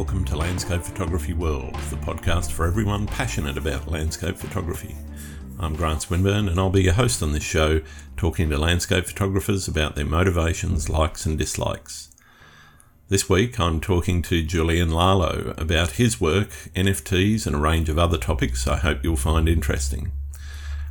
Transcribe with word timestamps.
Welcome 0.00 0.24
to 0.24 0.36
Landscape 0.38 0.80
Photography 0.80 1.34
World, 1.34 1.74
the 1.90 1.96
podcast 1.96 2.52
for 2.52 2.64
everyone 2.64 3.06
passionate 3.06 3.58
about 3.58 3.86
landscape 3.86 4.38
photography. 4.38 4.96
I'm 5.58 5.76
Grant 5.76 6.00
Swinburne 6.00 6.48
and 6.48 6.58
I'll 6.58 6.70
be 6.70 6.84
your 6.84 6.94
host 6.94 7.22
on 7.22 7.32
this 7.32 7.42
show, 7.42 7.82
talking 8.16 8.48
to 8.48 8.56
landscape 8.56 9.04
photographers 9.04 9.68
about 9.68 9.96
their 9.96 10.06
motivations, 10.06 10.88
likes, 10.88 11.26
and 11.26 11.38
dislikes. 11.38 12.08
This 13.08 13.28
week 13.28 13.60
I'm 13.60 13.78
talking 13.78 14.22
to 14.22 14.42
Julian 14.42 14.88
Lallo 14.88 15.54
about 15.58 15.90
his 15.92 16.18
work, 16.18 16.48
NFTs, 16.74 17.46
and 17.46 17.54
a 17.54 17.60
range 17.60 17.90
of 17.90 17.98
other 17.98 18.16
topics 18.16 18.66
I 18.66 18.78
hope 18.78 19.04
you'll 19.04 19.16
find 19.16 19.50
interesting. 19.50 20.12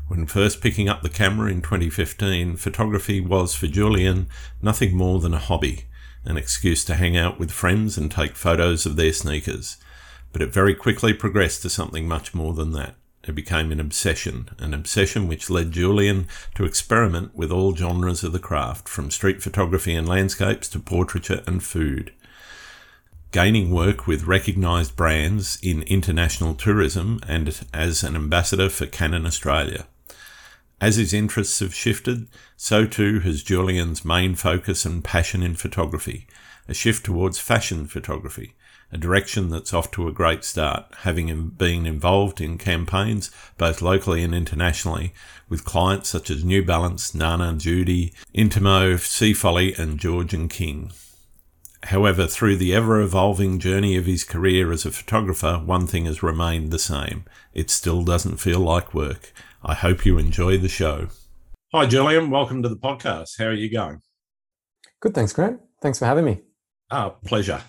When 0.07 0.27
first 0.27 0.61
picking 0.61 0.87
up 0.87 1.01
the 1.01 1.09
camera 1.09 1.49
in 1.51 1.63
2015, 1.63 2.57
photography 2.57 3.21
was 3.21 3.55
for 3.55 3.65
Julian 3.65 4.27
nothing 4.61 4.95
more 4.95 5.19
than 5.19 5.33
a 5.33 5.39
hobby 5.39 5.85
an 6.25 6.37
excuse 6.37 6.83
to 6.85 6.95
hang 6.95 7.17
out 7.17 7.39
with 7.39 7.51
friends 7.51 7.97
and 7.97 8.11
take 8.11 8.35
photos 8.35 8.85
of 8.85 8.95
their 8.95 9.13
sneakers. 9.13 9.77
But 10.31 10.41
it 10.41 10.53
very 10.53 10.75
quickly 10.75 11.13
progressed 11.13 11.61
to 11.63 11.69
something 11.69 12.07
much 12.07 12.33
more 12.33 12.53
than 12.53 12.71
that. 12.73 12.95
It 13.27 13.35
became 13.35 13.71
an 13.71 13.79
obsession, 13.79 14.49
an 14.59 14.73
obsession 14.73 15.27
which 15.27 15.49
led 15.49 15.71
Julian 15.71 16.27
to 16.55 16.65
experiment 16.65 17.35
with 17.35 17.51
all 17.51 17.75
genres 17.75 18.23
of 18.23 18.31
the 18.31 18.39
craft, 18.39 18.87
from 18.87 19.11
street 19.11 19.41
photography 19.41 19.93
and 19.93 20.07
landscapes 20.07 20.69
to 20.69 20.79
portraiture 20.79 21.43
and 21.45 21.63
food. 21.63 22.13
Gaining 23.31 23.71
work 23.71 24.07
with 24.07 24.23
recognised 24.23 24.95
brands 24.95 25.59
in 25.61 25.83
international 25.83 26.55
tourism 26.55 27.19
and 27.27 27.63
as 27.73 28.03
an 28.03 28.15
ambassador 28.15 28.69
for 28.69 28.87
Canon 28.87 29.25
Australia. 29.25 29.85
As 30.81 30.95
his 30.95 31.13
interests 31.13 31.59
have 31.59 31.75
shifted, 31.75 32.27
so 32.55 32.85
too 32.85 33.19
has 33.19 33.43
Julian's 33.43 34.05
main 34.05 34.35
focus 34.35 34.85
and 34.85 35.03
passion 35.03 35.43
in 35.43 35.55
photography, 35.55 36.25
a 36.69 36.73
shift 36.73 37.05
towards 37.05 37.37
fashion 37.37 37.85
photography, 37.85 38.55
a 38.91 38.97
direction 38.97 39.49
that's 39.49 39.73
off 39.73 39.91
to 39.91 40.07
a 40.07 40.13
great 40.13 40.45
start, 40.45 40.85
having 40.99 41.49
been 41.49 41.85
involved 41.85 42.39
in 42.39 42.57
campaigns 42.57 43.29
both 43.57 43.81
locally 43.81 44.23
and 44.23 44.33
internationally 44.33 45.13
with 45.49 45.65
clients 45.65 46.09
such 46.09 46.29
as 46.29 46.45
New 46.45 46.63
Balance, 46.63 47.13
Nana, 47.13 47.55
Judy, 47.57 48.13
Intimo, 48.33 48.95
Seafolly, 48.95 49.77
and 49.77 49.99
George 49.99 50.33
and 50.33 50.49
King. 50.49 50.91
However, 51.83 52.27
through 52.27 52.57
the 52.57 52.73
ever 52.73 53.01
evolving 53.01 53.59
journey 53.59 53.95
of 53.95 54.05
his 54.05 54.23
career 54.23 54.71
as 54.71 54.85
a 54.85 54.91
photographer, 54.91 55.61
one 55.63 55.87
thing 55.87 56.05
has 56.05 56.21
remained 56.23 56.71
the 56.71 56.79
same. 56.79 57.25
It 57.53 57.69
still 57.69 58.03
doesn't 58.03 58.37
feel 58.37 58.59
like 58.59 58.93
work. 58.93 59.33
I 59.63 59.73
hope 59.73 60.05
you 60.05 60.17
enjoy 60.17 60.57
the 60.57 60.69
show. 60.69 61.09
Hi, 61.73 61.85
Julian. 61.85 62.29
Welcome 62.29 62.63
to 62.63 62.69
the 62.69 62.77
podcast. 62.77 63.37
How 63.37 63.45
are 63.45 63.53
you 63.53 63.69
going? 63.69 63.99
Good. 65.01 65.13
Thanks, 65.13 65.33
Grant. 65.33 65.59
Thanks 65.81 65.99
for 65.99 66.05
having 66.05 66.23
me. 66.23 66.41
Ah, 66.89 67.09
pleasure. 67.09 67.61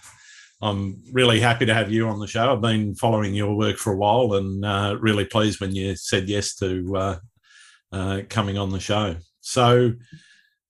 I'm 0.62 1.02
really 1.12 1.40
happy 1.40 1.66
to 1.66 1.74
have 1.74 1.90
you 1.90 2.06
on 2.06 2.20
the 2.20 2.28
show. 2.28 2.52
I've 2.52 2.60
been 2.60 2.94
following 2.94 3.34
your 3.34 3.56
work 3.56 3.76
for 3.76 3.92
a 3.92 3.96
while 3.96 4.34
and 4.34 4.64
uh, 4.64 4.98
really 5.00 5.24
pleased 5.24 5.60
when 5.60 5.74
you 5.74 5.96
said 5.96 6.28
yes 6.28 6.54
to 6.56 6.96
uh, 6.96 7.18
uh, 7.90 8.20
coming 8.28 8.56
on 8.56 8.70
the 8.70 8.78
show. 8.78 9.16
So, 9.40 9.94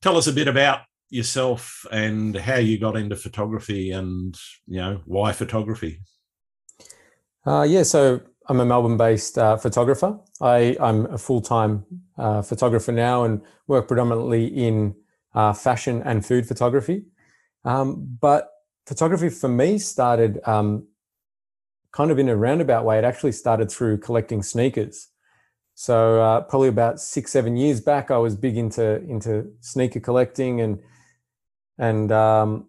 tell 0.00 0.16
us 0.16 0.26
a 0.26 0.32
bit 0.32 0.48
about 0.48 0.80
yourself 1.10 1.84
and 1.92 2.34
how 2.34 2.56
you 2.56 2.78
got 2.78 2.96
into 2.96 3.16
photography 3.16 3.90
and 3.90 4.34
you 4.66 4.80
know 4.80 5.02
why 5.04 5.32
photography. 5.32 6.00
Uh, 7.44 7.66
yeah, 7.68 7.82
so 7.82 8.20
I'm 8.48 8.60
a 8.60 8.64
Melbourne-based 8.64 9.38
uh, 9.38 9.56
photographer. 9.56 10.18
I, 10.40 10.76
am 10.80 11.06
a 11.06 11.18
full-time 11.18 11.84
uh, 12.18 12.42
photographer 12.42 12.90
now 12.92 13.24
and 13.24 13.42
work 13.66 13.86
predominantly 13.86 14.46
in 14.46 14.94
uh, 15.34 15.52
fashion 15.52 16.02
and 16.04 16.24
food 16.24 16.46
photography. 16.46 17.04
Um, 17.64 18.18
but 18.20 18.50
photography 18.86 19.28
for 19.28 19.48
me 19.48 19.78
started 19.78 20.40
um, 20.46 20.88
kind 21.92 22.10
of 22.10 22.18
in 22.18 22.28
a 22.28 22.36
roundabout 22.36 22.84
way. 22.84 22.98
It 22.98 23.04
actually 23.04 23.32
started 23.32 23.70
through 23.70 23.98
collecting 23.98 24.42
sneakers. 24.42 25.08
So 25.74 26.20
uh, 26.20 26.40
probably 26.42 26.68
about 26.68 27.00
six, 27.00 27.32
seven 27.32 27.56
years 27.56 27.80
back, 27.80 28.10
I 28.10 28.18
was 28.18 28.36
big 28.36 28.56
into 28.56 29.02
into 29.04 29.50
sneaker 29.60 30.00
collecting, 30.00 30.60
and 30.60 30.80
and 31.78 32.12
um, 32.12 32.68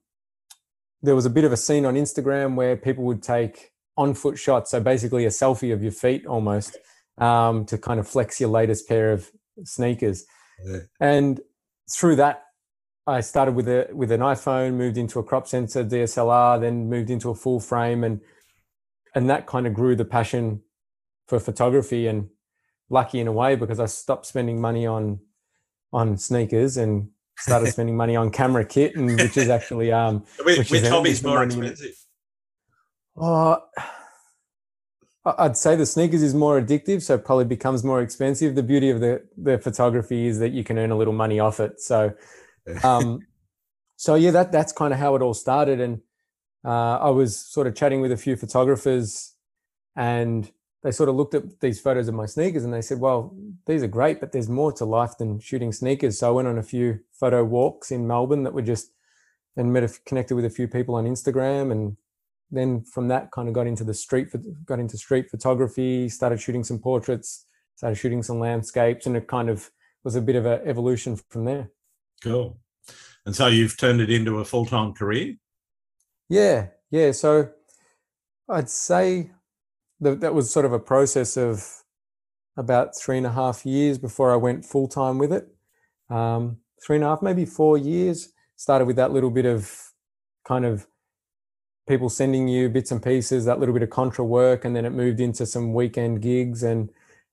there 1.02 1.16
was 1.16 1.26
a 1.26 1.30
bit 1.30 1.44
of 1.44 1.52
a 1.52 1.58
scene 1.58 1.86
on 1.86 1.96
Instagram 1.96 2.56
where 2.56 2.78
people 2.78 3.04
would 3.04 3.22
take 3.22 3.71
on 3.98 4.14
foot 4.14 4.38
shot. 4.38 4.68
So 4.68 4.80
basically, 4.80 5.26
a 5.26 5.30
selfie 5.30 5.74
of 5.74 5.82
your 5.82 5.92
feet 5.92 6.26
almost 6.26 6.78
um, 7.18 7.66
to 7.66 7.78
kind 7.78 8.00
of 8.00 8.08
flex 8.08 8.40
your 8.40 8.50
latest 8.50 8.88
pair 8.88 9.12
of 9.12 9.30
sneakers. 9.64 10.26
Yeah. 10.66 10.80
And 11.00 11.40
through 11.94 12.16
that, 12.18 12.44
I 13.08 13.22
started 13.22 13.56
with 13.56 13.68
a 13.68 13.88
with 13.94 14.12
an 14.12 14.22
iPhone, 14.22 14.74
moved 14.74 14.98
into 14.98 15.20
a 15.20 15.24
crop 15.24 15.48
sensor 15.48 15.84
DSLR, 15.84 16.62
then 16.62 16.90
moved 16.90 17.10
into 17.10 17.30
a 17.30 17.36
full 17.36 17.60
frame, 17.60 18.04
and 18.04 18.22
and 19.16 19.30
that 19.30 19.48
kind 19.48 19.68
of 19.68 19.74
grew 19.74 19.96
the 19.96 20.06
passion 20.06 20.62
for 21.28 21.40
photography. 21.40 22.08
And 22.08 22.30
lucky 22.92 23.20
in 23.20 23.28
a 23.28 23.32
way 23.32 23.56
because 23.56 23.80
I 23.80 23.86
stopped 23.86 24.26
spending 24.28 24.62
money 24.62 24.86
on 24.86 25.20
on 25.94 26.18
sneakers 26.18 26.78
and 26.78 27.10
started 27.38 27.68
spending 27.72 27.98
money 27.98 28.16
on 28.16 28.30
camera 28.30 28.66
kit, 28.66 28.96
and 28.96 29.20
which 29.20 29.38
is 29.38 29.50
actually 29.50 29.92
um, 29.92 30.24
which, 30.44 30.70
which 30.70 30.84
hobby's 30.84 31.24
more 31.24 31.44
expensive? 31.44 31.96
Uh, 33.22 33.58
I'd 35.24 35.56
say 35.56 35.76
the 35.76 35.86
sneakers 35.86 36.24
is 36.24 36.34
more 36.34 36.60
addictive, 36.60 37.04
so 37.04 37.18
probably 37.20 37.46
becomes 37.46 37.84
more 37.84 38.02
expensive. 38.02 38.56
The 38.56 38.64
beauty 38.64 38.90
of 38.90 39.00
the 39.00 39.24
the 39.38 39.60
photography 39.60 40.26
is 40.26 40.40
that 40.40 40.50
you 40.50 40.64
can 40.64 40.80
earn 40.80 40.90
a 40.90 40.98
little 40.98 41.14
money 41.14 41.40
off 41.40 41.60
it. 41.60 41.80
So, 41.80 42.14
um, 42.84 43.20
so 43.96 44.16
yeah, 44.16 44.32
that 44.32 44.52
that's 44.52 44.74
kind 44.74 44.92
of 44.92 45.00
how 45.00 45.16
it 45.16 45.22
all 45.22 45.36
started. 45.36 45.80
And 45.80 46.02
uh, 46.66 46.98
I 46.98 47.10
was 47.12 47.38
sort 47.38 47.68
of 47.68 47.76
chatting 47.76 48.02
with 48.02 48.12
a 48.12 48.18
few 48.18 48.36
photographers, 48.36 49.36
and 49.96 50.52
they 50.82 50.90
sort 50.90 51.08
of 51.08 51.16
looked 51.16 51.36
at 51.36 51.60
these 51.60 51.80
photos 51.80 52.08
of 52.08 52.16
my 52.16 52.26
sneakers 52.26 52.64
and 52.64 52.74
they 52.74 52.82
said, 52.82 53.00
"Well, 53.00 53.36
these 53.68 53.84
are 53.84 53.88
great, 53.88 54.20
but 54.20 54.32
there's 54.32 54.50
more 54.50 54.72
to 54.74 54.86
life 54.86 55.20
than 55.20 55.40
shooting 55.40 55.72
sneakers." 55.72 56.18
So 56.18 56.30
I 56.30 56.32
went 56.32 56.48
on 56.48 56.58
a 56.58 56.64
few 56.64 57.02
photo 57.12 57.44
walks 57.44 57.92
in 57.92 58.08
Melbourne 58.08 58.42
that 58.44 58.56
were 58.56 58.64
just 58.64 58.92
and 59.56 59.72
met 59.72 59.84
a, 59.84 59.90
connected 60.08 60.34
with 60.36 60.46
a 60.46 60.50
few 60.50 60.68
people 60.68 60.96
on 60.96 61.06
Instagram 61.06 61.72
and 61.72 61.98
then 62.52 62.84
from 62.84 63.08
that 63.08 63.32
kind 63.32 63.48
of 63.48 63.54
got 63.54 63.68
into 63.68 63.84
the 63.84 63.94
street 63.94 64.28
got 64.66 64.80
into 64.80 64.98
street 64.98 65.30
photography 65.30 66.10
started 66.10 66.40
shooting 66.40 66.64
some 66.64 66.80
portraits 66.80 67.46
started 67.76 67.96
shooting 67.96 68.22
some 68.22 68.40
landscapes 68.40 69.06
and 69.06 69.16
it 69.16 69.28
kind 69.28 69.50
of 69.50 69.72
was 70.04 70.16
a 70.16 70.22
bit 70.22 70.36
of 70.36 70.46
an 70.46 70.60
evolution 70.66 71.16
from 71.30 71.46
there. 71.46 71.70
Cool. 72.24 72.60
And 73.26 73.36
so 73.36 73.48
you've 73.48 73.78
turned 73.78 74.02
it 74.02 74.10
into 74.10 74.40
a 74.40 74.46
full-time 74.46 74.94
career? 74.94 75.36
Yeah 76.30 76.68
yeah. 76.92 77.12
So 77.12 77.50
i'd 78.50 78.70
say 78.70 79.32
that 80.02 80.20
that 80.20 80.34
was 80.34 80.52
sort 80.52 80.66
of 80.66 80.74
a 80.74 80.80
process 80.80 81.38
of 81.38 81.66
about 82.58 82.98
three 82.98 83.18
and 83.18 83.26
a 83.26 83.32
half 83.32 83.66
years 83.66 83.98
before 83.98 84.34
i 84.34 84.36
went 84.36 84.66
full-time 84.66 85.18
with 85.18 85.32
it. 85.32 85.48
Um, 86.10 86.58
three 86.86 86.98
and 86.98 87.06
a 87.06 87.08
half 87.08 87.22
maybe 87.22 87.46
four 87.46 87.78
years. 87.78 88.34
Started 88.58 88.86
with 88.86 88.98
that 88.98 89.12
little 89.12 89.32
bit 89.32 89.46
of 89.46 89.72
kind 90.46 90.66
of 90.66 90.86
people 91.88 92.10
sending 92.10 92.48
you 92.48 92.70
bits 92.70 92.92
and 92.92 93.04
pieces, 93.04 93.46
that 93.46 93.60
little 93.60 93.74
bit 93.74 93.84
of 93.84 93.90
contra 93.90 94.24
work, 94.24 94.66
and 94.66 94.76
then 94.76 94.86
it 94.86 94.92
moved 94.92 95.20
into 95.20 95.46
some 95.46 95.74
weekend 95.74 96.22
gigs, 96.22 96.64
and 96.64 96.90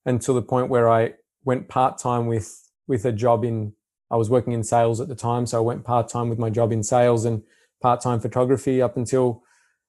until 0.07 0.35
the 0.35 0.43
point 0.43 0.69
where 0.69 0.89
I 0.89 1.15
went 1.45 1.69
part 1.69 1.99
time 1.99 2.27
with 2.27 2.69
with 2.87 3.05
a 3.05 3.13
job 3.13 3.45
in. 3.45 3.75
I 4.11 4.17
was 4.17 4.31
working 4.31 4.55
in 4.55 4.65
sales 4.65 5.03
at 5.03 5.09
the 5.09 5.15
time, 5.15 5.45
so 5.45 5.59
I 5.59 5.61
went 5.61 5.85
part 5.85 6.09
time 6.09 6.31
with 6.31 6.39
my 6.39 6.49
job 6.49 6.73
in 6.73 6.83
sales 6.83 7.27
and 7.27 7.43
part 7.83 8.01
time 8.01 8.21
photography 8.21 8.81
up 8.81 8.97
until 8.97 9.43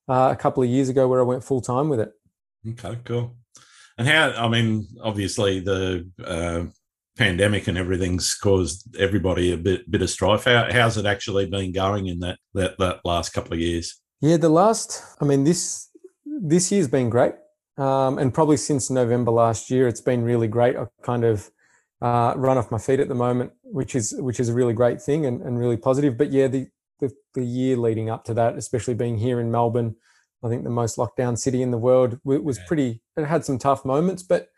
uh, 0.10 0.30
a 0.31 0.36
couple 0.36 0.62
of 0.62 0.68
years 0.68 0.89
ago, 0.89 1.07
where 1.07 1.22
I 1.22 1.24
went 1.24 1.44
full 1.44 1.62
time 1.62 1.88
with 1.88 2.01
it. 2.01 2.12
Okay, 2.68 2.98
cool. 3.06 3.38
And 3.98 4.07
how? 4.07 4.31
I 4.31 4.50
mean, 4.50 4.88
obviously 5.01 5.62
the 5.62 6.10
uh, 6.24 6.66
pandemic 7.18 7.68
and 7.68 7.78
everything's 7.78 8.33
caused 8.33 8.95
everybody 8.98 9.51
a 9.51 9.57
bit 9.57 9.89
bit 9.89 10.01
of 10.01 10.10
strife. 10.10 10.45
How, 10.45 10.68
how's 10.72 10.98
it 10.98 11.06
actually 11.06 11.45
been 11.45 11.72
going 11.72 12.07
in 12.07 12.19
that 12.19 12.39
that 12.54 12.78
that 12.80 13.00
last 13.06 13.31
couple 13.31 13.54
of 13.54 13.60
years? 13.60 14.01
Yeah, 14.21 14.38
the 14.38 14.50
last, 14.50 15.04
I 15.21 15.25
mean, 15.25 15.44
this 15.44 15.89
this 16.25 16.71
year's 16.71 16.88
been 16.88 17.10
great, 17.10 17.33
um, 17.77 18.18
and 18.18 18.33
probably 18.33 18.57
since 18.57 18.89
November 18.89 19.31
last 19.31 19.71
year, 19.71 19.88
it's 19.88 20.01
been 20.01 20.24
really 20.24 20.48
great. 20.48 20.75
I 20.75 20.88
kind 21.04 21.24
of 21.24 21.50
uh, 22.01 22.33
run 22.36 22.57
off 22.57 22.71
my 22.71 22.77
feet 22.77 23.00
at 23.00 23.07
the 23.07 23.16
moment, 23.16 23.51
which 23.63 23.95
is 23.95 24.13
which 24.18 24.39
is 24.39 24.50
a 24.50 24.54
really 24.54 24.74
great 24.74 25.01
thing 25.01 25.25
and, 25.25 25.42
and 25.42 25.57
really 25.57 25.77
positive. 25.77 26.18
But 26.18 26.31
yeah, 26.31 26.48
the, 26.48 26.68
the 27.00 27.12
the 27.33 27.44
year 27.44 27.77
leading 27.77 28.10
up 28.10 28.25
to 28.25 28.33
that, 28.33 28.57
especially 28.57 28.94
being 28.94 29.18
here 29.18 29.39
in 29.39 29.51
Melbourne, 29.51 29.95
I 30.44 30.50
think 30.50 30.63
the 30.63 30.69
most 30.69 30.98
lockdown 30.98 31.38
city 31.38 31.62
in 31.62 31.71
the 31.71 31.77
world, 31.77 32.19
was 32.24 32.60
pretty. 32.68 33.01
It 33.16 33.25
had 33.25 33.45
some 33.45 33.57
tough 33.57 33.86
moments, 33.86 34.24
but 34.24 34.50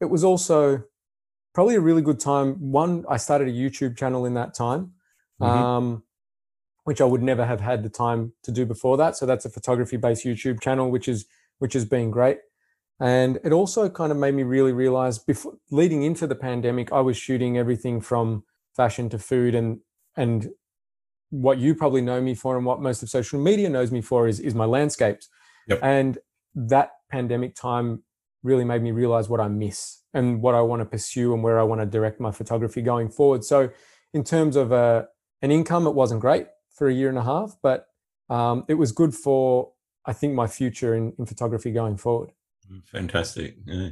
it 0.00 0.06
was 0.06 0.24
also 0.24 0.82
probably 1.54 1.74
a 1.74 1.80
really 1.80 2.02
good 2.02 2.20
time. 2.20 2.54
One, 2.72 3.04
I 3.08 3.18
started 3.18 3.48
a 3.48 3.52
YouTube 3.52 3.98
channel 3.98 4.24
in 4.24 4.34
that 4.34 4.54
time. 4.54 4.92
Mm-hmm. 5.40 5.44
Um, 5.44 6.02
which 6.90 7.00
I 7.00 7.04
would 7.04 7.22
never 7.22 7.46
have 7.46 7.60
had 7.60 7.84
the 7.84 7.88
time 7.88 8.32
to 8.42 8.50
do 8.50 8.66
before 8.66 8.96
that. 8.96 9.16
So 9.16 9.24
that's 9.24 9.44
a 9.44 9.48
photography 9.48 9.96
based 9.96 10.24
YouTube 10.24 10.60
channel, 10.60 10.90
which 10.90 11.06
is 11.06 11.24
which 11.60 11.72
has 11.74 11.84
been 11.84 12.10
great. 12.10 12.38
And 12.98 13.38
it 13.44 13.52
also 13.52 13.88
kind 13.88 14.10
of 14.10 14.18
made 14.18 14.34
me 14.34 14.42
really 14.42 14.72
realize 14.72 15.16
before 15.16 15.52
leading 15.70 16.02
into 16.02 16.26
the 16.26 16.34
pandemic, 16.34 16.90
I 16.90 17.00
was 17.00 17.16
shooting 17.16 17.56
everything 17.56 18.00
from 18.00 18.42
fashion 18.74 19.08
to 19.10 19.20
food 19.20 19.54
and 19.54 19.78
and 20.16 20.48
what 21.30 21.58
you 21.58 21.76
probably 21.76 22.00
know 22.00 22.20
me 22.20 22.34
for 22.34 22.56
and 22.56 22.66
what 22.66 22.80
most 22.80 23.04
of 23.04 23.08
social 23.08 23.38
media 23.38 23.68
knows 23.70 23.92
me 23.92 24.00
for 24.00 24.26
is 24.26 24.40
is 24.40 24.56
my 24.56 24.64
landscapes. 24.64 25.28
Yep. 25.68 25.78
And 25.84 26.18
that 26.56 26.90
pandemic 27.08 27.54
time 27.54 28.02
really 28.42 28.64
made 28.64 28.82
me 28.82 28.90
realize 28.90 29.28
what 29.28 29.38
I 29.38 29.46
miss 29.46 30.02
and 30.12 30.42
what 30.42 30.56
I 30.56 30.60
want 30.62 30.80
to 30.80 30.86
pursue 30.86 31.34
and 31.34 31.44
where 31.44 31.60
I 31.60 31.62
want 31.62 31.82
to 31.82 31.86
direct 31.86 32.18
my 32.18 32.32
photography 32.32 32.82
going 32.82 33.10
forward. 33.10 33.44
So, 33.44 33.70
in 34.12 34.24
terms 34.24 34.56
of 34.56 34.72
uh, 34.72 35.04
an 35.40 35.52
income, 35.52 35.86
it 35.86 35.94
wasn't 35.94 36.20
great 36.20 36.48
for 36.74 36.88
a 36.88 36.94
year 36.94 37.08
and 37.08 37.18
a 37.18 37.24
half, 37.24 37.56
but 37.62 37.86
um, 38.28 38.64
it 38.68 38.74
was 38.74 38.92
good 38.92 39.14
for 39.14 39.72
I 40.06 40.12
think 40.12 40.34
my 40.34 40.46
future 40.46 40.94
in, 40.94 41.12
in 41.18 41.26
photography 41.26 41.72
going 41.72 41.96
forward. 41.96 42.30
Fantastic. 42.86 43.56
Yeah. 43.66 43.90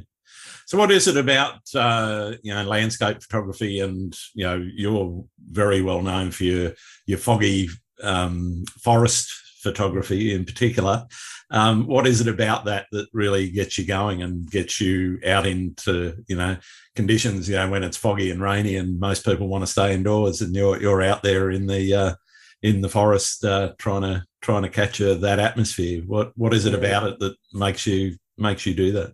So, 0.65 0.77
what 0.77 0.91
is 0.91 1.07
it 1.07 1.17
about 1.17 1.59
uh, 1.75 2.33
you 2.43 2.53
know 2.53 2.63
landscape 2.63 3.21
photography, 3.21 3.79
and 3.79 4.15
you 4.33 4.45
know 4.45 4.57
you're 4.75 5.23
very 5.51 5.81
well 5.81 6.01
known 6.01 6.31
for 6.31 6.43
your 6.43 6.73
your 7.05 7.17
foggy 7.17 7.69
um, 8.03 8.63
forest 8.81 9.31
photography 9.59 10.33
in 10.33 10.45
particular. 10.45 11.05
Um, 11.51 11.87
what 11.87 12.07
is 12.07 12.21
it 12.21 12.27
about 12.27 12.65
that 12.65 12.85
that 12.91 13.07
really 13.11 13.49
gets 13.49 13.77
you 13.77 13.85
going 13.85 14.21
and 14.21 14.49
gets 14.49 14.79
you 14.79 15.19
out 15.25 15.45
into 15.45 16.23
you 16.27 16.35
know 16.35 16.57
conditions 16.95 17.49
you 17.49 17.55
know 17.55 17.69
when 17.69 17.83
it's 17.83 17.97
foggy 17.97 18.29
and 18.29 18.41
rainy 18.41 18.75
and 18.75 18.99
most 18.99 19.25
people 19.25 19.47
want 19.47 19.63
to 19.63 19.71
stay 19.71 19.93
indoors 19.93 20.41
and 20.41 20.55
you're 20.55 20.79
you're 20.79 21.01
out 21.01 21.23
there 21.23 21.49
in 21.49 21.65
the 21.65 21.93
uh, 21.93 22.13
in 22.61 22.81
the 22.81 22.89
forest 22.89 23.45
uh, 23.45 23.73
trying 23.77 24.01
to 24.01 24.23
trying 24.41 24.63
to 24.63 24.69
capture 24.69 25.15
that 25.15 25.39
atmosphere. 25.39 26.01
What 26.05 26.31
what 26.35 26.53
is 26.53 26.65
it 26.65 26.73
about 26.73 27.03
it 27.03 27.19
that 27.19 27.35
makes 27.53 27.85
you 27.87 28.17
makes 28.37 28.65
you 28.65 28.73
do 28.73 28.91
that? 28.93 29.13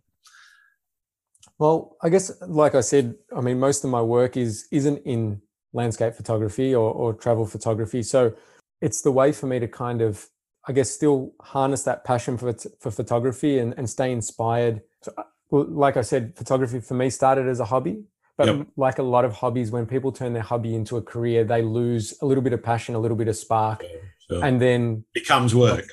Well, 1.58 1.96
I 2.02 2.10
guess 2.10 2.32
like 2.42 2.76
I 2.76 2.82
said, 2.82 3.16
I 3.36 3.42
mean 3.42 3.60
most 3.60 3.84
of 3.84 3.90
my 3.90 4.02
work 4.02 4.38
is 4.38 4.68
isn't 4.72 4.98
in 5.06 5.42
landscape 5.74 6.16
photography 6.16 6.74
or, 6.74 6.92
or 6.92 7.14
travel 7.14 7.46
photography. 7.46 8.02
So 8.02 8.34
it's 8.82 9.02
the 9.02 9.12
way 9.12 9.32
for 9.32 9.48
me 9.48 9.60
to 9.60 9.68
kind 9.68 10.02
of 10.02 10.28
I 10.68 10.72
guess 10.72 10.90
still 10.90 11.34
harness 11.42 11.84
that 11.84 12.04
passion 12.04 12.38
for 12.38 12.54
for 12.80 12.92
photography 12.92 13.60
and, 13.60 13.74
and 13.78 13.90
stay 13.90 14.12
inspired. 14.12 14.82
So, 15.02 15.14
like 15.52 15.98
I 15.98 16.02
said, 16.02 16.36
photography 16.36 16.80
for 16.80 16.96
me 16.96 17.10
started 17.12 17.48
as 17.48 17.60
a 17.60 17.66
hobby, 17.66 18.04
but 18.38 18.48
yep. 18.48 18.68
like 18.76 19.00
a 19.00 19.04
lot 19.04 19.26
of 19.26 19.34
hobbies, 19.34 19.72
when 19.72 19.86
people 19.86 20.12
turn 20.12 20.34
their 20.34 20.44
hobby 20.44 20.76
into 20.76 20.98
a 20.98 21.02
career, 21.02 21.44
they 21.44 21.62
lose 21.62 22.14
a 22.22 22.26
little 22.26 22.44
bit 22.44 22.54
of 22.54 22.62
passion, 22.62 22.96
a 22.96 23.00
little 23.00 23.18
bit 23.18 23.28
of 23.28 23.36
spark, 23.36 23.84
sure. 24.30 24.44
and 24.44 24.62
then 24.62 25.06
becomes 25.14 25.56
work. 25.56 25.86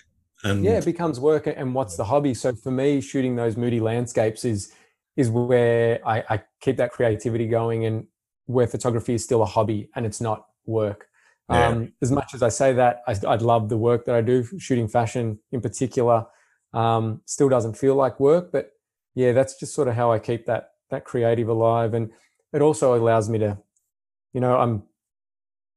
And 0.45 0.65
yeah, 0.65 0.79
it 0.79 0.85
becomes 0.85 1.21
work. 1.21 1.47
And 1.47 1.75
what's 1.75 1.97
the 1.97 2.05
hobby? 2.05 2.35
So 2.35 2.55
for 2.55 2.73
me, 2.73 3.01
shooting 3.01 3.37
those 3.37 3.57
moody 3.57 3.81
landscapes 3.81 4.45
is 4.45 4.73
is 5.17 5.31
where 5.31 6.01
I, 6.07 6.25
I 6.29 6.43
keep 6.61 6.79
that 6.79 6.91
creativity 6.91 7.47
going, 7.47 7.85
and 7.87 8.07
where 8.47 8.67
photography 8.67 9.15
is 9.15 9.23
still 9.23 9.43
a 9.43 9.47
hobby 9.47 9.89
and 9.95 10.05
it's 10.05 10.21
not 10.21 10.47
work. 10.67 11.07
Yeah. 11.51 11.69
Um, 11.69 11.93
as 12.01 12.11
much 12.11 12.35
as 12.35 12.43
I 12.43 12.49
say 12.49 12.73
that, 12.75 13.03
I, 13.07 13.15
I, 13.27 13.35
love 13.37 13.69
the 13.69 13.77
work 13.77 14.05
that 14.07 14.15
I 14.15 14.21
do, 14.21 14.47
shooting 14.59 14.89
fashion 14.89 15.39
in 15.51 15.61
particular. 15.61 16.25
Um, 16.73 17.21
still 17.27 17.49
doesn't 17.49 17.77
feel 17.77 17.95
like 17.95 18.21
work, 18.21 18.53
but 18.53 18.71
yeah, 19.15 19.33
that's 19.33 19.59
just 19.59 19.75
sort 19.75 19.89
of 19.89 19.95
how 19.95 20.11
I 20.13 20.19
keep 20.19 20.47
that 20.47 20.71
that 20.91 21.05
creative 21.05 21.49
alive, 21.49 21.95
and 21.95 22.11
it 22.53 22.63
also 22.63 22.95
allows 22.95 23.29
me 23.29 23.39
to, 23.39 23.59
you 24.33 24.41
know, 24.41 24.57
I'm 24.59 24.85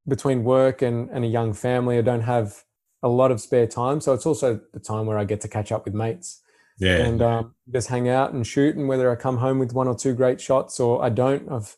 between 0.08 0.44
work 0.44 0.82
and, 0.82 1.10
and 1.10 1.26
a 1.26 1.28
young 1.28 1.54
family. 1.54 1.98
I 1.98 2.02
don't 2.02 2.22
have 2.22 2.64
a 3.02 3.10
lot 3.10 3.32
of 3.32 3.42
spare 3.42 3.68
time, 3.68 4.02
so 4.02 4.14
it's 4.14 4.26
also 4.26 4.60
the 4.74 4.80
time 4.80 5.06
where 5.06 5.18
I 5.18 5.26
get 5.26 5.42
to 5.42 5.48
catch 5.48 5.72
up 5.72 5.86
with 5.86 5.94
mates. 5.94 6.42
Yeah, 6.78 6.98
and 6.98 7.22
um, 7.22 7.56
just 7.72 7.88
hang 7.88 8.10
out 8.10 8.34
and 8.34 8.46
shoot. 8.46 8.76
And 8.76 8.88
whether 8.90 9.10
I 9.10 9.16
come 9.16 9.38
home 9.38 9.60
with 9.60 9.74
one 9.74 9.88
or 9.88 9.96
two 9.96 10.14
great 10.14 10.42
shots 10.42 10.80
or 10.80 11.02
I 11.04 11.10
don't, 11.10 11.50
I've 11.50 11.78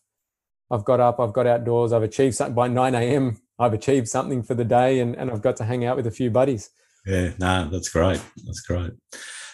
I've 0.70 0.84
got 0.84 1.00
up, 1.00 1.20
I've 1.20 1.34
got 1.34 1.48
outdoors, 1.48 1.94
I've 1.94 2.04
achieved 2.04 2.36
something 2.36 2.56
by 2.56 2.68
9 2.68 2.94
a.m. 2.96 3.40
I've 3.60 3.74
achieved 3.74 4.08
something 4.08 4.44
for 4.44 4.54
the 4.54 4.66
day 4.66 5.00
and, 5.00 5.16
and 5.16 5.32
I've 5.32 5.42
got 5.42 5.56
to 5.58 5.64
hang 5.64 5.86
out 5.86 5.96
with 5.96 6.08
a 6.08 6.12
few 6.12 6.30
buddies. 6.30 6.70
Yeah, 7.06 7.32
no, 7.40 7.70
that's 7.70 7.90
great. 7.90 8.22
That's 8.46 8.62
great. 8.62 8.92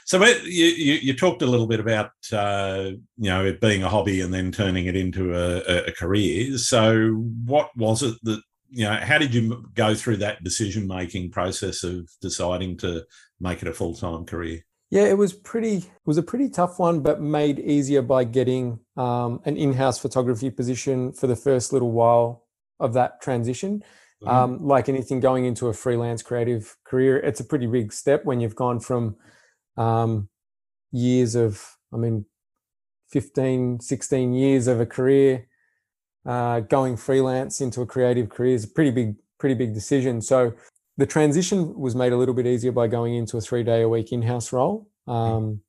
So 0.05 0.23
you, 0.25 0.65
you, 0.65 0.94
you 0.95 1.13
talked 1.13 1.41
a 1.41 1.47
little 1.47 1.67
bit 1.67 1.79
about 1.79 2.11
uh, 2.31 2.91
you 3.17 3.29
know 3.29 3.45
it 3.45 3.61
being 3.61 3.83
a 3.83 3.89
hobby 3.89 4.21
and 4.21 4.33
then 4.33 4.51
turning 4.51 4.85
it 4.85 4.95
into 4.95 5.35
a, 5.35 5.85
a, 5.85 5.91
career. 5.91 6.57
So 6.57 7.11
what 7.45 7.75
was 7.75 8.03
it 8.03 8.15
that 8.23 8.41
you 8.69 8.83
know? 8.83 8.95
How 8.95 9.17
did 9.17 9.33
you 9.33 9.65
go 9.73 9.95
through 9.95 10.17
that 10.17 10.44
decision 10.44 10.88
making 10.88 11.31
process 11.31 11.83
of 11.83 12.09
deciding 12.21 12.77
to 12.77 13.03
make 13.39 13.61
it 13.61 13.67
a 13.67 13.73
full 13.73 13.95
time 13.95 14.25
career? 14.25 14.65
Yeah, 14.89 15.05
it 15.05 15.17
was 15.17 15.33
pretty. 15.33 15.77
It 15.77 15.89
was 16.05 16.17
a 16.17 16.23
pretty 16.23 16.50
tough 16.50 16.79
one, 16.79 17.00
but 17.00 17.21
made 17.21 17.59
easier 17.59 18.01
by 18.01 18.25
getting 18.25 18.79
um, 18.95 19.41
an 19.45 19.57
in 19.57 19.73
house 19.73 19.97
photography 19.97 20.51
position 20.51 21.13
for 21.13 21.27
the 21.27 21.35
first 21.35 21.73
little 21.73 21.91
while 21.91 22.45
of 22.79 22.94
that 22.94 23.21
transition. 23.21 23.83
Mm-hmm. 24.21 24.27
Um, 24.27 24.67
like 24.67 24.89
anything 24.89 25.19
going 25.19 25.45
into 25.45 25.67
a 25.67 25.73
freelance 25.73 26.21
creative 26.21 26.77
career, 26.83 27.17
it's 27.17 27.39
a 27.39 27.44
pretty 27.44 27.65
big 27.65 27.91
step 27.91 28.23
when 28.25 28.39
you've 28.39 28.55
gone 28.55 28.79
from 28.79 29.15
um, 29.78 30.30
years 30.92 31.36
of, 31.36 31.78
I 31.94 31.98
mean, 31.98 32.25
15, 33.10 33.80
16 33.80 34.34
years 34.34 34.68
of 34.68 34.80
a 34.80 34.86
career, 34.86 35.48
uh, 36.25 36.62
going 36.62 36.98
freelance 36.98 37.62
into 37.62 37.81
a 37.81 37.86
creative 37.86 38.30
career 38.30 38.56
is 38.56 38.64
a 38.64 38.68
pretty 38.68 38.92
big, 38.92 39.16
pretty 39.40 39.56
big 39.56 39.74
decision. 39.74 40.22
So 40.22 40.54
the 40.98 41.06
transition 41.06 41.78
was 41.78 41.96
made 41.96 42.14
a 42.14 42.18
little 42.18 42.34
bit 42.34 42.48
easier 42.48 42.72
by 42.72 42.88
going 42.88 43.16
into 43.16 43.38
a 43.38 43.42
three 43.42 43.64
day 43.64 43.81
a 43.81 43.90
week 43.90 44.12
in-house 44.12 44.54
role. 44.54 44.90
Mm-hmm. 45.08 45.12
Um, 45.12 45.62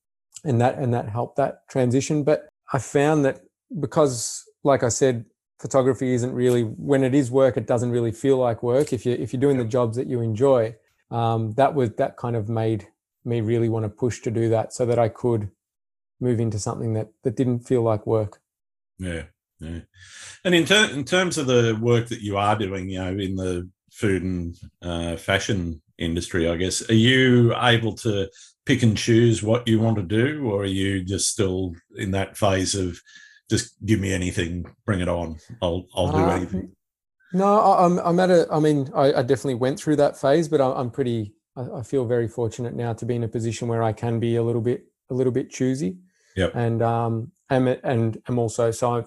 and 0.45 0.61
that, 0.61 0.79
and 0.79 0.93
that 0.93 1.09
helped 1.09 1.37
that 1.37 1.69
transition. 1.69 2.23
But 2.23 2.49
I 2.73 2.79
found 2.79 3.25
that 3.25 3.41
because, 3.81 4.45
like 4.62 4.83
I 4.83 4.89
said, 4.91 5.25
photography 5.65 6.12
isn't 6.12 6.35
really 6.35 6.62
when 6.62 7.03
it 7.03 7.15
is 7.15 7.31
work 7.31 7.56
it 7.56 7.67
doesn't 7.67 7.91
really 7.91 8.12
feel 8.12 8.37
like 8.37 8.62
work 8.62 8.93
if 8.93 9.06
you 9.06 9.12
if 9.12 9.33
you're 9.33 9.41
doing 9.41 9.56
the 9.56 9.65
jobs 9.65 9.97
that 9.97 10.06
you 10.06 10.21
enjoy 10.21 10.75
um, 11.11 11.53
that 11.53 11.75
was 11.75 11.91
that 11.93 12.19
kind 12.19 12.37
of 12.37 12.49
made 12.49 12.87
me 13.25 13.41
really 13.41 13.69
want 13.69 13.85
to 13.85 13.88
push 13.88 14.21
to 14.21 14.31
do 14.31 14.49
that 14.49 14.73
so 14.73 14.87
that 14.87 14.99
I 14.99 15.09
could 15.09 15.50
move 16.21 16.41
into 16.41 16.59
something 16.59 16.94
that 16.94 17.09
that 17.23 17.37
didn't 17.37 17.61
feel 17.61 17.82
like 17.82 18.06
work 18.06 18.41
yeah 18.99 19.25
yeah 19.59 19.81
and 20.44 20.55
in, 20.55 20.65
ter- 20.65 20.91
in 20.91 21.05
terms 21.05 21.37
of 21.37 21.46
the 21.46 21.77
work 21.81 22.08
that 22.08 22.20
you 22.20 22.37
are 22.37 22.56
doing 22.56 22.89
you 22.89 22.98
know 22.98 23.10
in 23.10 23.34
the 23.34 23.69
food 23.91 24.22
and 24.22 24.56
uh, 24.82 25.17
fashion 25.17 25.82
industry 25.98 26.48
i 26.48 26.56
guess 26.56 26.89
are 26.89 26.94
you 26.94 27.55
able 27.56 27.93
to 27.93 28.29
pick 28.65 28.82
and 28.82 28.96
choose 28.96 29.43
what 29.43 29.67
you 29.67 29.81
want 29.81 29.96
to 29.96 30.03
do 30.03 30.48
or 30.48 30.63
are 30.63 30.67
you 30.67 31.03
just 31.03 31.29
still 31.29 31.75
in 31.96 32.13
that 32.13 32.37
phase 32.37 32.75
of 32.75 32.98
just 33.51 33.75
give 33.84 34.01
me 34.01 34.13
anything, 34.13 34.65
bring 34.87 35.01
it 35.01 35.08
on. 35.08 35.39
I'll 35.60 35.87
I'll 35.94 36.10
do 36.10 36.19
uh, 36.19 36.37
anything. 36.37 36.72
No, 37.32 37.60
I'm 37.60 37.98
I'm 37.98 38.20
at 38.20 38.31
a. 38.31 38.46
I 38.51 38.60
mean, 38.60 38.91
I, 38.94 39.13
I 39.15 39.22
definitely 39.22 39.55
went 39.55 39.79
through 39.79 39.96
that 39.96 40.17
phase, 40.17 40.48
but 40.48 40.60
I'm 40.60 40.91
pretty. 40.91 41.34
I, 41.56 41.79
I 41.79 41.82
feel 41.82 42.05
very 42.05 42.29
fortunate 42.29 42.75
now 42.75 42.93
to 42.94 43.06
be 43.06 43.17
in 43.17 43.25
a 43.25 43.29
position 43.29 43.69
where 43.69 43.82
I 43.82 43.93
can 43.93 44.19
be 44.20 44.37
a 44.37 44.43
little 44.43 44.63
bit 44.63 44.87
a 45.11 45.15
little 45.15 45.32
bit 45.32 45.51
choosy. 45.51 45.99
Yeah. 46.37 46.49
And 46.55 46.82
um 46.82 47.32
am 47.51 47.69
and 47.69 48.19
I'm 48.27 48.39
also 48.39 48.70
so 48.70 49.06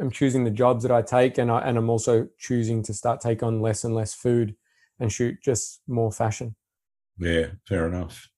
I'm 0.00 0.10
choosing 0.10 0.44
the 0.44 0.50
jobs 0.50 0.82
that 0.82 0.92
I 0.92 1.02
take, 1.02 1.38
and 1.38 1.50
I 1.50 1.60
and 1.60 1.76
I'm 1.76 1.90
also 1.90 2.28
choosing 2.38 2.82
to 2.84 2.94
start 2.94 3.20
take 3.20 3.42
on 3.42 3.60
less 3.60 3.84
and 3.84 3.94
less 3.94 4.14
food, 4.14 4.54
and 5.00 5.12
shoot 5.12 5.42
just 5.42 5.80
more 5.86 6.12
fashion. 6.12 6.54
Yeah, 7.18 7.46
fair 7.66 7.88
enough. 7.88 8.28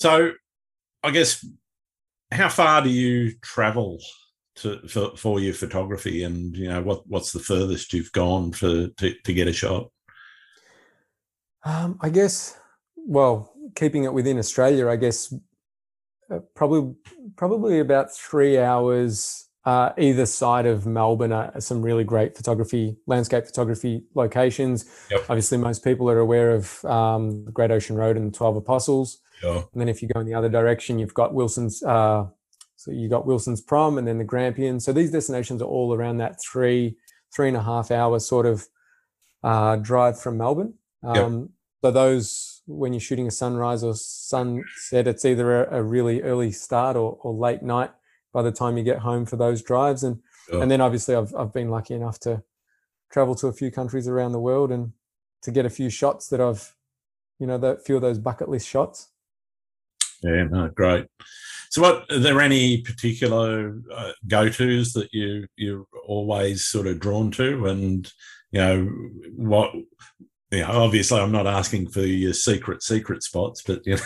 So, 0.00 0.32
I 1.02 1.10
guess, 1.10 1.44
how 2.30 2.48
far 2.48 2.82
do 2.82 2.88
you 2.88 3.34
travel 3.42 3.98
to, 4.56 4.80
for, 4.88 5.16
for 5.16 5.40
your 5.40 5.54
photography 5.54 6.22
and 6.22 6.56
you 6.56 6.68
know 6.68 6.82
what 6.82 7.06
what's 7.06 7.32
the 7.32 7.40
furthest 7.40 7.92
you've 7.92 8.12
gone 8.12 8.52
for 8.52 8.88
to, 8.88 9.14
to 9.24 9.32
get 9.32 9.48
a 9.48 9.52
shot 9.52 9.90
um, 11.64 11.98
i 12.00 12.08
guess 12.08 12.56
well 12.96 13.52
keeping 13.74 14.04
it 14.04 14.12
within 14.12 14.38
australia 14.38 14.88
i 14.88 14.96
guess 14.96 15.34
uh, 16.30 16.38
probably 16.54 16.94
probably 17.36 17.78
about 17.80 18.12
three 18.12 18.58
hours 18.58 19.46
uh, 19.64 19.92
either 19.98 20.24
side 20.24 20.66
of 20.66 20.86
melbourne 20.86 21.32
are 21.32 21.52
some 21.60 21.82
really 21.82 22.04
great 22.04 22.36
photography 22.36 22.96
landscape 23.06 23.44
photography 23.44 24.02
locations 24.14 24.86
yep. 25.10 25.20
obviously 25.28 25.58
most 25.58 25.84
people 25.84 26.08
are 26.08 26.20
aware 26.20 26.52
of 26.52 26.84
um, 26.86 27.44
the 27.44 27.52
great 27.52 27.70
ocean 27.70 27.96
road 27.96 28.16
and 28.16 28.32
the 28.32 28.36
12 28.36 28.56
apostles 28.56 29.18
and 29.72 29.80
then 29.80 29.88
if 29.88 30.00
you 30.00 30.08
go 30.08 30.20
in 30.20 30.26
the 30.26 30.34
other 30.34 30.48
direction 30.48 30.98
you've 30.98 31.12
got 31.12 31.34
wilson's 31.34 31.82
uh, 31.82 32.24
so 32.78 32.92
you 32.92 33.08
got 33.08 33.26
Wilson's 33.26 33.60
Prom 33.60 33.98
and 33.98 34.06
then 34.06 34.18
the 34.18 34.24
Grampians. 34.24 34.84
So 34.84 34.92
these 34.92 35.10
destinations 35.10 35.60
are 35.60 35.66
all 35.66 35.92
around 35.92 36.18
that 36.18 36.40
three, 36.40 36.96
three 37.34 37.48
and 37.48 37.56
a 37.56 37.62
half 37.62 37.90
hour 37.90 38.20
sort 38.20 38.46
of 38.46 38.68
uh, 39.42 39.76
drive 39.76 40.20
from 40.20 40.38
Melbourne. 40.38 40.74
Um, 41.02 41.40
yep. 41.40 41.48
So 41.82 41.90
those, 41.92 42.62
when 42.66 42.92
you're 42.92 43.00
shooting 43.00 43.28
a 43.28 43.30
sunrise 43.30 43.84
or 43.84 43.94
sunset, 43.94 45.06
it's 45.06 45.24
either 45.24 45.64
a, 45.64 45.78
a 45.78 45.82
really 45.82 46.22
early 46.22 46.50
start 46.50 46.96
or, 46.96 47.18
or, 47.22 47.32
late 47.32 47.62
night 47.62 47.92
by 48.32 48.42
the 48.42 48.50
time 48.50 48.76
you 48.76 48.82
get 48.82 48.98
home 48.98 49.24
for 49.24 49.36
those 49.36 49.62
drives. 49.62 50.02
And 50.02 50.20
and 50.50 50.70
then 50.70 50.80
obviously 50.80 51.14
I've 51.14 51.34
I've 51.34 51.52
been 51.52 51.68
lucky 51.68 51.94
enough 51.94 52.18
to 52.20 52.42
travel 53.10 53.34
to 53.36 53.48
a 53.48 53.52
few 53.52 53.70
countries 53.70 54.08
around 54.08 54.32
the 54.32 54.40
world 54.40 54.70
and 54.72 54.92
to 55.42 55.50
get 55.50 55.66
a 55.66 55.70
few 55.70 55.90
shots 55.90 56.28
that 56.28 56.40
I've, 56.40 56.74
you 57.38 57.46
know, 57.46 57.58
that 57.58 57.84
few 57.84 57.96
of 57.96 58.02
those 58.02 58.18
bucket 58.18 58.48
list 58.48 58.68
shots. 58.68 59.08
Yeah, 60.22 60.44
no, 60.44 60.68
great. 60.68 61.06
So, 61.70 61.82
what 61.82 62.10
are 62.10 62.18
there 62.18 62.40
any 62.40 62.80
particular 62.82 63.78
uh, 63.94 64.12
go 64.26 64.48
tos 64.48 64.92
that 64.94 65.12
you 65.12 65.46
you're 65.56 65.84
always 66.06 66.64
sort 66.64 66.86
of 66.86 66.98
drawn 66.98 67.30
to, 67.32 67.66
and 67.66 68.10
you 68.50 68.60
know 68.60 68.84
what 69.36 69.72
yeah, 70.50 70.70
obviously, 70.70 71.20
I'm 71.20 71.32
not 71.32 71.46
asking 71.46 71.88
for 71.88 72.00
your 72.00 72.32
secret 72.32 72.82
secret 72.82 73.22
spots, 73.22 73.62
but 73.62 73.86
you 73.86 73.96
know. 73.96 74.02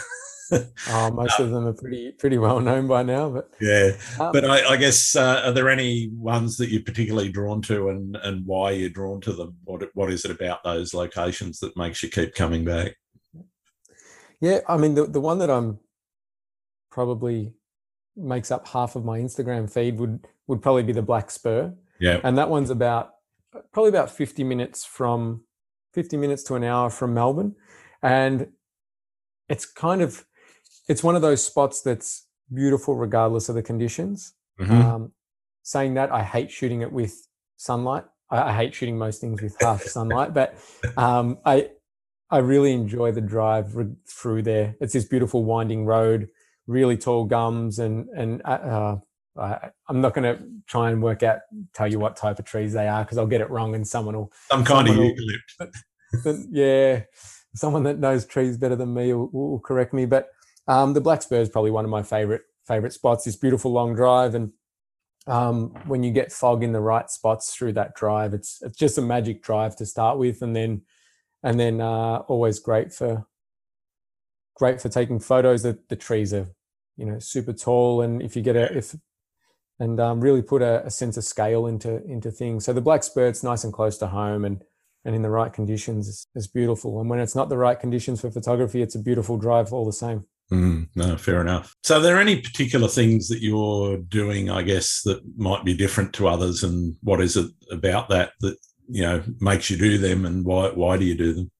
oh, 0.88 1.10
most 1.10 1.40
of 1.40 1.50
them 1.50 1.66
are 1.66 1.72
pretty 1.72 2.12
pretty 2.12 2.36
well 2.36 2.60
known 2.60 2.86
by 2.86 3.02
now. 3.02 3.30
But 3.30 3.50
yeah, 3.60 3.92
um, 4.20 4.32
but 4.32 4.44
I, 4.44 4.72
I 4.72 4.76
guess 4.76 5.16
uh, 5.16 5.42
are 5.44 5.52
there 5.52 5.70
any 5.70 6.10
ones 6.14 6.56
that 6.56 6.68
you're 6.68 6.82
particularly 6.82 7.30
drawn 7.30 7.62
to, 7.62 7.88
and 7.88 8.16
and 8.16 8.44
why 8.44 8.72
you're 8.72 8.90
drawn 8.90 9.20
to 9.22 9.32
them? 9.32 9.56
What 9.64 9.82
what 9.94 10.10
is 10.12 10.24
it 10.24 10.30
about 10.30 10.62
those 10.64 10.94
locations 10.94 11.60
that 11.60 11.76
makes 11.76 12.02
you 12.02 12.10
keep 12.10 12.34
coming 12.34 12.64
back? 12.64 12.96
Yeah, 14.40 14.60
I 14.68 14.76
mean 14.76 14.94
the 14.94 15.06
the 15.06 15.20
one 15.20 15.38
that 15.38 15.50
I'm 15.50 15.78
probably 16.90 17.54
makes 18.16 18.50
up 18.50 18.68
half 18.68 18.96
of 18.96 19.04
my 19.04 19.18
Instagram 19.20 19.72
feed 19.72 19.98
would 19.98 20.26
would 20.48 20.60
probably 20.60 20.82
be 20.82 20.92
the 20.92 21.02
Black 21.02 21.30
Spur. 21.30 21.72
Yeah, 21.98 22.20
and 22.24 22.36
that 22.36 22.50
one's 22.50 22.70
about 22.70 23.12
probably 23.72 23.90
about 23.90 24.10
50 24.10 24.44
minutes 24.44 24.84
from 24.84 25.44
50 25.92 26.16
minutes 26.16 26.42
to 26.44 26.54
an 26.54 26.64
hour 26.64 26.90
from 26.90 27.14
Melbourne, 27.14 27.54
and 28.02 28.48
it's 29.48 29.66
kind 29.66 30.02
of 30.02 30.24
it's 30.88 31.02
one 31.02 31.16
of 31.16 31.22
those 31.22 31.44
spots 31.44 31.80
that's 31.80 32.26
beautiful 32.52 32.96
regardless 32.96 33.48
of 33.48 33.54
the 33.54 33.62
conditions. 33.62 34.34
Mm-hmm. 34.60 34.72
Um, 34.72 35.12
saying 35.62 35.94
that, 35.94 36.12
I 36.12 36.22
hate 36.22 36.50
shooting 36.50 36.82
it 36.82 36.92
with 36.92 37.26
sunlight. 37.56 38.04
I, 38.30 38.42
I 38.42 38.52
hate 38.52 38.74
shooting 38.74 38.98
most 38.98 39.20
things 39.20 39.40
with 39.40 39.56
half 39.60 39.82
sunlight, 39.96 40.34
but 40.34 40.58
um, 40.96 41.38
I 41.44 41.70
I 42.30 42.38
really 42.38 42.72
enjoy 42.72 43.12
the 43.12 43.20
drive 43.20 43.76
through 44.08 44.42
there. 44.42 44.74
It's 44.80 44.94
this 44.94 45.04
beautiful 45.04 45.44
winding 45.44 45.84
road, 45.84 46.28
really 46.66 46.96
tall 46.96 47.26
gums, 47.26 47.78
and 47.78 48.08
and 48.10 48.42
uh, 48.44 48.96
uh 49.36 49.68
I'm 49.88 50.00
not 50.00 50.14
going 50.14 50.36
to 50.36 50.44
try 50.66 50.90
and 50.90 51.02
work 51.02 51.22
out 51.22 51.40
tell 51.74 51.88
you 51.88 51.98
what 51.98 52.16
type 52.16 52.38
of 52.38 52.44
trees 52.44 52.72
they 52.72 52.88
are 52.88 53.02
because 53.04 53.18
I'll 53.18 53.26
get 53.26 53.40
it 53.40 53.50
wrong 53.50 53.74
and 53.74 53.86
someone 53.86 54.16
will 54.16 54.32
some 54.50 54.64
kind 54.64 54.88
of 54.88 54.96
eucalypt. 54.96 56.48
yeah, 56.50 57.02
someone 57.54 57.82
that 57.84 57.98
knows 57.98 58.26
trees 58.26 58.56
better 58.56 58.76
than 58.76 58.94
me 58.94 59.12
will, 59.12 59.30
will 59.32 59.60
correct 59.60 59.92
me, 59.92 60.06
but 60.06 60.28
um, 60.68 60.94
the 60.94 61.00
Black 61.00 61.22
Spur 61.22 61.40
is 61.40 61.48
probably 61.48 61.70
one 61.70 61.84
of 61.84 61.90
my 61.90 62.02
favorite 62.02 62.42
favorite 62.66 62.92
spots. 62.92 63.24
This 63.24 63.36
beautiful 63.36 63.72
long 63.72 63.94
drive, 63.94 64.34
and 64.34 64.52
um, 65.26 65.70
when 65.86 66.02
you 66.02 66.12
get 66.12 66.32
fog 66.32 66.62
in 66.62 66.72
the 66.72 66.80
right 66.80 67.10
spots 67.10 67.54
through 67.54 67.72
that 67.74 67.94
drive, 67.94 68.34
it's 68.34 68.62
it's 68.62 68.78
just 68.78 68.98
a 68.98 69.02
magic 69.02 69.42
drive 69.42 69.76
to 69.76 69.86
start 69.86 70.18
with, 70.18 70.42
and 70.42 70.54
then 70.54 70.82
and 71.42 71.58
then 71.58 71.80
uh, 71.80 72.18
always 72.28 72.58
great 72.58 72.92
for 72.92 73.26
great 74.56 74.80
for 74.80 74.88
taking 74.88 75.18
photos. 75.18 75.62
The 75.62 75.78
the 75.88 75.96
trees 75.96 76.32
are 76.32 76.48
you 76.96 77.06
know 77.06 77.18
super 77.18 77.52
tall, 77.52 78.02
and 78.02 78.22
if 78.22 78.36
you 78.36 78.42
get 78.42 78.56
a 78.56 78.76
if 78.76 78.94
and 79.82 79.98
um, 79.98 80.20
really 80.20 80.42
put 80.42 80.62
a, 80.62 80.86
a, 80.86 80.90
sense 80.90 81.16
of 81.16 81.24
scale 81.24 81.66
into 81.66 82.04
into 82.04 82.30
things. 82.30 82.64
So 82.64 82.72
the 82.72 82.80
Black 82.80 83.02
Spur's 83.02 83.42
nice 83.42 83.64
and 83.64 83.72
close 83.72 83.98
to 83.98 84.06
home, 84.06 84.44
and 84.44 84.62
and 85.04 85.16
in 85.16 85.22
the 85.22 85.30
right 85.30 85.52
conditions, 85.52 86.28
is, 86.36 86.46
beautiful. 86.46 87.00
And 87.00 87.10
when 87.10 87.18
it's 87.18 87.34
not 87.34 87.48
the 87.48 87.56
right 87.56 87.78
conditions 87.78 88.20
for 88.20 88.30
photography, 88.30 88.80
it's 88.80 88.94
a 88.94 89.00
beautiful 89.00 89.36
drive 89.36 89.72
all 89.72 89.84
the 89.84 89.92
same. 89.92 90.24
Mm, 90.52 90.86
no, 90.94 91.16
fair 91.16 91.40
enough. 91.40 91.74
So, 91.82 91.96
are 91.96 92.00
there 92.00 92.20
any 92.20 92.40
particular 92.40 92.86
things 92.86 93.26
that 93.28 93.42
you're 93.42 93.96
doing, 93.96 94.50
I 94.50 94.62
guess, 94.62 95.02
that 95.02 95.20
might 95.36 95.64
be 95.64 95.74
different 95.74 96.12
to 96.14 96.28
others, 96.28 96.62
and 96.62 96.94
what 97.02 97.20
is 97.20 97.36
it 97.36 97.50
about 97.72 98.08
that 98.10 98.32
that 98.40 98.56
you 98.88 99.02
know 99.02 99.24
makes 99.40 99.68
you 99.68 99.76
do 99.76 99.98
them, 99.98 100.24
and 100.24 100.44
why 100.44 100.68
why 100.68 100.96
do 100.96 101.04
you 101.04 101.16
do 101.16 101.32
them? 101.32 101.50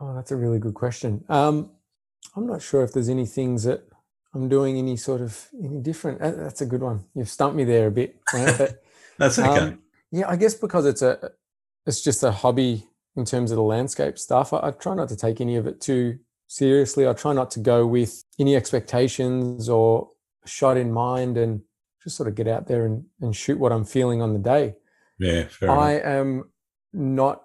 Oh, 0.00 0.14
that's 0.14 0.30
a 0.30 0.36
really 0.36 0.60
good 0.60 0.74
question. 0.74 1.24
Um, 1.28 1.70
I'm 2.36 2.46
not 2.46 2.62
sure 2.62 2.84
if 2.84 2.92
there's 2.92 3.08
any 3.08 3.26
things 3.26 3.64
that 3.64 3.88
I'm 4.34 4.48
doing 4.48 4.76
any 4.78 4.96
sort 4.96 5.20
of 5.20 5.48
any 5.62 5.80
different. 5.80 6.18
That's 6.18 6.60
a 6.60 6.66
good 6.66 6.82
one. 6.82 7.04
You've 7.14 7.28
stumped 7.28 7.56
me 7.56 7.64
there 7.64 7.86
a 7.86 7.90
bit. 7.90 8.20
Right? 8.32 8.58
But, 8.58 8.82
that's 9.18 9.38
okay. 9.38 9.48
Um, 9.48 9.78
yeah, 10.10 10.28
I 10.28 10.36
guess 10.36 10.54
because 10.54 10.86
it's 10.86 11.02
a 11.02 11.30
it's 11.86 12.02
just 12.02 12.22
a 12.22 12.32
hobby 12.32 12.88
in 13.16 13.24
terms 13.24 13.50
of 13.50 13.56
the 13.56 13.62
landscape 13.62 14.18
stuff. 14.18 14.52
I, 14.52 14.68
I 14.68 14.70
try 14.72 14.94
not 14.94 15.08
to 15.10 15.16
take 15.16 15.40
any 15.40 15.56
of 15.56 15.66
it 15.66 15.80
too 15.80 16.18
seriously. 16.48 17.06
I 17.06 17.12
try 17.12 17.32
not 17.32 17.50
to 17.52 17.60
go 17.60 17.86
with 17.86 18.24
any 18.38 18.56
expectations 18.56 19.68
or 19.68 20.10
shot 20.46 20.76
in 20.76 20.92
mind 20.92 21.36
and 21.36 21.62
just 22.02 22.16
sort 22.16 22.28
of 22.28 22.34
get 22.34 22.48
out 22.48 22.66
there 22.66 22.86
and, 22.86 23.04
and 23.20 23.34
shoot 23.34 23.58
what 23.58 23.72
I'm 23.72 23.84
feeling 23.84 24.20
on 24.20 24.32
the 24.32 24.38
day. 24.38 24.74
Yeah, 25.18 25.46
I 25.62 25.92
enough. 25.92 26.04
am 26.04 26.50
not 26.92 27.44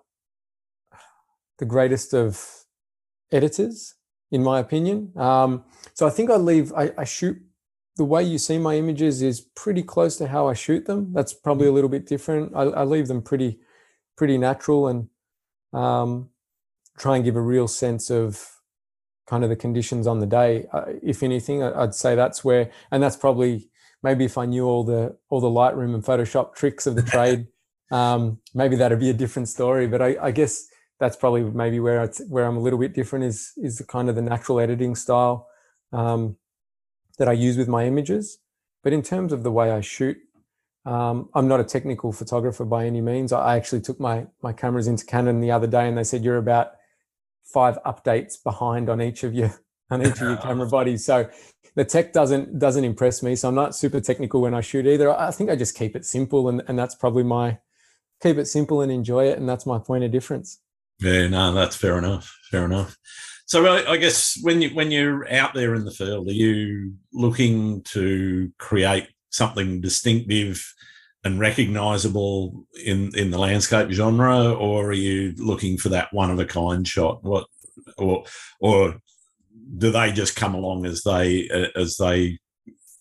the 1.60 1.66
greatest 1.66 2.14
of 2.14 2.66
editors, 3.32 3.96
in 4.32 4.44
my 4.44 4.60
opinion. 4.60 5.12
Um, 5.16 5.64
so 5.94 6.08
I 6.08 6.10
think 6.10 6.30
I 6.30 6.36
leave, 6.36 6.72
I, 6.74 6.92
I, 6.98 7.04
shoot 7.04 7.38
the 7.98 8.06
way 8.06 8.24
you 8.24 8.38
see 8.38 8.58
my 8.58 8.76
images 8.76 9.22
is 9.22 9.42
pretty 9.42 9.84
close 9.84 10.18
to 10.18 10.28
how 10.28 10.48
I 10.48 10.54
shoot 10.54 10.86
them. 10.86 11.14
That's 11.14 11.34
probably 11.34 11.68
a 11.68 11.72
little 11.72 11.90
bit 11.90 12.06
different. 12.06 12.54
I, 12.56 12.64
I 12.64 12.84
leave 12.84 13.08
them 13.08 13.22
pretty, 13.22 13.60
pretty 14.16 14.38
natural 14.38 14.88
and 14.88 15.10
um, 15.74 16.30
try 16.98 17.16
and 17.16 17.26
give 17.26 17.36
a 17.36 17.42
real 17.42 17.68
sense 17.68 18.10
of 18.10 18.60
kind 19.28 19.44
of 19.44 19.50
the 19.50 19.56
conditions 19.56 20.08
on 20.08 20.20
the 20.20 20.26
day. 20.26 20.68
Uh, 20.72 20.86
if 21.04 21.24
anything, 21.24 21.64
I'd 21.64 21.96
say 21.96 22.16
that's 22.16 22.44
where, 22.44 22.72
and 22.92 23.02
that's 23.02 23.16
probably 23.16 23.70
maybe 24.02 24.26
if 24.26 24.38
I 24.38 24.46
knew 24.46 24.66
all 24.66 24.84
the 24.84 25.18
all 25.30 25.40
the 25.42 25.48
Lightroom 25.48 25.94
and 25.94 26.04
Photoshop 26.04 26.56
tricks 26.56 26.88
of 26.88 26.96
the 26.96 27.02
trade, 27.16 27.48
um, 27.92 28.40
maybe 28.54 28.76
that'd 28.76 29.00
be 29.00 29.10
a 29.10 29.14
different 29.14 29.48
story. 29.48 29.88
But 29.88 30.02
I, 30.02 30.18
I 30.22 30.32
guess 30.32 30.68
that's 31.00 31.16
probably 31.16 31.44
maybe 31.44 31.80
where 31.80 32.04
it's 32.04 32.22
where 32.28 32.46
I'm 32.46 32.58
a 32.58 32.60
little 32.60 32.80
bit 32.80 32.94
different 32.94 33.26
is 33.26 33.54
is 33.58 33.78
the 33.78 33.86
kind 33.86 34.10
of 34.10 34.16
the 34.16 34.22
natural 34.22 34.60
editing 34.60 34.96
style 34.96 35.48
um, 35.94 36.38
that 37.18 37.28
I 37.28 37.34
use 37.34 37.58
with 37.58 37.68
my 37.68 37.86
images. 37.86 38.40
But 38.84 38.94
in 38.94 39.02
terms 39.02 39.34
of 39.34 39.44
the 39.44 39.52
way 39.52 39.72
I 39.72 39.82
shoot, 39.82 40.18
um, 40.86 41.30
I'm 41.34 41.48
not 41.48 41.60
a 41.60 41.64
technical 41.64 42.12
photographer 42.12 42.66
by 42.66 42.86
any 42.86 43.02
means. 43.02 43.32
I 43.32 43.56
actually 43.56 43.82
took 43.82 44.00
my 44.00 44.28
my 44.42 44.54
cameras 44.54 44.88
into 44.88 45.06
Canon 45.06 45.42
the 45.42 45.52
other 45.52 45.68
day, 45.68 45.88
and 45.88 45.98
they 45.98 46.04
said 46.04 46.24
you're 46.24 46.38
about 46.38 46.72
five 47.44 47.78
updates 47.86 48.42
behind 48.42 48.90
on 48.90 49.02
each 49.02 49.24
of 49.24 49.34
your 49.34 49.54
on 49.90 50.02
each 50.02 50.14
of 50.14 50.22
your 50.22 50.38
camera 50.48 50.68
bodies. 50.68 51.06
So 51.06 51.30
the 51.76 51.86
tech 51.86 52.12
doesn't 52.12 52.60
doesn't 52.60 52.84
impress 52.84 53.24
me. 53.24 53.36
So 53.36 53.48
I'm 53.48 53.56
not 53.56 53.76
super 53.76 54.02
technical 54.02 54.42
when 54.42 54.54
I 54.54 54.62
shoot 54.62 54.86
either. 54.86 55.12
I 55.12 55.32
think 55.32 55.50
I 55.50 55.56
just 55.56 55.76
keep 55.76 55.96
it 55.96 56.06
simple, 56.06 56.50
and 56.50 56.62
and 56.68 56.78
that's 56.78 56.96
probably 56.96 57.24
my 57.24 57.60
keep 58.22 58.38
it 58.38 58.48
simple 58.48 58.82
and 58.82 58.92
enjoy 58.92 59.26
it, 59.28 59.38
and 59.38 59.48
that's 59.48 59.66
my 59.66 59.80
point 59.80 60.04
of 60.04 60.12
difference. 60.12 60.60
Yeah, 61.00 61.28
no, 61.28 61.54
that's 61.54 61.76
fair 61.76 61.98
enough. 61.98 62.36
Fair 62.52 62.66
enough. 62.66 62.98
So 63.46 63.66
I, 63.66 63.98
guess 63.98 64.38
when 64.44 64.62
you 64.62 64.70
when 64.72 64.92
you're 64.92 65.32
out 65.34 65.56
there 65.56 65.74
in 65.74 65.84
the 65.84 65.92
field, 65.92 66.28
are 66.28 66.34
you 66.34 66.94
looking 67.12 67.82
to 67.94 68.52
create 68.60 69.08
something 69.32 69.82
distinctive 69.82 70.64
and 71.24 71.40
recognizable 71.40 72.68
in 72.86 73.12
in 73.16 73.32
the 73.32 73.40
landscape 73.40 73.90
genre, 73.90 74.54
or 74.54 74.90
are 74.90 74.94
you 74.94 75.34
looking 75.38 75.78
for 75.78 75.90
that 75.90 76.14
one 76.14 76.30
of 76.30 76.40
a 76.40 76.46
kind 76.46 76.88
shot? 76.88 77.24
What 77.24 77.48
or 77.98 78.24
or 78.60 79.02
do 79.78 79.92
they 79.92 80.12
just 80.12 80.36
come 80.36 80.54
along 80.54 80.86
as 80.86 81.02
they 81.02 81.50
as 81.76 81.98
they 81.98 82.38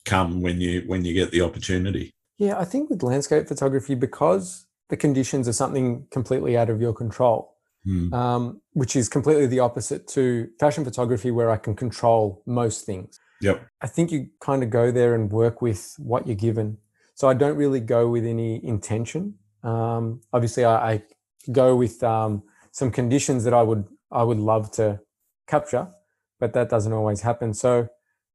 come 0.07 0.41
when 0.41 0.63
you 0.63 0.83
when 0.87 1.05
you 1.05 1.13
get 1.13 1.31
the 1.31 1.43
opportunity? 1.43 2.15
Yeah, 2.39 2.59
I 2.59 2.65
think 2.65 2.89
with 2.89 3.03
landscape 3.03 3.49
photography, 3.49 3.95
because 3.95 4.67
the 4.89 4.97
conditions 4.97 5.47
are 5.49 5.53
something 5.53 6.07
completely 6.11 6.57
out 6.57 6.71
of 6.71 6.81
your 6.81 6.95
control, 6.95 7.58
mm. 7.89 8.13
um, 8.13 8.61
which 8.73 8.95
is 8.95 9.09
completely 9.09 9.47
the 9.47 9.61
opposite 9.61 10.07
to 10.09 10.49
fashion 10.61 10.85
photography, 10.85 11.31
where 11.31 11.51
I 11.51 11.57
can 11.57 11.75
control 11.75 12.43
most 12.47 12.85
things. 12.85 13.19
Yep. 13.41 13.67
I 13.81 13.87
think 13.87 14.11
you 14.11 14.29
kind 14.41 14.63
of 14.63 14.71
go 14.71 14.91
there 14.91 15.15
and 15.15 15.31
work 15.31 15.63
with 15.63 15.95
what 15.99 16.27
you're 16.27 16.37
given. 16.37 16.79
So 17.15 17.29
I 17.29 17.35
don't 17.35 17.57
really 17.57 17.81
go 17.81 18.09
with 18.09 18.25
any 18.25 18.65
intention. 18.65 19.35
Um, 19.63 20.21
obviously, 20.33 20.65
I, 20.65 20.93
I, 20.93 21.03
go 21.51 21.75
with 21.75 22.03
um, 22.03 22.43
some 22.73 22.91
conditions 22.91 23.45
that 23.45 23.55
I 23.55 23.63
would 23.63 23.85
I 24.11 24.23
would 24.23 24.39
love 24.39 24.71
to 24.73 25.01
capture, 25.47 25.89
but 26.39 26.53
that 26.53 26.69
doesn't 26.69 26.93
always 26.93 27.23
happen. 27.23 27.55
So 27.55 27.89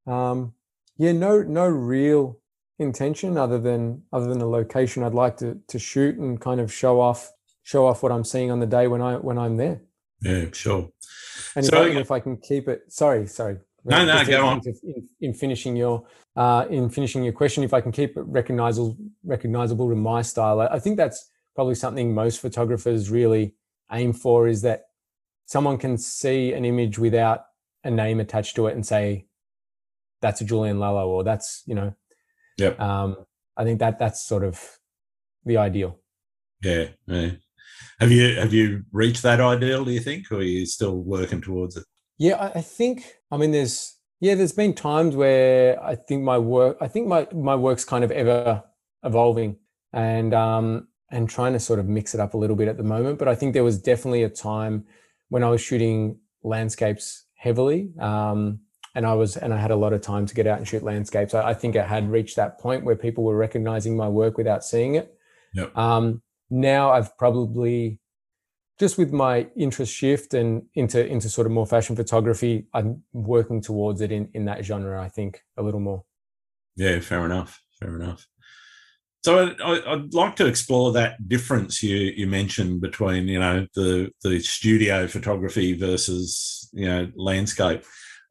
um, 0.07 0.53
yeah, 0.97 1.11
no 1.11 1.43
no 1.43 1.67
real 1.67 2.39
intention 2.79 3.37
other 3.37 3.59
than 3.59 4.03
other 4.11 4.27
than 4.27 4.41
a 4.41 4.47
location 4.47 5.03
I'd 5.03 5.13
like 5.13 5.37
to 5.37 5.59
to 5.67 5.79
shoot 5.79 6.17
and 6.17 6.41
kind 6.41 6.59
of 6.59 6.73
show 6.73 6.99
off 6.99 7.31
show 7.63 7.87
off 7.87 8.03
what 8.03 8.11
I'm 8.11 8.23
seeing 8.23 8.51
on 8.51 8.59
the 8.59 8.65
day 8.65 8.87
when 8.87 9.01
I 9.01 9.15
when 9.15 9.37
I'm 9.37 9.57
there. 9.57 9.81
Yeah, 10.21 10.45
sure. 10.53 10.89
And 11.55 11.65
so, 11.65 11.83
if, 11.83 11.97
I, 11.97 11.99
if 11.99 12.11
I 12.11 12.19
can 12.19 12.37
keep 12.37 12.67
it, 12.67 12.83
sorry, 12.87 13.27
sorry. 13.27 13.57
No, 13.85 14.05
no, 14.05 14.23
go 14.25 14.45
on. 14.45 14.61
In, 14.83 15.09
in, 15.19 15.33
finishing 15.33 15.75
your 15.75 16.05
uh, 16.35 16.65
in 16.69 16.89
finishing 16.89 17.23
your 17.23 17.33
question, 17.33 17.63
if 17.63 17.73
I 17.73 17.81
can 17.81 17.91
keep 17.91 18.15
it 18.17 18.21
recognizable 18.21 18.97
recognizable 19.23 19.89
to 19.89 19.95
my 19.95 20.21
style, 20.21 20.61
I, 20.61 20.67
I 20.67 20.79
think 20.79 20.97
that's 20.97 21.29
probably 21.55 21.75
something 21.75 22.13
most 22.13 22.39
photographers 22.39 23.09
really 23.09 23.55
aim 23.91 24.13
for 24.13 24.47
is 24.47 24.61
that 24.61 24.85
someone 25.45 25.77
can 25.77 25.97
see 25.97 26.53
an 26.53 26.63
image 26.63 26.97
without 26.97 27.45
a 27.83 27.91
name 27.91 28.19
attached 28.19 28.55
to 28.55 28.67
it 28.67 28.75
and 28.75 28.85
say 28.85 29.27
that's 30.21 30.39
a 30.39 30.45
Julian 30.45 30.77
Lallo 30.77 31.07
or 31.07 31.23
that's 31.23 31.63
you 31.65 31.75
know. 31.75 31.93
Yep. 32.57 32.79
Um, 32.79 33.17
I 33.57 33.63
think 33.63 33.79
that 33.79 33.99
that's 33.99 34.25
sort 34.25 34.43
of 34.43 34.79
the 35.45 35.57
ideal. 35.57 35.99
Yeah, 36.61 36.87
yeah. 37.07 37.31
Have 37.99 38.11
you 38.11 38.35
have 38.39 38.53
you 38.53 38.83
reached 38.91 39.23
that 39.23 39.39
ideal? 39.39 39.85
Do 39.85 39.91
you 39.91 39.99
think, 39.99 40.31
or 40.31 40.37
are 40.37 40.43
you 40.43 40.65
still 40.65 40.97
working 40.97 41.41
towards 41.41 41.77
it? 41.77 41.85
Yeah, 42.17 42.51
I 42.55 42.61
think. 42.61 43.05
I 43.31 43.37
mean, 43.37 43.51
there's 43.51 43.97
yeah, 44.19 44.35
there's 44.35 44.53
been 44.53 44.73
times 44.73 45.15
where 45.15 45.83
I 45.83 45.95
think 45.95 46.23
my 46.23 46.37
work, 46.37 46.77
I 46.79 46.87
think 46.87 47.07
my 47.07 47.27
my 47.33 47.55
work's 47.55 47.85
kind 47.85 48.03
of 48.03 48.11
ever 48.11 48.63
evolving, 49.03 49.57
and 49.91 50.33
um 50.33 50.87
and 51.11 51.29
trying 51.29 51.53
to 51.53 51.59
sort 51.59 51.79
of 51.79 51.87
mix 51.87 52.13
it 52.15 52.19
up 52.19 52.33
a 52.33 52.37
little 52.37 52.55
bit 52.55 52.67
at 52.67 52.77
the 52.77 52.83
moment. 52.83 53.19
But 53.19 53.27
I 53.27 53.35
think 53.35 53.53
there 53.53 53.63
was 53.63 53.77
definitely 53.77 54.23
a 54.23 54.29
time 54.29 54.85
when 55.29 55.43
I 55.43 55.49
was 55.49 55.61
shooting 55.61 56.19
landscapes 56.41 57.25
heavily, 57.35 57.91
um, 57.99 58.59
and 58.95 59.05
I 59.05 59.13
was 59.13 59.37
and 59.37 59.53
I 59.53 59.57
had 59.57 59.71
a 59.71 59.75
lot 59.75 59.93
of 59.93 60.01
time 60.01 60.25
to 60.25 60.33
get 60.33 60.47
out 60.47 60.57
and 60.57 60.67
shoot 60.67 60.83
landscapes. 60.83 61.33
I, 61.33 61.49
I, 61.49 61.53
think 61.53 61.75
I 61.75 61.85
had 61.85 62.09
reached 62.09 62.35
that 62.37 62.59
point 62.59 62.83
where 62.83 62.95
people 62.95 63.23
were 63.23 63.35
recognizing 63.35 63.97
my 63.97 64.07
work 64.07 64.37
without 64.37 64.63
seeing 64.63 64.95
it. 64.95 65.13
Yep. 65.53 65.77
Um, 65.77 66.21
now 66.53 66.91
I've 66.91 67.17
probably 67.17 67.99
just 68.79 68.97
with 68.97 69.11
my 69.11 69.47
interest 69.55 69.93
shift 69.93 70.33
and 70.33 70.63
into 70.75 71.05
into 71.05 71.29
sort 71.29 71.47
of 71.47 71.53
more 71.53 71.65
fashion 71.65 71.95
photography, 71.95 72.67
I'm 72.73 73.03
working 73.11 73.61
towards 73.61 74.01
it 74.01 74.11
in 74.11 74.29
in 74.33 74.45
that 74.45 74.63
genre. 74.63 75.01
I 75.01 75.09
think 75.09 75.41
a 75.57 75.63
little 75.63 75.79
more. 75.79 76.03
Yeah, 76.75 76.99
fair 76.99 77.25
enough. 77.25 77.61
Fair 77.79 77.95
enough. 77.95 78.27
So 79.23 79.55
I, 79.63 79.95
would 79.95 80.13
like 80.13 80.35
to 80.37 80.47
explore 80.47 80.91
that 80.93 81.29
difference 81.29 81.81
you 81.81 81.95
you 81.95 82.27
mentioned 82.27 82.81
between 82.81 83.27
you 83.27 83.39
know 83.39 83.67
the 83.73 84.11
the 84.23 84.39
studio 84.39 85.07
photography 85.07 85.73
versus 85.73 86.69
you 86.73 86.87
know 86.87 87.09
landscape. 87.15 87.83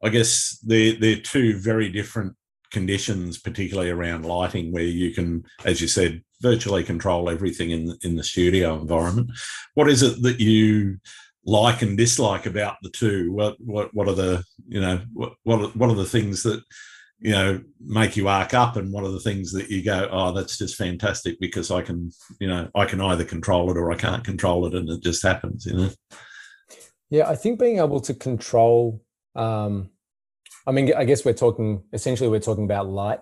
I 0.02 0.08
guess 0.10 0.58
they're 0.62 0.94
they're 0.94 1.16
two 1.16 1.58
very 1.58 1.88
different 1.88 2.34
conditions, 2.72 3.38
particularly 3.38 3.90
around 3.90 4.24
lighting, 4.24 4.72
where 4.72 4.82
you 4.82 5.14
can, 5.14 5.44
as 5.64 5.80
you 5.80 5.86
said, 5.86 6.22
virtually 6.42 6.84
control 6.84 7.30
everything 7.30 7.70
in 7.70 7.96
in 8.02 8.16
the 8.16 8.24
studio 8.24 8.78
environment. 8.78 9.30
What 9.74 9.88
is 9.88 10.02
it 10.02 10.22
that 10.22 10.40
you 10.40 10.98
like 11.44 11.82
and 11.82 11.96
dislike 11.96 12.46
about 12.46 12.76
the 12.82 12.90
two? 12.90 13.32
What 13.32 13.56
what 13.60 13.94
what 13.94 14.08
are 14.08 14.14
the 14.14 14.44
you 14.68 14.80
know 14.80 15.00
what 15.12 15.34
what 15.44 15.60
are, 15.60 15.68
what 15.68 15.90
are 15.90 15.96
the 15.96 16.04
things 16.04 16.42
that 16.42 16.62
you 17.18 17.32
know 17.32 17.60
make 17.80 18.16
you 18.16 18.28
arc 18.28 18.54
up, 18.54 18.76
and 18.76 18.92
what 18.92 19.04
are 19.04 19.12
the 19.12 19.20
things 19.20 19.52
that 19.52 19.70
you 19.70 19.82
go, 19.82 20.08
oh, 20.10 20.32
that's 20.32 20.58
just 20.58 20.76
fantastic 20.76 21.38
because 21.40 21.70
I 21.70 21.82
can 21.82 22.10
you 22.40 22.48
know 22.48 22.68
I 22.74 22.84
can 22.84 23.00
either 23.00 23.24
control 23.24 23.70
it 23.70 23.76
or 23.76 23.92
I 23.92 23.96
can't 23.96 24.24
control 24.24 24.66
it, 24.66 24.74
and 24.74 24.88
it 24.88 25.02
just 25.02 25.22
happens, 25.22 25.66
you 25.66 25.74
know. 25.74 25.90
Yeah, 27.10 27.28
I 27.28 27.36
think 27.36 27.60
being 27.60 27.78
able 27.78 28.00
to 28.00 28.14
control 28.14 29.02
um, 29.34 29.90
I 30.66 30.72
mean, 30.72 30.92
I 30.94 31.04
guess 31.04 31.24
we're 31.24 31.32
talking 31.32 31.82
essentially 31.92 32.28
we're 32.28 32.40
talking 32.40 32.64
about 32.64 32.88
light, 32.88 33.20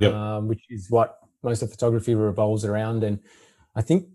yep. 0.00 0.14
um, 0.14 0.48
which 0.48 0.62
is 0.70 0.90
what 0.90 1.18
most 1.42 1.62
of 1.62 1.70
photography 1.70 2.14
revolves 2.14 2.64
around. 2.64 3.04
And 3.04 3.20
I 3.74 3.82
think 3.82 4.08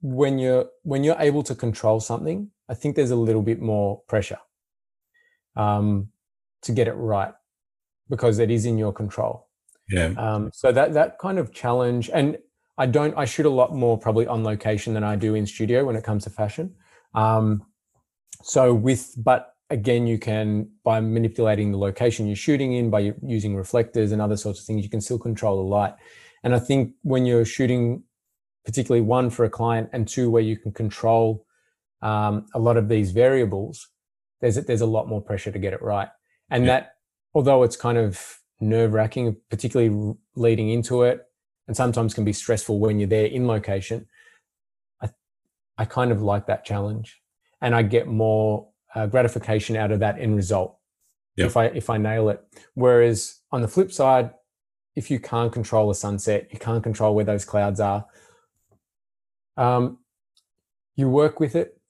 when 0.00 0.38
you're 0.38 0.66
when 0.82 1.04
you're 1.04 1.16
able 1.18 1.42
to 1.44 1.54
control 1.54 2.00
something, 2.00 2.50
I 2.68 2.74
think 2.74 2.96
there's 2.96 3.10
a 3.10 3.16
little 3.16 3.42
bit 3.42 3.60
more 3.60 4.02
pressure 4.08 4.38
um, 5.56 6.08
to 6.62 6.72
get 6.72 6.88
it 6.88 6.94
right 6.94 7.32
because 8.08 8.38
it 8.38 8.50
is 8.50 8.66
in 8.66 8.78
your 8.78 8.92
control. 8.92 9.48
Yeah. 9.88 10.14
Um, 10.16 10.50
so 10.52 10.72
that 10.72 10.94
that 10.94 11.18
kind 11.18 11.38
of 11.38 11.52
challenge, 11.52 12.10
and 12.12 12.38
I 12.78 12.86
don't. 12.86 13.16
I 13.16 13.24
shoot 13.24 13.46
a 13.46 13.50
lot 13.50 13.74
more 13.74 13.98
probably 13.98 14.26
on 14.26 14.44
location 14.44 14.94
than 14.94 15.04
I 15.04 15.16
do 15.16 15.34
in 15.34 15.46
studio 15.46 15.84
when 15.84 15.96
it 15.96 16.04
comes 16.04 16.24
to 16.24 16.30
fashion. 16.30 16.74
Um, 17.14 17.64
so 18.42 18.74
with 18.74 19.14
but 19.16 19.54
again, 19.70 20.06
you 20.06 20.18
can, 20.18 20.68
by 20.84 21.00
manipulating 21.00 21.72
the 21.72 21.78
location 21.78 22.26
you're 22.26 22.36
shooting 22.36 22.74
in, 22.74 22.90
by 22.90 23.14
using 23.22 23.56
reflectors 23.56 24.12
and 24.12 24.20
other 24.20 24.36
sorts 24.36 24.60
of 24.60 24.66
things, 24.66 24.84
you 24.84 24.90
can 24.90 25.00
still 25.00 25.18
control 25.18 25.56
the 25.56 25.68
light. 25.68 25.94
And 26.44 26.54
I 26.54 26.60
think 26.60 26.92
when 27.02 27.26
you're 27.26 27.44
shooting, 27.44 28.04
particularly 28.64 29.00
one 29.00 29.30
for 29.30 29.44
a 29.44 29.50
client 29.50 29.90
and 29.92 30.06
two, 30.06 30.30
where 30.30 30.42
you 30.42 30.56
can 30.56 30.70
control 30.72 31.44
um, 32.02 32.46
a 32.54 32.58
lot 32.58 32.76
of 32.76 32.88
these 32.88 33.10
variables, 33.10 33.88
there's, 34.40 34.56
there's 34.56 34.82
a 34.82 34.86
lot 34.86 35.08
more 35.08 35.22
pressure 35.22 35.50
to 35.50 35.58
get 35.58 35.72
it 35.72 35.82
right. 35.82 36.08
And 36.50 36.64
yeah. 36.64 36.72
that, 36.72 36.94
although 37.34 37.62
it's 37.62 37.76
kind 37.76 37.98
of 37.98 38.38
nerve 38.60 38.92
wracking, 38.92 39.36
particularly 39.50 40.14
leading 40.36 40.68
into 40.68 41.02
it, 41.02 41.22
and 41.66 41.76
sometimes 41.76 42.14
can 42.14 42.24
be 42.24 42.32
stressful 42.32 42.78
when 42.78 43.00
you're 43.00 43.08
there 43.08 43.26
in 43.26 43.46
location, 43.46 44.06
I, 45.02 45.08
I 45.78 45.86
kind 45.86 46.12
of 46.12 46.22
like 46.22 46.46
that 46.46 46.64
challenge. 46.64 47.22
And 47.62 47.74
I 47.74 47.82
get 47.82 48.06
more 48.06 48.68
uh, 48.94 49.06
gratification 49.06 49.76
out 49.76 49.90
of 49.90 50.00
that 50.00 50.20
end 50.20 50.36
result 50.36 50.76
yep. 51.36 51.46
if 51.46 51.56
I 51.56 51.66
if 51.66 51.88
I 51.88 51.96
nail 51.96 52.28
it. 52.28 52.44
Whereas 52.74 53.40
on 53.50 53.62
the 53.62 53.68
flip 53.68 53.90
side, 53.90 54.30
if 54.96 55.10
you 55.10 55.18
can't 55.18 55.52
control 55.52 55.88
the 55.88 55.94
sunset, 55.94 56.48
you 56.52 56.58
can't 56.58 56.82
control 56.82 57.14
where 57.14 57.24
those 57.24 57.44
clouds 57.44 57.80
are. 57.80 58.06
Um, 59.56 59.98
you 60.96 61.08
work 61.08 61.40
with 61.40 61.56
it 61.56 61.80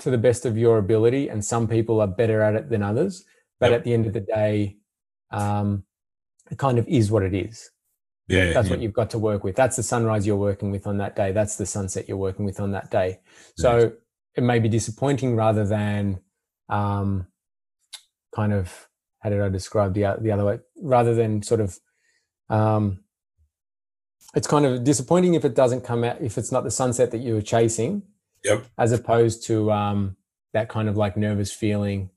to 0.00 0.10
the 0.10 0.18
best 0.18 0.44
of 0.44 0.56
your 0.56 0.78
ability, 0.78 1.28
and 1.28 1.44
some 1.44 1.66
people 1.66 2.00
are 2.00 2.06
better 2.06 2.42
at 2.42 2.54
it 2.54 2.70
than 2.70 2.82
others. 2.82 3.24
But 3.58 3.70
yep. 3.70 3.80
at 3.80 3.84
the 3.84 3.94
end 3.94 4.06
of 4.06 4.12
the 4.12 4.20
day, 4.20 4.78
um, 5.30 5.84
it 6.50 6.58
kind 6.58 6.78
of 6.78 6.88
is 6.88 7.10
what 7.10 7.22
it 7.22 7.34
is. 7.34 7.70
Yeah, 8.28 8.52
that's 8.52 8.68
yeah. 8.68 8.74
what 8.74 8.82
you've 8.82 8.92
got 8.92 9.10
to 9.10 9.18
work 9.18 9.42
with. 9.42 9.56
That's 9.56 9.76
the 9.76 9.82
sunrise 9.82 10.26
you're 10.26 10.36
working 10.36 10.70
with 10.70 10.86
on 10.86 10.98
that 10.98 11.16
day. 11.16 11.32
That's 11.32 11.56
the 11.56 11.66
sunset 11.66 12.08
you're 12.08 12.16
working 12.16 12.44
with 12.44 12.60
on 12.60 12.72
that 12.72 12.90
day. 12.90 13.20
So 13.56 13.92
it 14.36 14.42
may 14.42 14.60
be 14.60 14.68
disappointing 14.68 15.34
rather 15.36 15.66
than 15.66 16.20
um, 16.68 17.26
kind 18.34 18.52
of 18.52 18.88
how 19.18 19.30
did 19.30 19.40
I 19.40 19.48
describe 19.48 19.94
the 19.94 20.16
the 20.20 20.30
other 20.32 20.44
way? 20.44 20.58
Rather 20.80 21.14
than 21.14 21.42
sort 21.42 21.60
of 21.60 21.78
um, 22.50 23.00
it's 24.34 24.46
kind 24.46 24.66
of 24.66 24.84
disappointing 24.84 25.34
if 25.34 25.44
it 25.44 25.54
doesn't 25.54 25.82
come 25.82 26.04
out 26.04 26.20
if 26.20 26.36
it's 26.36 26.52
not 26.52 26.64
the 26.64 26.70
sunset 26.70 27.10
that 27.12 27.18
you 27.18 27.34
were 27.34 27.42
chasing. 27.42 28.02
Yep. 28.44 28.66
As 28.78 28.92
opposed 28.92 29.44
to 29.46 29.70
um, 29.72 30.16
that 30.52 30.68
kind 30.68 30.88
of 30.88 30.96
like 30.96 31.16
nervous 31.16 31.52
feeling 31.52 32.10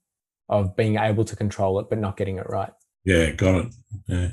of 0.49 0.75
being 0.75 0.97
able 0.97 1.25
to 1.25 1.35
control 1.35 1.79
it 1.79 1.89
but 1.89 1.97
not 1.97 2.17
getting 2.17 2.37
it 2.37 2.49
right. 2.49 2.71
Yeah, 3.05 3.31
got 3.31 3.65
it. 3.65 3.73
Yeah. 4.07 4.29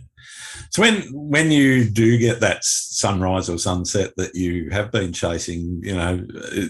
So 0.71 0.83
when 0.83 1.03
when 1.13 1.51
you 1.51 1.85
do 1.85 2.19
get 2.19 2.41
that 2.41 2.65
sunrise 2.65 3.49
or 3.49 3.59
sunset 3.59 4.13
that 4.17 4.35
you 4.35 4.71
have 4.71 4.91
been 4.91 5.13
chasing, 5.13 5.81
you 5.83 5.95
know, 5.95 6.25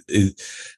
is, 0.09 0.35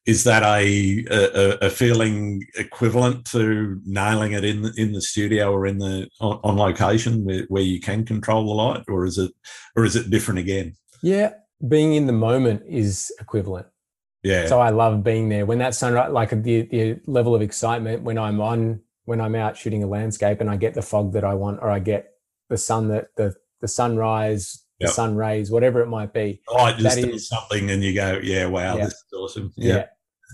is 0.07 0.25
that 0.25 0.43
a, 0.43 1.05
a, 1.11 1.67
a 1.67 1.71
feeling 1.71 2.43
equivalent 2.57 3.25
to 3.27 3.81
nailing 3.85 4.33
it 4.33 4.45
in 4.45 4.63
the, 4.63 4.73
in 4.77 4.93
the 4.93 5.01
studio 5.01 5.53
or 5.53 5.67
in 5.67 5.79
the 5.79 6.09
on, 6.21 6.41
on 6.43 6.57
location 6.57 7.25
where, 7.25 7.45
where 7.49 7.63
you 7.63 7.81
can 7.81 8.05
control 8.05 8.47
the 8.47 8.55
light, 8.55 8.85
or 8.89 9.05
is 9.05 9.19
it 9.19 9.33
or 9.77 9.85
is 9.85 9.97
it 9.97 10.11
different 10.11 10.41
again? 10.41 10.75
Yeah, 11.03 11.35
being 11.67 11.95
in 11.95 12.07
the 12.07 12.13
moment 12.13 12.63
is 12.67 13.13
equivalent. 13.21 13.67
Yeah. 14.23 14.47
So 14.47 14.61
I 14.61 14.71
love 14.71 15.03
being 15.03 15.29
there 15.29 15.47
when 15.47 15.59
that 15.59 15.75
sunrise, 15.75 16.13
like 16.13 16.31
the 16.31 16.63
the 16.63 17.01
level 17.07 17.35
of 17.35 17.43
excitement 17.43 18.03
when 18.03 18.19
I'm 18.19 18.41
on 18.41 18.81
when 19.05 19.21
I'm 19.21 19.35
out 19.35 19.57
shooting 19.57 19.83
a 19.83 19.87
landscape 19.87 20.41
and 20.41 20.49
I 20.49 20.57
get 20.57 20.75
the 20.75 20.83
fog 20.83 21.13
that 21.15 21.25
I 21.25 21.35
want, 21.35 21.59
or 21.61 21.71
I 21.71 21.81
get 21.81 22.11
the 22.53 22.59
sun 22.59 22.89
that 22.89 23.09
the 23.17 23.35
the 23.63 23.67
sunrise, 23.67 24.65
yep. 24.79 24.89
the 24.89 24.95
sun 24.95 25.17
rays, 25.17 25.51
whatever 25.51 25.81
it 25.81 25.87
might 25.87 26.13
be. 26.13 26.43
Oh, 26.49 26.71
just 26.73 27.01
that 27.01 27.09
is 27.09 27.29
something, 27.29 27.71
and 27.71 27.83
you 27.83 27.95
go, 27.95 28.21
yeah, 28.23 28.47
wow, 28.47 28.77
yeah. 28.77 28.85
this 28.85 28.93
is 28.93 29.13
awesome. 29.17 29.53
Yeah, 29.57 29.75
yeah, 29.75 29.87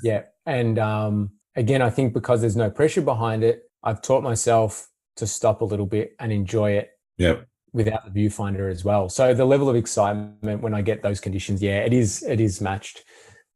yeah. 0.03 0.23
and 0.45 0.79
um, 0.79 1.31
again, 1.55 1.81
I 1.81 1.91
think 1.91 2.13
because 2.13 2.41
there's 2.41 2.57
no 2.57 2.71
pressure 2.71 3.03
behind 3.03 3.45
it, 3.45 3.71
I've 3.85 4.03
taught 4.03 4.25
myself 4.25 4.89
to 5.17 5.27
stop 5.27 5.61
a 5.61 5.65
little 5.65 5.87
bit 5.87 6.17
and 6.19 6.33
enjoy 6.33 6.73
it. 6.73 6.91
Yep. 7.19 7.47
Without 7.73 8.03
the 8.05 8.11
viewfinder 8.11 8.71
as 8.71 8.83
well, 8.83 9.11
so 9.11 9.35
the 9.35 9.45
level 9.45 9.69
of 9.69 9.77
excitement 9.77 10.63
when 10.63 10.75
I 10.75 10.81
get 10.81 11.03
those 11.03 11.21
conditions, 11.21 11.63
yeah, 11.63 11.81
it 11.81 11.93
is 11.93 12.23
it 12.23 12.41
is 12.41 12.63
matched, 12.63 13.05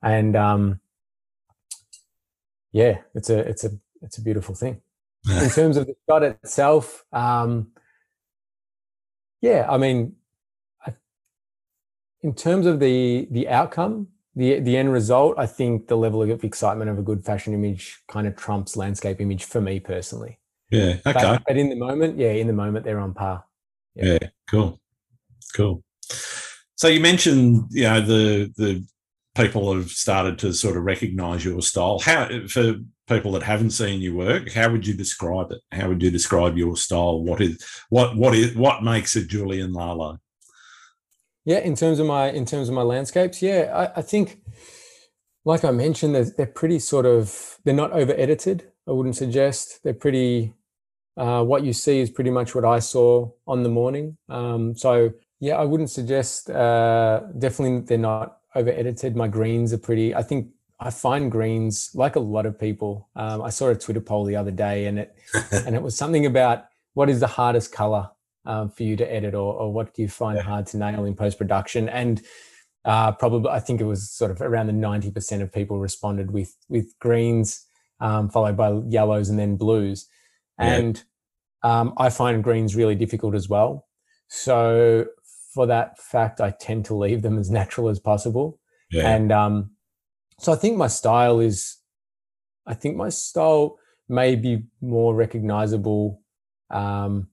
and 0.03 0.37
um, 0.37 0.81
yeah, 2.73 2.99
it's 3.15 3.31
a 3.31 3.39
it's 3.39 3.65
a 3.65 3.71
it's 4.03 4.19
a 4.19 4.23
beautiful 4.23 4.55
thing 4.55 4.83
in 5.31 5.49
terms 5.51 5.79
of 5.79 5.87
the 5.87 5.95
shot 6.09 6.23
itself, 6.23 7.05
um, 7.13 7.69
yeah, 9.43 9.67
I 9.69 9.77
mean, 9.77 10.15
I, 10.87 10.95
in 12.23 12.35
terms 12.35 12.65
of 12.65 12.81
the 12.81 13.29
the 13.31 13.49
outcome, 13.49 14.09
the 14.35 14.61
the 14.61 14.77
end 14.77 14.93
result, 14.93 15.35
I 15.37 15.47
think 15.47 15.89
the 15.89 15.97
level 15.97 16.23
of 16.23 16.45
excitement 16.45 16.91
of 16.91 16.99
a 16.99 17.03
good 17.03 17.25
fashion 17.25 17.53
image 17.53 18.03
kind 18.09 18.27
of 18.27 18.37
trumps 18.37 18.77
landscape 18.77 19.21
image 19.21 19.45
for 19.45 19.61
me 19.61 19.81
personally. 19.81 20.39
Yeah. 20.71 20.97
Okay. 21.05 21.13
But, 21.13 21.43
but 21.47 21.57
in 21.57 21.69
the 21.69 21.77
moment, 21.77 22.19
yeah, 22.19 22.31
in 22.31 22.47
the 22.47 22.53
moment 22.55 22.85
they're 22.85 23.01
on 23.01 23.13
par. 23.13 23.45
Yeah. 23.95 24.19
yeah. 24.23 24.29
Cool. 24.49 24.81
Cool. 25.55 25.83
So 26.77 26.89
you 26.89 27.01
mentioned, 27.01 27.65
you 27.71 27.83
know, 27.83 28.01
the 28.01 28.53
the 28.57 28.87
people 29.35 29.75
have 29.75 29.91
started 29.91 30.39
to 30.41 30.53
sort 30.53 30.77
of 30.77 30.85
recognize 30.85 31.45
your 31.45 31.63
style. 31.63 31.99
How 31.99 32.29
for 32.49 32.75
people 33.09 33.33
that 33.33 33.43
haven't 33.43 33.71
seen 33.71 34.01
your 34.01 34.15
work, 34.15 34.53
how 34.53 34.71
would 34.71 34.87
you 34.87 34.95
describe 34.95 35.53
it? 35.53 35.61
How 35.73 35.89
would 35.89 36.03
you 36.03 36.11
describe 36.11 36.57
your 36.57 36.77
style? 36.77 37.23
What 37.23 37.41
is 37.41 37.65
what 37.89 38.17
what 38.17 38.35
is 38.35 38.55
what 38.55 38.83
makes 38.83 39.17
a 39.17 39.25
Julian 39.25 39.73
Lallo? 39.73 40.19
Yeah, 41.45 41.59
in 41.59 41.75
terms 41.75 41.99
of 41.99 42.07
my 42.07 42.31
in 42.31 42.45
terms 42.45 42.69
of 42.69 42.75
my 42.75 42.83
landscapes, 42.83 43.43
yeah, 43.43 43.71
I, 43.75 44.01
I 44.01 44.03
think 44.03 44.41
like 45.45 45.65
I 45.65 45.71
mentioned, 45.71 46.15
they're, 46.15 46.31
they're 46.37 46.47
pretty 46.47 46.79
sort 46.79 47.07
of 47.07 47.59
they're 47.65 47.75
not 47.75 47.93
over 47.93 48.13
edited. 48.13 48.71
I 48.87 48.93
wouldn't 48.93 49.17
suggest 49.17 49.83
they're 49.83 49.95
pretty. 49.95 50.55
Uh, 51.15 51.45
what 51.45 51.63
you 51.63 51.75
see 51.75 52.01
is 52.01 52.09
pretty 52.09 52.31
much 52.31 52.55
what 52.55 52.65
I 52.65 52.79
saw 52.79 53.31
on 53.47 53.63
the 53.63 53.69
morning. 53.69 54.17
Um, 54.31 54.75
so 54.75 55.13
yeah, 55.41 55.57
I 55.57 55.65
wouldn't 55.65 55.91
suggest. 55.91 56.49
Uh, 56.49 57.23
definitely, 57.39 57.81
they're 57.81 57.99
not 57.99 58.39
over 58.55 58.71
edited. 58.71 59.17
My 59.17 59.29
greens 59.29 59.73
are 59.73 59.79
pretty. 59.79 60.15
I 60.15 60.23
think 60.23 60.49
I 60.81 60.91
find 60.91 61.31
greens 61.31 61.91
like 61.95 62.17
a 62.17 62.21
lot 62.21 62.47
of 62.47 62.59
people. 62.59 63.09
Um, 63.17 63.43
I 63.43 63.51
saw 63.51 63.69
a 63.69 63.75
Twitter 63.75 64.01
poll 64.01 64.25
the 64.25 64.37
other 64.37 64.51
day, 64.51 64.87
and 64.87 64.99
it 64.99 65.17
and 65.53 65.75
it 65.75 65.83
was 65.83 65.97
something 65.97 66.27
about 66.27 66.67
what 66.95 67.09
is 67.09 67.21
the 67.21 67.27
hardest 67.27 67.73
color 67.73 68.11
um, 68.45 68.71
for 68.71 68.83
you 68.83 68.97
to 68.97 69.13
edit, 69.13 69.35
or, 69.35 69.55
or 69.55 69.73
what 69.73 69.95
do 69.95 70.03
you 70.03 70.09
find 70.09 70.37
yeah. 70.37 70.43
hard 70.43 70.67
to 70.69 70.77
nail 70.77 71.05
in 71.05 71.15
post 71.15 71.39
production? 71.39 71.89
And 71.89 72.23
uh, 72.85 73.13
probably, 73.13 73.51
I 73.51 73.61
think 73.61 73.81
it 73.81 73.85
was 73.85 74.11
sort 74.11 74.31
of 74.31 74.41
around 74.41 74.67
the 74.67 74.73
ninety 74.73 75.11
percent 75.11 75.43
of 75.43 75.53
people 75.53 75.79
responded 75.79 76.31
with 76.31 76.57
with 76.69 76.99
greens. 76.99 77.67
um, 78.01 78.29
followed 78.29 78.57
by 78.57 78.73
yellows 78.89 79.29
and 79.29 79.39
then 79.39 79.57
blues. 79.57 80.09
And 80.59 81.03
um, 81.63 81.95
I 81.97 82.11
find 82.11 82.43
greens 82.43 82.75
really 82.77 82.95
difficult 82.97 83.35
as 83.35 83.49
well. 83.49 83.87
So 84.29 85.07
for 85.53 85.67
that 85.67 85.99
fact, 85.99 86.41
I 86.41 86.51
tend 86.51 86.85
to 86.87 86.95
leave 86.95 87.23
them 87.23 87.39
as 87.39 87.51
natural 87.51 87.89
as 87.89 87.99
possible. 87.99 88.59
Yeah. 88.91 89.09
And 89.15 89.33
um, 89.33 89.71
so 90.39 90.53
I 90.53 90.57
think 90.57 90.77
my 90.77 90.87
style 90.87 91.41
is, 91.41 91.77
I 92.67 92.75
think 92.75 92.97
my 92.97 93.09
style 93.09 93.79
may 94.09 94.35
be 94.37 94.65
more 94.81 95.15
recognizable 95.15 96.21
um, 96.71 97.29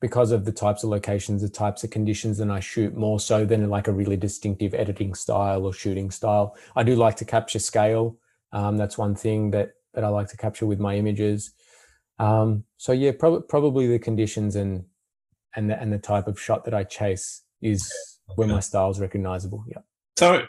because 0.00 0.32
of 0.32 0.44
the 0.44 0.52
types 0.52 0.82
of 0.82 0.90
locations, 0.90 1.42
the 1.42 1.48
types 1.48 1.84
of 1.84 1.90
conditions 1.90 2.38
than 2.38 2.50
I 2.50 2.60
shoot 2.60 2.96
more 2.96 3.20
so 3.20 3.44
than 3.44 3.68
like 3.70 3.86
a 3.86 3.92
really 3.92 4.16
distinctive 4.16 4.74
editing 4.74 5.14
style 5.14 5.64
or 5.64 5.72
shooting 5.72 6.10
style. 6.10 6.56
I 6.74 6.82
do 6.82 6.96
like 6.96 7.16
to 7.16 7.24
capture 7.24 7.60
scale. 7.60 8.16
Um, 8.52 8.76
that's 8.76 8.98
one 8.98 9.14
thing 9.14 9.52
that 9.52 9.74
that 9.94 10.04
I 10.04 10.08
like 10.08 10.28
to 10.28 10.36
capture 10.36 10.66
with 10.66 10.80
my 10.80 10.96
images. 10.96 11.52
Um, 12.18 12.64
so 12.76 12.92
yeah, 12.92 13.12
prob- 13.12 13.46
probably 13.48 13.86
the 13.86 13.98
conditions 13.98 14.56
and 14.56 14.84
and 15.54 15.70
the, 15.70 15.80
and 15.80 15.92
the 15.92 15.98
type 15.98 16.26
of 16.26 16.40
shot 16.40 16.64
that 16.64 16.74
I 16.74 16.84
chase 16.84 17.41
is 17.62 17.92
where 18.34 18.48
my 18.48 18.60
style 18.60 18.90
is 18.90 19.00
recognizable. 19.00 19.64
Yeah. 19.68 19.82
So 20.16 20.46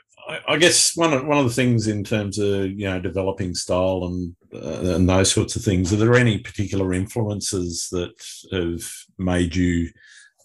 I 0.48 0.58
guess 0.58 0.96
one 0.96 1.14
of 1.14 1.26
one 1.26 1.38
of 1.38 1.46
the 1.46 1.54
things 1.54 1.88
in 1.88 2.04
terms 2.04 2.38
of 2.40 2.72
you 2.72 2.86
know 2.86 3.00
developing 3.00 3.54
style 3.56 4.04
and 4.06 4.36
uh, 4.54 4.96
and 4.96 5.10
those 5.10 5.32
sorts 5.32 5.56
of 5.56 5.64
things, 5.64 5.92
are 5.92 5.98
there 5.98 6.16
any 6.16 6.38
particular 6.38 6.94
influences 6.94 7.88
that 7.92 8.14
have 8.52 8.90
made 9.18 9.56
you 9.56 9.90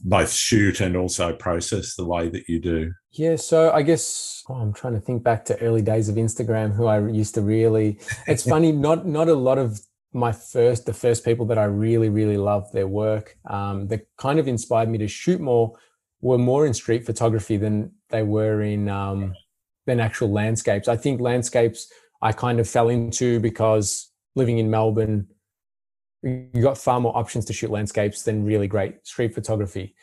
both 0.00 0.32
shoot 0.32 0.80
and 0.80 0.96
also 0.96 1.32
process 1.32 1.94
the 1.94 2.04
way 2.04 2.28
that 2.28 2.48
you 2.48 2.60
do? 2.60 2.92
Yeah, 3.12 3.36
so 3.36 3.70
I 3.70 3.82
guess 3.82 4.42
oh, 4.48 4.54
I'm 4.54 4.72
trying 4.72 4.94
to 4.94 5.00
think 5.00 5.22
back 5.22 5.44
to 5.46 5.60
early 5.60 5.82
days 5.82 6.08
of 6.08 6.16
Instagram, 6.16 6.74
who 6.74 6.86
I 6.86 7.06
used 7.06 7.34
to 7.34 7.42
really. 7.42 8.00
It's 8.26 8.48
funny, 8.48 8.72
not 8.72 9.06
not 9.06 9.28
a 9.28 9.34
lot 9.34 9.58
of 9.58 9.80
my 10.12 10.32
first, 10.32 10.86
the 10.86 10.94
first 10.94 11.24
people 11.24 11.46
that 11.46 11.58
I 11.58 11.64
really 11.64 12.08
really 12.08 12.36
loved 12.36 12.72
their 12.72 12.88
work, 12.88 13.36
um, 13.48 13.86
that 13.88 14.06
kind 14.16 14.40
of 14.40 14.48
inspired 14.48 14.88
me 14.88 14.98
to 14.98 15.08
shoot 15.08 15.40
more, 15.40 15.74
were 16.20 16.38
more 16.38 16.66
in 16.66 16.74
street 16.74 17.06
photography 17.06 17.56
than 17.56 17.92
they 18.10 18.22
were 18.22 18.62
in 18.62 18.88
um, 18.88 19.34
than 19.86 20.00
actual 20.00 20.30
landscapes. 20.30 20.88
I 20.88 20.96
think 20.96 21.20
landscapes 21.20 21.90
I 22.20 22.32
kind 22.32 22.60
of 22.60 22.68
fell 22.68 22.88
into 22.88 23.40
because 23.40 24.10
living 24.34 24.58
in 24.58 24.70
Melbourne, 24.70 25.28
you 26.22 26.60
got 26.60 26.78
far 26.78 27.00
more 27.00 27.16
options 27.16 27.44
to 27.46 27.52
shoot 27.52 27.70
landscapes 27.70 28.22
than 28.22 28.44
really 28.44 28.66
great 28.66 29.06
street 29.06 29.34
photography. 29.34 29.94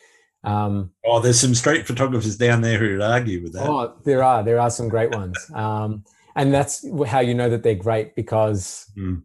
Um, 0.44 0.92
oh, 1.06 1.20
there's 1.20 1.40
some 1.40 1.56
street 1.56 1.88
photographers 1.88 2.38
down 2.38 2.62
there 2.62 2.78
who 2.78 2.92
would 2.92 3.02
argue 3.02 3.42
with 3.42 3.54
that. 3.54 3.68
Oh, 3.68 3.96
there 4.04 4.24
are. 4.24 4.44
There 4.44 4.60
are 4.60 4.70
some 4.70 4.90
great 4.90 5.12
ones. 5.12 5.38
Um, 5.56 6.04
and 6.38 6.54
that's 6.54 6.86
how 7.08 7.22
you 7.22 7.34
know 7.34 7.50
that 7.50 7.64
they're 7.64 7.76
great 7.76 8.14
because, 8.14 8.92
mm. 8.98 9.24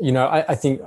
you 0.00 0.10
know, 0.10 0.24
I, 0.26 0.52
I, 0.52 0.54
think 0.54 0.80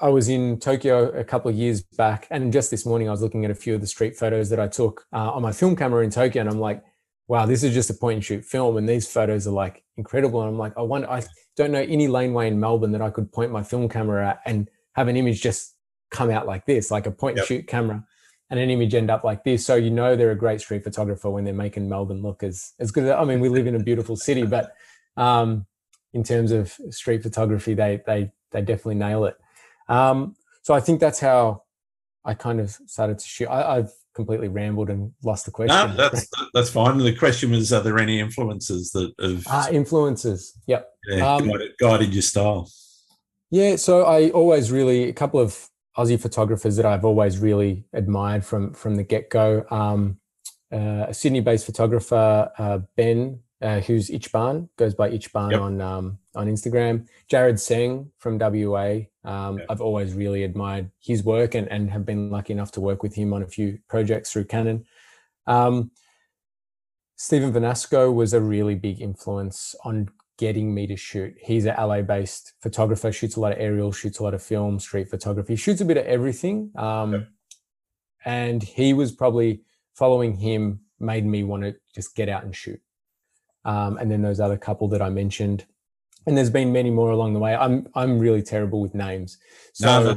I 0.00 0.08
was 0.10 0.28
in 0.28 0.58
Tokyo 0.58 1.08
a 1.10 1.24
couple 1.24 1.50
of 1.50 1.56
years 1.56 1.82
back, 1.82 2.26
and 2.30 2.52
just 2.52 2.70
this 2.70 2.84
morning 2.84 3.08
I 3.08 3.12
was 3.12 3.22
looking 3.22 3.44
at 3.44 3.50
a 3.50 3.54
few 3.54 3.74
of 3.74 3.80
the 3.80 3.86
street 3.86 4.16
photos 4.16 4.50
that 4.50 4.60
I 4.60 4.68
took 4.68 5.06
uh, 5.12 5.32
on 5.32 5.42
my 5.42 5.52
film 5.52 5.74
camera 5.74 6.04
in 6.04 6.10
Tokyo, 6.10 6.40
and 6.40 6.50
I'm 6.50 6.60
like, 6.60 6.82
wow, 7.28 7.46
this 7.46 7.62
is 7.62 7.72
just 7.72 7.90
a 7.90 7.94
point 7.94 8.16
and 8.16 8.24
shoot 8.24 8.44
film, 8.44 8.76
and 8.76 8.88
these 8.88 9.10
photos 9.10 9.46
are 9.46 9.52
like 9.52 9.82
incredible. 9.96 10.42
And 10.42 10.50
I'm 10.50 10.58
like, 10.58 10.74
I 10.76 10.82
wonder, 10.82 11.10
I 11.10 11.22
don't 11.56 11.72
know 11.72 11.80
any 11.80 12.08
laneway 12.08 12.48
in 12.48 12.60
Melbourne 12.60 12.92
that 12.92 13.02
I 13.02 13.10
could 13.10 13.32
point 13.32 13.50
my 13.50 13.62
film 13.62 13.88
camera 13.88 14.28
at 14.28 14.40
and 14.44 14.68
have 14.94 15.08
an 15.08 15.16
image 15.16 15.40
just 15.40 15.74
come 16.10 16.30
out 16.30 16.46
like 16.46 16.66
this, 16.66 16.90
like 16.90 17.06
a 17.06 17.10
point 17.10 17.36
yep. 17.36 17.42
and 17.42 17.48
shoot 17.48 17.66
camera 17.66 18.04
and 18.50 18.60
an 18.60 18.70
image 18.70 18.94
end 18.94 19.10
up 19.10 19.24
like 19.24 19.44
this. 19.44 19.64
So 19.64 19.74
you 19.74 19.90
know 19.90 20.14
they're 20.14 20.30
a 20.30 20.36
great 20.36 20.60
street 20.60 20.84
photographer 20.84 21.30
when 21.30 21.44
they're 21.44 21.54
making 21.54 21.88
Melbourne 21.88 22.22
look 22.22 22.42
as 22.42 22.74
as 22.78 22.90
good. 22.90 23.04
As, 23.04 23.10
I 23.12 23.24
mean, 23.24 23.40
we 23.40 23.48
live 23.48 23.66
in 23.66 23.74
a 23.74 23.82
beautiful 23.82 24.16
city, 24.16 24.44
but 24.44 24.72
um, 25.16 25.66
in 26.12 26.22
terms 26.22 26.52
of 26.52 26.76
street 26.90 27.22
photography, 27.22 27.74
they 27.74 28.02
they 28.06 28.30
they 28.52 28.60
definitely 28.60 28.96
nail 28.96 29.24
it. 29.24 29.36
Um, 29.88 30.34
so 30.62 30.74
I 30.74 30.80
think 30.80 31.00
that's 31.00 31.20
how 31.20 31.62
I 32.24 32.34
kind 32.34 32.60
of 32.60 32.70
started 32.86 33.18
to 33.18 33.26
shoot. 33.26 33.48
I, 33.48 33.76
have 33.76 33.90
completely 34.14 34.48
rambled 34.48 34.90
and 34.90 35.12
lost 35.22 35.44
the 35.44 35.52
question. 35.52 35.76
No, 35.76 35.94
that's 35.94 36.28
that's 36.54 36.70
fine. 36.70 36.98
The 36.98 37.14
question 37.14 37.52
was: 37.52 37.72
Are 37.72 37.82
there 37.82 37.98
any 37.98 38.18
influences 38.18 38.90
that 38.92 39.12
have 39.20 39.46
uh, 39.48 39.68
influences? 39.70 40.58
Yep, 40.66 40.88
yeah, 41.08 41.34
um, 41.34 41.48
guided, 41.48 41.72
guided 41.78 42.12
your 42.14 42.22
style. 42.22 42.68
Yeah, 43.50 43.76
so 43.76 44.04
I 44.04 44.30
always 44.30 44.72
really 44.72 45.08
a 45.08 45.12
couple 45.12 45.38
of 45.38 45.68
Aussie 45.96 46.20
photographers 46.20 46.76
that 46.76 46.86
I've 46.86 47.04
always 47.04 47.38
really 47.38 47.84
admired 47.92 48.44
from 48.44 48.72
from 48.74 48.96
the 48.96 49.04
get 49.04 49.30
go. 49.30 49.64
Um, 49.70 50.18
uh, 50.72 51.06
a 51.08 51.14
Sydney-based 51.14 51.64
photographer, 51.64 52.50
uh, 52.58 52.78
Ben, 52.96 53.38
uh, 53.62 53.80
who's 53.80 54.10
Ichban, 54.10 54.68
goes 54.76 54.94
by 54.94 55.10
Ichban 55.10 55.52
yep. 55.52 55.60
on 55.60 55.80
um, 55.80 56.18
on 56.34 56.48
Instagram. 56.48 57.06
Jarrad 57.30 57.60
Seng 57.60 58.10
from 58.18 58.38
WA. 58.38 59.06
Um, 59.26 59.58
yep. 59.58 59.66
I've 59.68 59.80
always 59.80 60.14
really 60.14 60.44
admired 60.44 60.90
his 61.00 61.24
work 61.24 61.54
and, 61.54 61.68
and 61.68 61.90
have 61.90 62.06
been 62.06 62.30
lucky 62.30 62.52
enough 62.52 62.72
to 62.72 62.80
work 62.80 63.02
with 63.02 63.14
him 63.14 63.32
on 63.32 63.42
a 63.42 63.46
few 63.46 63.78
projects 63.88 64.32
through 64.32 64.44
Canon. 64.44 64.86
Um, 65.46 65.90
Stephen 67.16 67.52
Vanasco 67.52 68.14
was 68.14 68.32
a 68.32 68.40
really 68.40 68.74
big 68.74 69.00
influence 69.00 69.74
on 69.84 70.08
getting 70.38 70.74
me 70.74 70.86
to 70.86 70.96
shoot. 70.96 71.34
He's 71.40 71.66
a 71.66 71.72
LA 71.72 72.02
based 72.02 72.52
photographer, 72.60 73.10
shoots 73.10 73.36
a 73.36 73.40
lot 73.40 73.52
of 73.52 73.58
aerial, 73.58 73.90
shoots 73.90 74.18
a 74.18 74.22
lot 74.22 74.34
of 74.34 74.42
film, 74.42 74.78
street 74.78 75.08
photography, 75.08 75.56
shoots 75.56 75.80
a 75.80 75.84
bit 75.84 75.96
of 75.96 76.06
everything. 76.06 76.70
Um, 76.76 77.12
yeah. 77.12 77.20
And 78.24 78.62
he 78.62 78.92
was 78.92 79.12
probably 79.12 79.62
following 79.94 80.34
him 80.34 80.80
made 80.98 81.26
me 81.26 81.42
want 81.42 81.62
to 81.62 81.74
just 81.94 82.14
get 82.14 82.28
out 82.28 82.44
and 82.44 82.54
shoot. 82.54 82.80
Um, 83.64 83.98
and 83.98 84.10
then 84.10 84.22
those 84.22 84.40
other 84.40 84.56
couple 84.56 84.88
that 84.88 85.02
I 85.02 85.10
mentioned. 85.10 85.66
And 86.26 86.36
there's 86.36 86.50
been 86.50 86.72
many 86.72 86.90
more 86.90 87.10
along 87.10 87.34
the 87.34 87.38
way. 87.38 87.54
I'm 87.54 87.86
I'm 87.94 88.18
really 88.18 88.42
terrible 88.42 88.80
with 88.80 88.94
names. 88.94 89.38
So, 89.72 90.16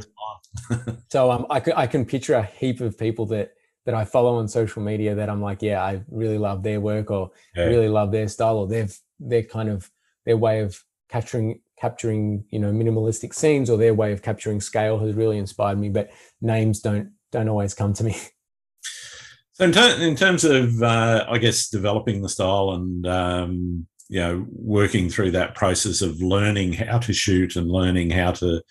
no, 0.72 0.98
so 1.10 1.32
um, 1.32 1.46
I, 1.50 1.60
can, 1.60 1.74
I 1.74 1.86
can 1.86 2.06
picture 2.06 2.34
a 2.34 2.44
heap 2.44 2.82
of 2.82 2.98
people 2.98 3.26
that 3.28 3.54
that 3.86 3.94
I 3.94 4.06
follow 4.06 4.36
on 4.36 4.48
social 4.48 4.82
media 4.82 5.16
that 5.16 5.30
I'm 5.30 5.42
like, 5.42 5.62
yeah, 5.62 5.84
I 5.84 6.02
really 6.10 6.38
love 6.38 6.64
their 6.64 6.80
work 6.80 7.12
or 7.12 7.32
yeah. 7.56 7.64
really 7.64 7.90
love 7.90 8.12
their 8.12 8.28
style 8.28 8.58
or 8.58 8.68
they've 8.68 8.96
they're 9.20 9.44
kind 9.44 9.70
of 9.70 9.90
their 10.26 10.38
way 10.38 10.62
of 10.62 10.84
capturing 11.10 11.62
capturing 11.80 12.46
you 12.50 12.60
know 12.60 12.72
minimalistic 12.72 13.34
scenes 13.34 13.70
or 13.70 13.78
their 13.78 13.94
way 13.94 14.12
of 14.12 14.22
capturing 14.22 14.62
scale 14.62 15.00
has 15.00 15.14
really 15.16 15.38
inspired 15.38 15.80
me 15.80 15.90
but 15.90 16.12
names 16.42 16.80
don't 16.80 17.12
don't 17.32 17.50
always 17.50 17.74
come 17.74 17.94
to 17.94 18.04
me 18.04 18.14
so 19.54 19.66
in, 19.66 19.72
ter- 19.72 20.02
in 20.02 20.16
terms 20.16 20.44
of 20.44 20.84
uh, 20.84 21.26
i 21.30 21.38
guess 21.38 21.70
developing 21.70 22.22
the 22.22 22.30
style 22.30 22.72
and 22.72 23.08
um, 23.08 23.88
you 24.10 24.20
know 24.20 24.46
working 24.52 25.10
through 25.10 25.32
that 25.32 25.56
process 25.56 26.02
of 26.02 26.22
learning 26.22 26.74
how 26.74 26.98
to 27.00 27.14
shoot 27.14 27.56
and 27.56 27.72
learning 27.72 28.10
how 28.10 28.32
to 28.32 28.62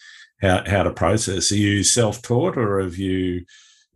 how, 0.43 0.63
how 0.67 0.83
to 0.83 0.93
process 0.93 1.51
are 1.51 1.57
you 1.57 1.83
self-taught 1.83 2.57
or 2.57 2.81
have 2.81 2.97
you 2.97 3.45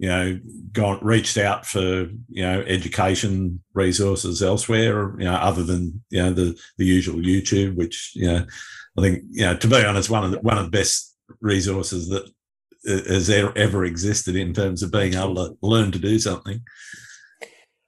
you 0.02 0.08
know, 0.08 0.40
gone 0.72 0.98
reached 1.00 1.38
out 1.38 1.64
for 1.64 2.08
you 2.28 2.42
know 2.42 2.60
education 2.62 3.62
resources 3.72 4.42
elsewhere, 4.42 5.14
you 5.16 5.24
know, 5.24 5.34
other 5.34 5.62
than 5.62 6.02
you 6.10 6.20
know 6.20 6.32
the 6.32 6.58
the 6.76 6.84
usual 6.84 7.20
YouTube, 7.20 7.76
which 7.76 8.10
you 8.16 8.26
know, 8.26 8.44
I 8.98 9.00
think 9.00 9.22
you 9.30 9.44
know 9.44 9.56
to 9.56 9.68
be 9.68 9.84
honest, 9.84 10.10
one 10.10 10.24
of 10.24 10.32
the, 10.32 10.40
one 10.40 10.58
of 10.58 10.64
the 10.64 10.76
best 10.76 11.16
resources 11.40 12.08
that 12.08 12.24
uh, 12.88 13.12
has 13.12 13.30
ever 13.30 13.84
existed 13.84 14.34
in 14.34 14.52
terms 14.52 14.82
of 14.82 14.90
being 14.90 15.14
able 15.14 15.36
to 15.36 15.56
learn 15.62 15.92
to 15.92 16.00
do 16.00 16.18
something. 16.18 16.60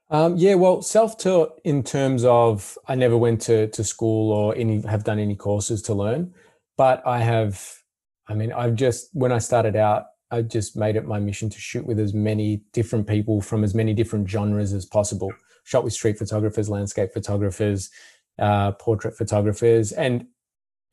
Um, 0.09 0.37
yeah, 0.37 0.53
well, 0.53 0.81
self-taught 0.81 1.59
in 1.63 1.83
terms 1.83 2.23
of 2.23 2.77
I 2.87 2.95
never 2.95 3.17
went 3.17 3.41
to 3.41 3.67
to 3.67 3.83
school 3.83 4.31
or 4.31 4.55
any 4.55 4.81
have 4.81 5.03
done 5.03 5.19
any 5.19 5.35
courses 5.35 5.81
to 5.83 5.93
learn, 5.93 6.33
but 6.77 7.05
I 7.05 7.19
have. 7.19 7.79
I 8.27 8.33
mean, 8.33 8.51
I've 8.51 8.75
just 8.75 9.09
when 9.13 9.31
I 9.31 9.39
started 9.39 9.75
out, 9.75 10.05
I 10.31 10.41
just 10.41 10.75
made 10.75 10.95
it 10.95 11.05
my 11.05 11.19
mission 11.19 11.49
to 11.49 11.59
shoot 11.59 11.85
with 11.85 11.99
as 11.99 12.13
many 12.13 12.63
different 12.73 13.07
people 13.07 13.41
from 13.41 13.63
as 13.63 13.73
many 13.73 13.93
different 13.93 14.29
genres 14.29 14.73
as 14.73 14.85
possible. 14.85 15.31
Shot 15.63 15.83
with 15.83 15.93
street 15.93 16.17
photographers, 16.19 16.69
landscape 16.69 17.11
photographers, 17.11 17.89
uh, 18.37 18.73
portrait 18.73 19.17
photographers, 19.17 19.91
and 19.91 20.27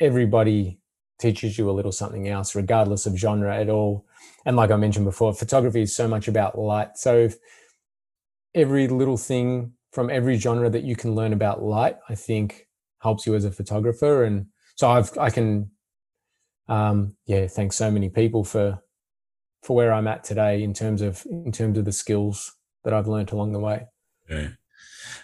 everybody 0.00 0.78
teaches 1.18 1.58
you 1.58 1.70
a 1.70 1.72
little 1.72 1.92
something 1.92 2.28
else, 2.28 2.54
regardless 2.54 3.06
of 3.06 3.16
genre 3.16 3.54
at 3.54 3.68
all. 3.68 4.06
And 4.46 4.56
like 4.56 4.70
I 4.70 4.76
mentioned 4.76 5.04
before, 5.04 5.34
photography 5.34 5.82
is 5.82 5.94
so 5.94 6.08
much 6.08 6.28
about 6.28 6.58
light. 6.58 6.96
So 6.96 7.28
every 8.54 8.88
little 8.88 9.16
thing 9.16 9.72
from 9.92 10.10
every 10.10 10.36
genre 10.36 10.70
that 10.70 10.84
you 10.84 10.96
can 10.96 11.14
learn 11.14 11.32
about 11.32 11.62
light, 11.62 11.96
I 12.08 12.14
think 12.14 12.66
helps 13.00 13.26
you 13.26 13.34
as 13.34 13.44
a 13.44 13.50
photographer. 13.50 14.24
And 14.24 14.46
so 14.76 14.90
I've 14.90 15.16
I 15.18 15.30
can 15.30 15.70
um 16.68 17.16
yeah, 17.26 17.46
thank 17.46 17.72
so 17.72 17.90
many 17.90 18.08
people 18.08 18.44
for 18.44 18.82
for 19.62 19.76
where 19.76 19.92
I'm 19.92 20.08
at 20.08 20.24
today 20.24 20.62
in 20.62 20.74
terms 20.74 21.02
of 21.02 21.24
in 21.30 21.52
terms 21.52 21.78
of 21.78 21.84
the 21.84 21.92
skills 21.92 22.56
that 22.84 22.92
I've 22.92 23.08
learned 23.08 23.32
along 23.32 23.52
the 23.52 23.60
way. 23.60 23.86
Yeah. 24.28 24.48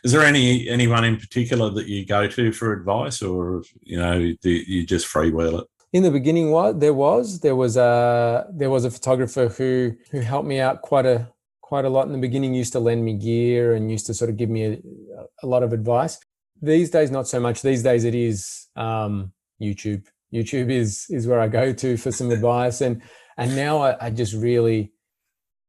Is 0.05 0.13
there 0.13 0.25
any 0.25 0.69
anyone 0.69 1.05
in 1.05 1.17
particular 1.17 1.71
that 1.71 1.89
you 1.89 2.07
go 2.07 2.29
to 2.29 2.53
for 2.53 2.73
advice, 2.73 3.23
or 3.23 3.63
you 3.83 3.99
know, 3.99 4.33
do 4.43 4.51
you 4.51 4.87
just 4.87 5.13
freewheel 5.13 5.61
it? 5.61 5.67
In 5.93 6.03
the 6.03 6.11
beginning, 6.11 6.51
what 6.51 6.81
there 6.81 6.95
was 6.95 7.41
there 7.41 7.57
was 7.57 7.77
a 7.77 8.47
there 8.53 8.71
was 8.71 8.85
a 8.85 8.91
photographer 8.91 9.49
who 9.49 9.93
who 10.11 10.21
helped 10.21 10.47
me 10.47 10.61
out 10.61 10.83
quite 10.83 11.07
a 11.07 11.29
quite 11.69 11.85
a 11.85 11.91
lot 11.91 12.07
in 12.07 12.13
the 12.13 12.19
beginning. 12.19 12.55
Used 12.55 12.73
to 12.73 12.81
lend 12.81 13.05
me 13.05 13.13
gear 13.13 13.75
and 13.75 13.91
used 13.91 14.07
to 14.07 14.15
sort 14.15 14.31
of 14.31 14.39
give 14.39 14.49
me 14.49 14.65
a, 14.65 14.79
a 15.43 15.47
lot 15.47 15.63
of 15.63 15.75
advice. 15.75 16.19
These 16.63 16.89
days, 16.91 17.11
not 17.11 17.29
so 17.29 17.39
much. 17.39 17.61
These 17.61 17.83
days, 17.83 18.05
it 18.05 18.15
is 18.15 18.69
um, 18.75 19.33
YouTube 19.61 20.05
YouTube 20.33 20.71
is 20.71 21.07
is 21.11 21.27
where 21.27 21.41
I 21.41 21.49
go 21.49 21.73
to 21.73 21.97
for 21.97 22.13
some 22.13 22.31
advice, 22.31 22.81
and 22.81 23.03
and 23.37 23.55
now 23.55 23.79
I, 23.79 24.07
I 24.07 24.11
just 24.11 24.35
really 24.35 24.93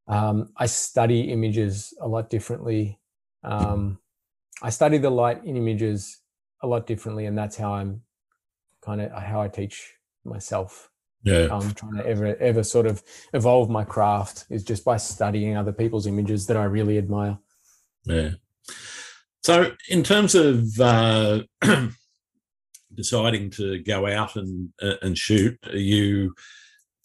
um, 0.07 0.49
I 0.57 0.65
study 0.65 1.31
images 1.31 1.93
a 2.01 2.07
lot 2.07 2.29
differently. 2.29 2.99
Um, 3.43 3.99
I 4.61 4.69
study 4.69 4.97
the 4.97 5.09
light 5.09 5.43
in 5.45 5.55
images 5.55 6.21
a 6.61 6.67
lot 6.67 6.87
differently, 6.87 7.25
and 7.25 7.37
that's 7.37 7.55
how 7.55 7.73
I'm 7.73 8.01
kind 8.81 9.01
of 9.01 9.11
how 9.11 9.41
I 9.41 9.47
teach 9.47 9.93
myself. 10.25 10.88
Yeah, 11.23 11.47
I'm 11.51 11.73
trying 11.73 11.97
to 11.97 12.05
ever 12.05 12.35
ever 12.37 12.63
sort 12.63 12.85
of 12.85 13.03
evolve 13.33 13.69
my 13.69 13.83
craft 13.83 14.45
is 14.49 14.63
just 14.63 14.85
by 14.85 14.97
studying 14.97 15.57
other 15.57 15.73
people's 15.73 16.07
images 16.07 16.47
that 16.47 16.55
I 16.55 16.63
really 16.63 16.97
admire. 16.97 17.37
Yeah. 18.05 18.31
So, 19.43 19.71
in 19.89 20.03
terms 20.03 20.35
of 20.35 20.79
uh, 20.79 21.41
deciding 22.95 23.49
to 23.51 23.79
go 23.79 24.07
out 24.07 24.35
and 24.35 24.69
uh, 24.81 24.95
and 25.01 25.17
shoot, 25.17 25.57
you 25.73 26.33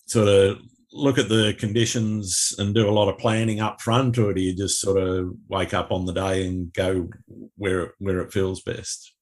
sort 0.06 0.28
of 0.28 0.58
look 0.92 1.18
at 1.18 1.28
the 1.28 1.54
conditions 1.58 2.54
and 2.58 2.72
do 2.74 2.88
a 2.88 2.92
lot 2.92 3.08
of 3.08 3.18
planning 3.18 3.60
up 3.60 3.80
front, 3.80 4.16
or 4.16 4.32
do 4.32 4.40
you 4.40 4.54
just 4.54 4.80
sort 4.80 4.96
of 4.96 5.30
wake 5.48 5.74
up 5.74 5.90
on 5.90 6.06
the 6.06 6.12
day 6.12 6.46
and 6.46 6.72
go 6.72 7.08
where 7.56 7.94
where 7.98 8.20
it 8.20 8.32
feels 8.32 8.62
best? 8.62 9.12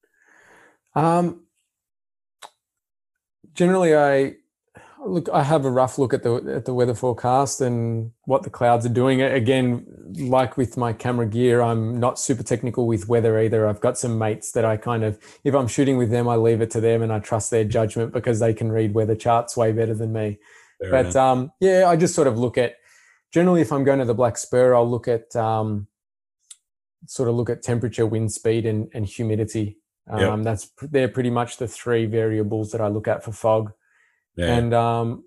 Um, 0.95 1.45
generally, 3.53 3.95
I 3.95 4.35
look. 5.07 5.29
I 5.31 5.43
have 5.43 5.65
a 5.65 5.71
rough 5.71 5.97
look 5.97 6.13
at 6.13 6.23
the 6.23 6.35
at 6.55 6.65
the 6.65 6.73
weather 6.73 6.93
forecast 6.93 7.61
and 7.61 8.11
what 8.25 8.43
the 8.43 8.49
clouds 8.49 8.85
are 8.85 8.89
doing. 8.89 9.21
Again, 9.21 9.85
like 10.17 10.57
with 10.57 10.77
my 10.77 10.93
camera 10.93 11.25
gear, 11.25 11.61
I'm 11.61 11.99
not 11.99 12.19
super 12.19 12.43
technical 12.43 12.87
with 12.87 13.07
weather 13.07 13.39
either. 13.39 13.67
I've 13.67 13.81
got 13.81 13.97
some 13.97 14.17
mates 14.17 14.51
that 14.53 14.65
I 14.65 14.77
kind 14.77 15.03
of, 15.03 15.19
if 15.43 15.53
I'm 15.53 15.67
shooting 15.67 15.97
with 15.97 16.11
them, 16.11 16.27
I 16.27 16.35
leave 16.35 16.61
it 16.61 16.71
to 16.71 16.81
them 16.81 17.01
and 17.01 17.11
I 17.11 17.19
trust 17.19 17.51
their 17.51 17.63
judgment 17.63 18.13
because 18.13 18.39
they 18.39 18.53
can 18.53 18.71
read 18.71 18.93
weather 18.93 19.15
charts 19.15 19.55
way 19.57 19.71
better 19.71 19.93
than 19.93 20.13
me. 20.13 20.39
Fair 20.79 20.91
but 20.91 21.15
um, 21.15 21.51
yeah, 21.59 21.85
I 21.87 21.95
just 21.95 22.15
sort 22.15 22.27
of 22.27 22.37
look 22.37 22.57
at. 22.57 22.75
Generally, 23.31 23.61
if 23.61 23.71
I'm 23.71 23.83
going 23.83 23.97
to 23.97 24.05
the 24.05 24.13
Black 24.13 24.37
Spur, 24.37 24.75
I'll 24.75 24.89
look 24.89 25.07
at 25.07 25.35
um, 25.35 25.87
sort 27.07 27.29
of 27.29 27.35
look 27.35 27.49
at 27.49 27.63
temperature, 27.63 28.05
wind 28.05 28.31
speed, 28.31 28.65
and, 28.65 28.89
and 28.93 29.05
humidity. 29.05 29.77
Um, 30.09 30.19
yep. 30.19 30.43
That's 30.43 30.69
they're 30.81 31.07
pretty 31.07 31.29
much 31.29 31.57
the 31.57 31.67
three 31.67 32.05
variables 32.05 32.71
that 32.71 32.81
I 32.81 32.87
look 32.87 33.07
at 33.07 33.23
for 33.23 33.31
fog. 33.31 33.71
Yeah. 34.35 34.55
And 34.55 34.73
um, 34.73 35.23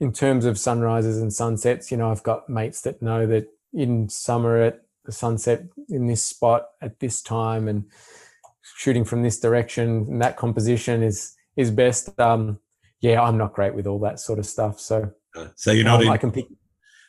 in 0.00 0.12
terms 0.12 0.44
of 0.44 0.58
sunrises 0.58 1.18
and 1.18 1.32
sunsets, 1.32 1.90
you 1.90 1.96
know, 1.96 2.10
I've 2.10 2.22
got 2.22 2.48
mates 2.48 2.82
that 2.82 3.02
know 3.02 3.26
that 3.26 3.48
in 3.72 4.08
summer 4.08 4.60
at 4.60 4.82
the 5.04 5.12
sunset 5.12 5.64
in 5.88 6.06
this 6.06 6.24
spot 6.24 6.68
at 6.80 7.00
this 7.00 7.20
time 7.20 7.68
and 7.68 7.84
shooting 8.76 9.04
from 9.04 9.22
this 9.22 9.38
direction 9.38 10.06
and 10.08 10.22
that 10.22 10.36
composition 10.36 11.02
is 11.02 11.34
is 11.56 11.70
best. 11.70 12.18
Um, 12.18 12.58
yeah, 13.00 13.20
I'm 13.20 13.36
not 13.36 13.52
great 13.52 13.74
with 13.74 13.86
all 13.86 14.00
that 14.00 14.18
sort 14.18 14.38
of 14.38 14.46
stuff. 14.46 14.80
So, 14.80 15.12
so 15.56 15.72
you're 15.72 15.84
not 15.84 15.96
um, 15.96 16.06
in, 16.06 16.08
I 16.08 16.16
can 16.16 16.32
pick 16.32 16.46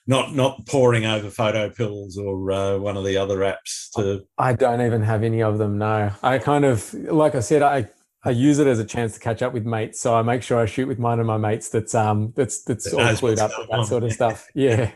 not 0.07 0.35
not 0.35 0.65
pouring 0.65 1.05
over 1.05 1.29
PhotoPills 1.29 2.17
or 2.17 2.51
uh, 2.51 2.77
one 2.77 2.97
of 2.97 3.05
the 3.05 3.17
other 3.17 3.37
apps 3.37 3.89
to 3.95 4.25
i 4.37 4.53
don't 4.53 4.81
even 4.81 5.01
have 5.01 5.23
any 5.23 5.41
of 5.41 5.57
them 5.57 5.77
no 5.77 6.11
i 6.21 6.37
kind 6.37 6.65
of 6.65 6.93
like 6.93 7.35
i 7.35 7.39
said 7.39 7.61
i 7.61 7.87
i 8.25 8.29
use 8.29 8.59
it 8.59 8.67
as 8.67 8.79
a 8.79 8.85
chance 8.85 9.13
to 9.13 9.19
catch 9.19 9.41
up 9.41 9.53
with 9.53 9.65
mates 9.65 9.99
so 9.99 10.15
i 10.15 10.21
make 10.21 10.43
sure 10.43 10.59
i 10.59 10.65
shoot 10.65 10.87
with 10.87 10.99
one 10.99 11.19
of 11.19 11.25
my 11.25 11.37
mates 11.37 11.69
that's 11.69 11.95
um 11.95 12.33
that's 12.35 12.63
that's 12.63 12.91
all 12.93 12.99
clued 12.99 13.39
up 13.39 13.51
with 13.57 13.69
that 13.69 13.79
on. 13.79 13.85
sort 13.85 14.03
of 14.03 14.11
stuff 14.19 14.47
yeah 14.53 14.91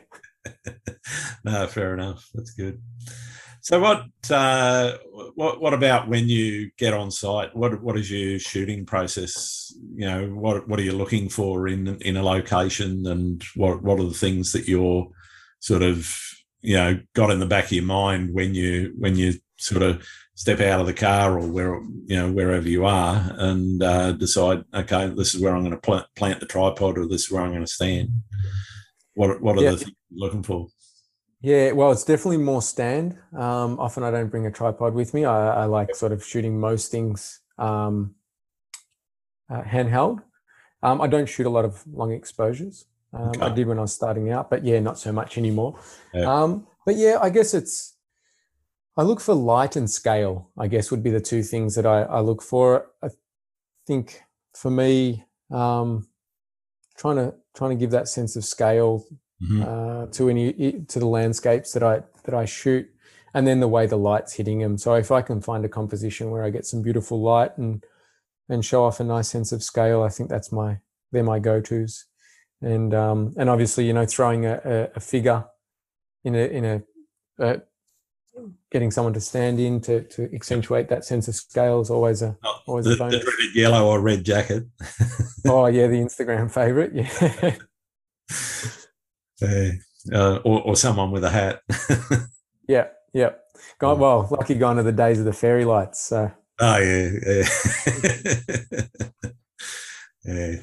no 1.43 1.67
fair 1.67 1.93
enough 1.93 2.27
that's 2.33 2.51
good 2.51 2.81
so 3.61 3.79
what 3.79 4.05
uh, 4.31 4.97
what 5.35 5.61
what 5.61 5.73
about 5.73 6.07
when 6.07 6.27
you 6.27 6.71
get 6.77 6.93
on 6.93 7.11
site? 7.11 7.55
What 7.55 7.83
what 7.83 7.97
is 7.97 8.09
your 8.09 8.39
shooting 8.39 8.83
process? 8.83 9.71
You 9.93 10.07
know, 10.07 10.27
what 10.29 10.67
what 10.67 10.79
are 10.79 10.83
you 10.83 10.93
looking 10.93 11.29
for 11.29 11.67
in 11.67 11.87
in 12.01 12.17
a 12.17 12.23
location, 12.23 13.05
and 13.05 13.43
what 13.55 13.83
what 13.83 13.99
are 13.99 14.07
the 14.07 14.13
things 14.13 14.53
that 14.53 14.67
you're 14.67 15.07
sort 15.59 15.83
of 15.83 16.11
you 16.61 16.77
know 16.77 16.99
got 17.13 17.31
in 17.31 17.39
the 17.39 17.45
back 17.45 17.65
of 17.65 17.71
your 17.73 17.83
mind 17.83 18.33
when 18.33 18.55
you 18.55 18.95
when 18.97 19.15
you 19.15 19.33
sort 19.57 19.83
of 19.83 20.03
step 20.39 20.61
out 20.61 20.79
of 20.79 20.87
the 20.87 20.93
car 20.93 21.37
or 21.37 21.45
where 21.45 21.73
you 22.05 22.15
know 22.15 22.31
wherever 22.31 22.67
you 22.67 22.85
are 22.85 23.35
and 23.39 23.83
uh, 23.83 24.13
decide 24.13 24.63
okay 24.73 25.09
this 25.09 25.35
is 25.35 25.41
where 25.41 25.53
i'm 25.53 25.63
going 25.63 25.71
to 25.71 25.77
plant, 25.77 26.05
plant 26.15 26.39
the 26.39 26.45
tripod 26.45 26.97
or 26.97 27.05
this 27.05 27.25
is 27.25 27.31
where 27.31 27.41
i'm 27.41 27.51
going 27.51 27.65
to 27.65 27.67
stand 27.67 28.07
what, 29.15 29.41
what 29.41 29.57
are 29.57 29.71
the 29.71 29.77
things 29.77 29.91
you're 30.09 30.25
looking 30.25 30.43
for 30.43 30.67
yeah, 31.41 31.71
well, 31.71 31.91
it's 31.93 32.03
definitely 32.03 32.37
more 32.37 32.61
stand. 32.61 33.17
Um, 33.33 33.79
often 33.79 34.03
I 34.03 34.11
don't 34.11 34.27
bring 34.27 34.45
a 34.45 34.51
tripod 34.51 34.93
with 34.93 35.13
me. 35.13 35.23
I, 35.23 35.63
I 35.63 35.65
like 35.65 35.95
sort 35.95 36.11
of 36.11 36.21
shooting 36.25 36.59
most 36.59 36.91
things 36.91 37.39
um, 37.57 38.15
uh, 39.49 39.61
handheld. 39.61 40.21
Um, 40.83 40.99
I 40.99 41.07
don't 41.07 41.29
shoot 41.29 41.45
a 41.45 41.49
lot 41.49 41.63
of 41.63 41.81
long 41.87 42.11
exposures. 42.11 42.87
Um, 43.13 43.29
okay. 43.29 43.41
I 43.41 43.49
did 43.49 43.67
when 43.67 43.77
I 43.77 43.83
was 43.83 43.93
starting 43.93 44.31
out, 44.31 44.49
but 44.49 44.65
yeah, 44.65 44.79
not 44.79 44.99
so 44.99 45.13
much 45.13 45.37
anymore. 45.37 45.79
Yeah. 46.13 46.29
Um, 46.29 46.67
but 46.85 46.95
yeah, 46.95 47.19
I 47.21 47.29
guess 47.29 47.53
it's. 47.53 47.95
I 48.97 49.03
look 49.03 49.21
for 49.21 49.33
light 49.33 49.75
and 49.75 49.89
scale. 49.89 50.49
I 50.57 50.67
guess 50.67 50.91
would 50.91 51.03
be 51.03 51.11
the 51.11 51.21
two 51.21 51.43
things 51.43 51.75
that 51.75 51.85
I, 51.85 52.01
I 52.03 52.19
look 52.19 52.41
for. 52.41 52.87
I 53.03 53.09
think 53.87 54.21
for 54.53 54.69
me, 54.69 55.25
um, 55.51 56.07
trying 56.97 57.15
to 57.15 57.33
trying 57.55 57.71
to 57.71 57.75
give 57.75 57.91
that 57.91 58.07
sense 58.07 58.35
of 58.35 58.45
scale 58.45 59.05
mm-hmm. 59.41 59.61
uh, 59.61 60.05
to 60.07 60.29
any 60.29 60.83
to 60.87 60.99
the 60.99 61.07
landscapes 61.07 61.71
that 61.73 61.83
I 61.83 62.03
that 62.25 62.33
I 62.33 62.45
shoot, 62.45 62.89
and 63.33 63.47
then 63.47 63.59
the 63.59 63.67
way 63.67 63.85
the 63.87 63.97
light's 63.97 64.33
hitting 64.33 64.59
them. 64.59 64.77
So 64.77 64.93
if 64.95 65.11
I 65.11 65.21
can 65.21 65.41
find 65.41 65.63
a 65.65 65.69
composition 65.69 66.29
where 66.29 66.43
I 66.43 66.49
get 66.49 66.65
some 66.65 66.81
beautiful 66.81 67.21
light 67.21 67.57
and 67.57 67.83
and 68.49 68.65
show 68.65 68.83
off 68.83 68.99
a 68.99 69.03
nice 69.03 69.29
sense 69.29 69.51
of 69.51 69.63
scale, 69.63 70.03
I 70.03 70.09
think 70.09 70.29
that's 70.29 70.51
my 70.51 70.79
they're 71.11 71.23
my 71.23 71.39
go 71.39 71.61
tos, 71.61 72.05
and 72.61 72.93
um, 72.93 73.33
and 73.37 73.49
obviously 73.49 73.85
you 73.85 73.93
know 73.93 74.05
throwing 74.05 74.45
a, 74.45 74.61
a, 74.65 74.97
a 74.97 74.99
figure 74.99 75.45
in 76.23 76.35
a 76.35 76.45
in 76.45 76.65
a, 76.65 76.81
a 77.39 77.61
getting 78.71 78.91
someone 78.91 79.13
to 79.13 79.21
stand 79.21 79.59
in 79.59 79.81
to, 79.81 80.01
to 80.01 80.29
accentuate 80.33 80.89
that 80.89 81.05
sense 81.05 81.27
of 81.27 81.35
scale 81.35 81.81
is 81.81 81.89
always 81.89 82.21
a 82.21 82.37
oh, 82.43 82.59
always 82.67 82.85
the, 82.85 82.93
a 82.93 82.97
bonus. 82.97 83.23
The 83.23 83.31
dreaded 83.31 83.55
yellow 83.55 83.87
or 83.87 83.99
red 83.99 84.23
jacket. 84.23 84.65
oh 85.47 85.65
yeah, 85.67 85.87
the 85.87 85.97
Instagram 85.97 86.51
favorite. 86.51 86.93
Yeah. 89.41 89.71
uh, 90.13 90.35
or, 90.43 90.61
or 90.63 90.75
someone 90.75 91.11
with 91.11 91.23
a 91.23 91.29
hat. 91.29 91.61
yeah, 92.67 92.87
yeah. 93.13 93.29
Gone, 93.79 93.97
well, 93.97 94.27
lucky 94.29 94.55
gone 94.55 94.77
are 94.77 94.83
the 94.83 94.91
days 94.91 95.17
of 95.17 95.23
the 95.23 95.31
fairy 95.31 95.63
lights. 95.63 96.01
So. 96.01 96.29
Oh 96.59 96.77
yeah, 96.77 97.09
yeah. 97.25 97.47
yeah. 100.25 100.55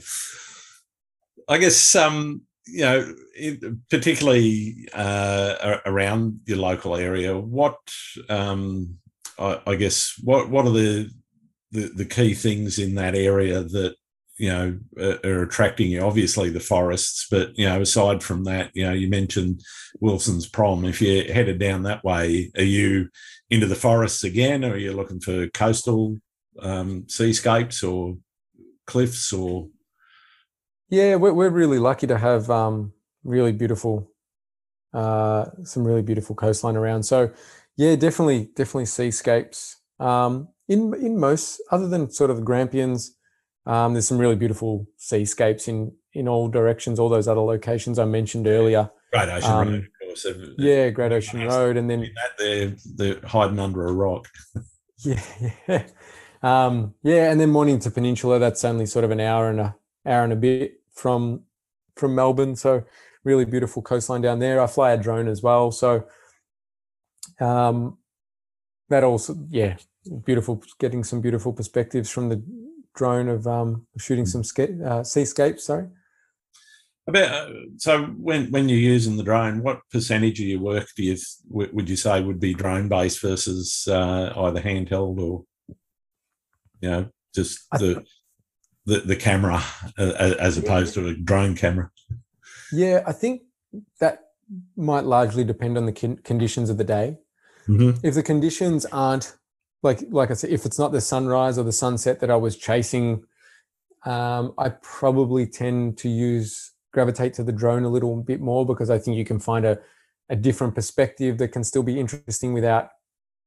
I 1.49 1.59
guess 1.59 1.97
um, 1.97 2.43
you 2.67 2.81
know, 2.81 3.15
particularly 3.91 4.89
uh, 4.93 5.79
around 5.87 6.41
your 6.47 6.59
local 6.59 6.97
area, 6.97 7.37
what 7.37 7.79
um, 8.29 8.99
I, 9.39 9.61
I 9.67 9.77
guess 9.77 10.15
what 10.23 10.49
what 10.51 10.67
are 10.67 10.73
the, 10.73 11.11
the 11.71 11.89
the 11.89 12.05
key 12.05 12.35
things 12.35 12.79
in 12.79 12.95
that 12.97 13.15
area 13.15 13.63
that 13.63 13.95
you 14.39 14.49
know 14.49 14.79
are 14.99 15.43
attracting 15.43 15.91
you? 15.91 16.03
Obviously 16.03 16.51
the 16.51 16.61
forests 16.61 17.27
but 17.31 17.57
you 17.57 17.67
know 17.67 17.81
aside 17.81 18.23
from 18.23 18.45
that 18.45 18.71
you 18.75 18.85
know 18.85 18.93
you 18.93 19.09
mentioned 19.09 19.63
wilson's 20.01 20.49
prom. 20.49 20.85
If 20.85 21.01
you're 21.01 21.33
headed 21.33 21.59
down 21.59 21.85
that 21.85 22.05
way 22.05 22.51
are 22.57 22.63
you 22.63 23.09
into 23.51 23.67
the 23.67 23.77
forests 23.77 24.25
again 24.25 24.65
or 24.65 24.73
are 24.73 24.79
you 24.79 24.93
looking 24.93 25.21
for 25.21 25.49
coastal 25.49 26.19
um, 26.61 27.05
seascapes 27.09 27.83
or 27.83 28.17
cliffs 28.87 29.33
or 29.33 29.69
yeah 30.89 31.17
we're, 31.17 31.33
we're 31.33 31.51
really 31.51 31.79
lucky 31.79 32.07
to 32.07 32.19
have 32.19 32.51
um, 32.51 32.93
really 33.25 33.53
beautiful 33.53 34.11
uh, 34.95 35.47
some 35.65 35.85
really 35.85 36.03
beautiful 36.03 36.35
coastline 36.35 36.77
around 36.77 37.03
so 37.03 37.31
yeah 37.77 37.95
definitely 37.97 38.51
definitely 38.57 38.87
seascapes 38.87 39.77
um, 40.01 40.49
in 40.69 40.95
in 40.95 41.19
most 41.19 41.61
other 41.71 41.89
than 41.89 42.11
sort 42.11 42.31
of 42.31 42.37
the 42.37 42.43
grampians 42.43 43.17
um, 43.67 43.95
there's 43.95 44.07
some 44.07 44.19
really 44.19 44.37
beautiful 44.37 44.87
seascapes 44.97 45.67
in 45.69 45.93
in 46.17 46.29
all 46.29 46.49
directions. 46.49 46.99
All 46.99 47.09
those 47.09 47.29
other 47.29 47.41
locations 47.41 47.99
I 47.99 48.05
mentioned 48.05 48.47
earlier. 48.47 48.91
Great 49.13 49.29
Ocean 49.29 49.51
um, 49.51 49.69
Road, 49.69 49.79
of 49.79 49.89
course. 50.01 50.27
Yeah, 50.57 50.89
Great 50.91 51.13
Ocean 51.13 51.47
Road, 51.47 51.77
and 51.77 51.91
then 51.91 52.01
that 52.01 52.39
they're 52.39 52.75
they're 52.95 53.29
hiding 53.29 53.59
under 53.59 53.87
a 53.87 53.93
rock. 53.93 54.29
yeah, 54.99 55.21
yeah, 55.69 55.83
um, 56.43 56.95
yeah, 57.03 57.31
and 57.31 57.41
then 57.41 57.51
Mornington 57.51 57.93
Peninsula. 57.93 58.39
That's 58.39 58.65
only 58.65 58.87
sort 58.87 59.05
of 59.05 59.11
an 59.11 59.21
hour 59.21 59.51
and 59.51 59.61
a 59.61 59.77
hour 60.07 60.25
and 60.25 60.33
a 60.33 60.37
bit 60.37 60.81
from 60.93 61.43
from 61.97 62.15
Melbourne. 62.15 62.57
So 62.57 62.85
really 63.25 63.45
beautiful 63.45 63.83
coastline 63.83 64.23
down 64.23 64.39
there. 64.39 64.61
I 64.61 64.67
fly 64.67 64.93
a 64.93 64.97
drone 64.97 65.29
as 65.29 65.43
well, 65.43 65.71
so 65.73 66.05
um, 67.41 67.99
that 68.89 69.05
also 69.05 69.37
yeah, 69.51 69.77
beautiful. 70.25 70.63
Getting 70.79 71.05
some 71.05 71.21
beautiful 71.21 71.53
perspectives 71.53 72.11
from 72.11 72.29
the 72.29 72.43
drone 72.95 73.29
of 73.29 73.47
um, 73.47 73.87
shooting 73.99 74.27
some 74.27 74.45
sca- 74.45 74.85
uh, 74.85 75.03
seascapes. 75.05 75.65
Sorry. 75.65 75.89
About 77.09 77.31
uh, 77.31 77.51
so 77.77 78.05
when 78.05 78.51
when 78.51 78.69
you're 78.69 78.79
using 78.79 79.17
the 79.17 79.23
drone, 79.23 79.63
what 79.63 79.81
percentage 79.93 80.41
of 80.41 80.47
your 80.47 80.61
work 80.61 80.89
do 80.97 81.05
you 81.05 81.17
would 81.49 81.89
you 81.89 81.97
say 81.97 82.21
would 82.21 82.41
be 82.41 82.53
drone 82.53 82.89
based 82.89 83.23
versus 83.23 83.87
uh, 83.89 84.33
either 84.37 84.61
handheld 84.61 85.21
or 85.21 85.45
you 86.81 86.91
know 86.91 87.09
just 87.33 87.69
the 87.73 88.05
the, 88.87 89.01
the 89.01 89.17
camera 89.17 89.63
uh, 89.99 90.35
as 90.39 90.57
opposed 90.57 90.95
to 90.95 91.09
a 91.09 91.15
drone 91.15 91.55
camera? 91.55 91.91
Yeah, 92.73 93.03
I 93.07 93.13
think 93.13 93.43
that 94.01 94.21
might 94.77 95.05
largely 95.05 95.45
depend 95.45 95.77
on 95.77 95.87
the 95.87 96.19
conditions 96.25 96.71
of 96.71 96.79
the 96.79 96.85
day. 96.85 97.19
Mm-hmm. 97.69 98.07
If 98.07 98.15
the 98.15 98.23
conditions 98.23 98.87
aren't 98.87 99.37
like 99.83 100.01
like 100.11 100.31
I 100.31 100.35
said, 100.35 100.51
if 100.51 100.65
it's 100.65 100.79
not 100.79 100.93
the 100.93 101.01
sunrise 101.01 101.59
or 101.59 101.65
the 101.65 101.73
sunset 101.73 102.21
that 102.21 102.31
I 102.31 102.37
was 102.37 102.57
chasing, 102.57 103.25
um, 104.05 104.55
I 104.59 104.71
probably 104.71 105.47
tend 105.47 105.99
to 105.99 106.09
use 106.09 106.73
gravitate 106.93 107.35
to 107.35 107.45
the 107.45 107.53
drone 107.53 107.85
a 107.85 107.89
little 107.89 108.17
bit 108.23 108.41
more 108.41 108.65
because 108.65 108.89
I 108.89 108.99
think 108.99 109.17
you 109.17 109.25
can 109.25 109.39
find 109.39 109.67
a, 109.67 109.79
a 110.31 110.37
different 110.37 110.75
perspective 110.75 111.39
that 111.39 111.49
can 111.49 111.63
still 111.63 111.83
be 111.83 112.01
interesting 112.01 112.55
without 112.55 112.91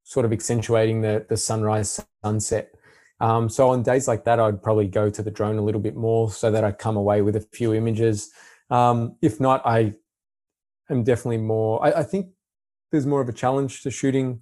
sort 0.04 0.25
of 0.25 0.32
accentuating 0.32 1.02
the 1.02 1.25
the 1.30 1.38
sunrise 1.38 2.04
sunset. 2.23 2.71
Um, 3.19 3.49
so 3.49 3.69
on 3.69 3.84
days 3.84 4.08
like 4.08 4.23
that, 4.25 4.39
I'd 4.39 4.63
probably 4.63 4.88
go 4.88 5.10
to 5.10 5.21
the 5.21 5.32
drone 5.32 5.58
a 5.58 5.62
little 5.62 5.82
bit 5.82 5.95
more 5.95 6.32
so 6.32 6.51
that 6.51 6.63
I 6.63 6.71
come 6.71 6.95
away 6.95 7.21
with 7.21 7.36
a 7.36 7.41
few 7.41 7.73
images. 7.73 8.32
Um, 8.69 9.17
if 9.21 9.39
not, 9.39 9.62
I 9.65 9.95
am 10.89 11.03
definitely 11.03 11.39
more. 11.39 11.86
I, 11.86 11.99
I, 11.99 12.03
think 12.03 12.27
there's 12.91 13.05
more 13.05 13.19
of 13.21 13.27
a 13.27 13.34
challenge 13.34 13.82
to 13.84 13.91
shooting 13.91 14.41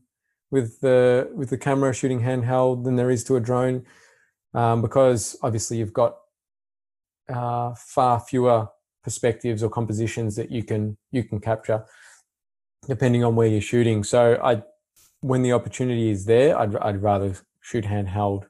with 0.51 0.79
the 0.81 1.29
with 1.33 1.49
the 1.49 1.57
camera 1.57 1.93
shooting 1.93 2.21
handheld 2.21 2.83
than 2.83 2.95
there 2.95 3.09
is 3.09 3.23
to 3.25 3.35
a 3.35 3.39
drone, 3.39 3.85
um, 4.53 4.81
because 4.81 5.37
obviously 5.41 5.77
you've 5.77 5.93
got 5.93 6.17
uh, 7.29 7.73
far 7.75 8.19
fewer 8.19 8.67
perspectives 9.03 9.63
or 9.63 9.69
compositions 9.69 10.35
that 10.35 10.51
you 10.51 10.63
can 10.63 10.97
you 11.11 11.23
can 11.23 11.39
capture 11.39 11.85
depending 12.87 13.23
on 13.23 13.35
where 13.35 13.47
you're 13.47 13.61
shooting. 13.61 14.03
So 14.03 14.39
I, 14.41 14.63
when 15.21 15.41
the 15.41 15.53
opportunity 15.53 16.09
is 16.09 16.25
there, 16.25 16.57
I'd, 16.57 16.75
I'd 16.77 17.01
rather 17.01 17.35
shoot 17.61 17.85
handheld 17.85 18.45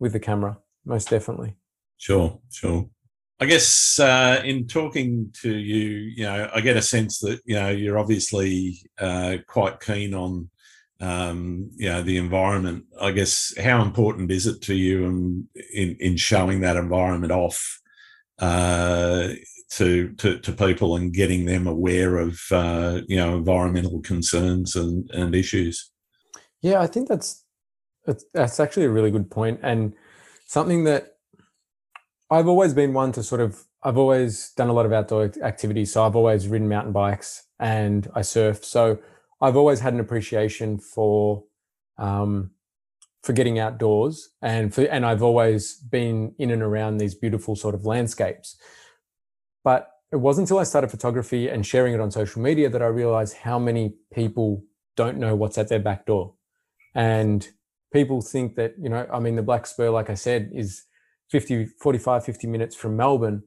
with 0.00 0.12
the 0.12 0.20
camera, 0.20 0.58
most 0.84 1.10
definitely. 1.10 1.54
Sure, 1.98 2.40
sure. 2.50 2.88
I 3.38 3.46
guess 3.46 3.98
uh, 3.98 4.42
in 4.44 4.66
talking 4.66 5.32
to 5.42 5.54
you, 5.54 5.88
you 6.16 6.24
know, 6.24 6.50
I 6.54 6.60
get 6.60 6.76
a 6.76 6.82
sense 6.82 7.20
that 7.20 7.40
you 7.44 7.54
know 7.54 7.70
you're 7.70 7.98
obviously 7.98 8.78
uh, 8.98 9.36
quite 9.46 9.80
keen 9.80 10.12
on, 10.12 10.50
um, 11.00 11.70
you 11.76 11.88
know, 11.88 12.02
the 12.02 12.18
environment. 12.18 12.84
I 13.00 13.12
guess 13.12 13.54
how 13.58 13.82
important 13.82 14.30
is 14.30 14.46
it 14.46 14.60
to 14.62 14.74
you 14.74 15.06
in 15.06 15.48
in, 15.72 15.96
in 16.00 16.16
showing 16.16 16.60
that 16.60 16.76
environment 16.76 17.32
off 17.32 17.80
uh, 18.40 19.28
to, 19.70 20.12
to 20.12 20.38
to 20.38 20.52
people 20.52 20.96
and 20.96 21.12
getting 21.12 21.46
them 21.46 21.66
aware 21.66 22.18
of 22.18 22.38
uh, 22.50 23.00
you 23.08 23.16
know 23.16 23.38
environmental 23.38 24.02
concerns 24.02 24.76
and, 24.76 25.10
and 25.12 25.34
issues? 25.34 25.90
Yeah, 26.60 26.82
I 26.82 26.86
think 26.86 27.08
that's 27.08 27.42
that's 28.06 28.60
actually 28.60 28.86
a 28.86 28.90
really 28.90 29.10
good 29.10 29.30
point 29.30 29.60
and 29.62 29.94
something 30.46 30.84
that 30.84 31.16
I've 32.30 32.48
always 32.48 32.74
been 32.74 32.92
one 32.92 33.12
to 33.12 33.22
sort 33.22 33.40
of 33.40 33.64
I've 33.82 33.96
always 33.96 34.52
done 34.56 34.68
a 34.68 34.72
lot 34.72 34.86
of 34.86 34.92
outdoor 34.92 35.32
activities. 35.42 35.92
So 35.92 36.04
I've 36.04 36.16
always 36.16 36.46
ridden 36.48 36.68
mountain 36.68 36.92
bikes 36.92 37.44
and 37.58 38.08
I 38.14 38.22
surf. 38.22 38.64
So 38.64 38.98
I've 39.40 39.56
always 39.56 39.80
had 39.80 39.94
an 39.94 40.00
appreciation 40.00 40.78
for 40.78 41.44
um, 41.98 42.50
for 43.22 43.32
getting 43.32 43.58
outdoors 43.58 44.30
and 44.42 44.74
for 44.74 44.82
and 44.82 45.04
I've 45.04 45.22
always 45.22 45.74
been 45.76 46.34
in 46.38 46.50
and 46.50 46.62
around 46.62 46.98
these 46.98 47.14
beautiful 47.14 47.56
sort 47.56 47.74
of 47.74 47.84
landscapes. 47.84 48.56
But 49.64 49.88
it 50.12 50.16
wasn't 50.16 50.46
until 50.46 50.58
I 50.58 50.64
started 50.64 50.90
photography 50.90 51.48
and 51.48 51.64
sharing 51.64 51.94
it 51.94 52.00
on 52.00 52.10
social 52.10 52.42
media 52.42 52.68
that 52.68 52.82
I 52.82 52.86
realized 52.86 53.36
how 53.36 53.58
many 53.58 53.94
people 54.12 54.64
don't 54.96 55.18
know 55.18 55.36
what's 55.36 55.58
at 55.58 55.68
their 55.68 55.78
back 55.78 56.06
door. 56.06 56.34
And 56.94 57.48
people 57.92 58.20
think 58.20 58.56
that, 58.56 58.74
you 58.80 58.88
know, 58.88 59.06
I 59.12 59.18
mean, 59.18 59.36
the 59.36 59.42
Black 59.42 59.66
Spur, 59.66 59.90
like 59.90 60.10
I 60.10 60.14
said, 60.14 60.50
is 60.54 60.84
50, 61.30 61.66
45, 61.80 62.24
50 62.24 62.46
minutes 62.46 62.76
from 62.76 62.96
Melbourne, 62.96 63.42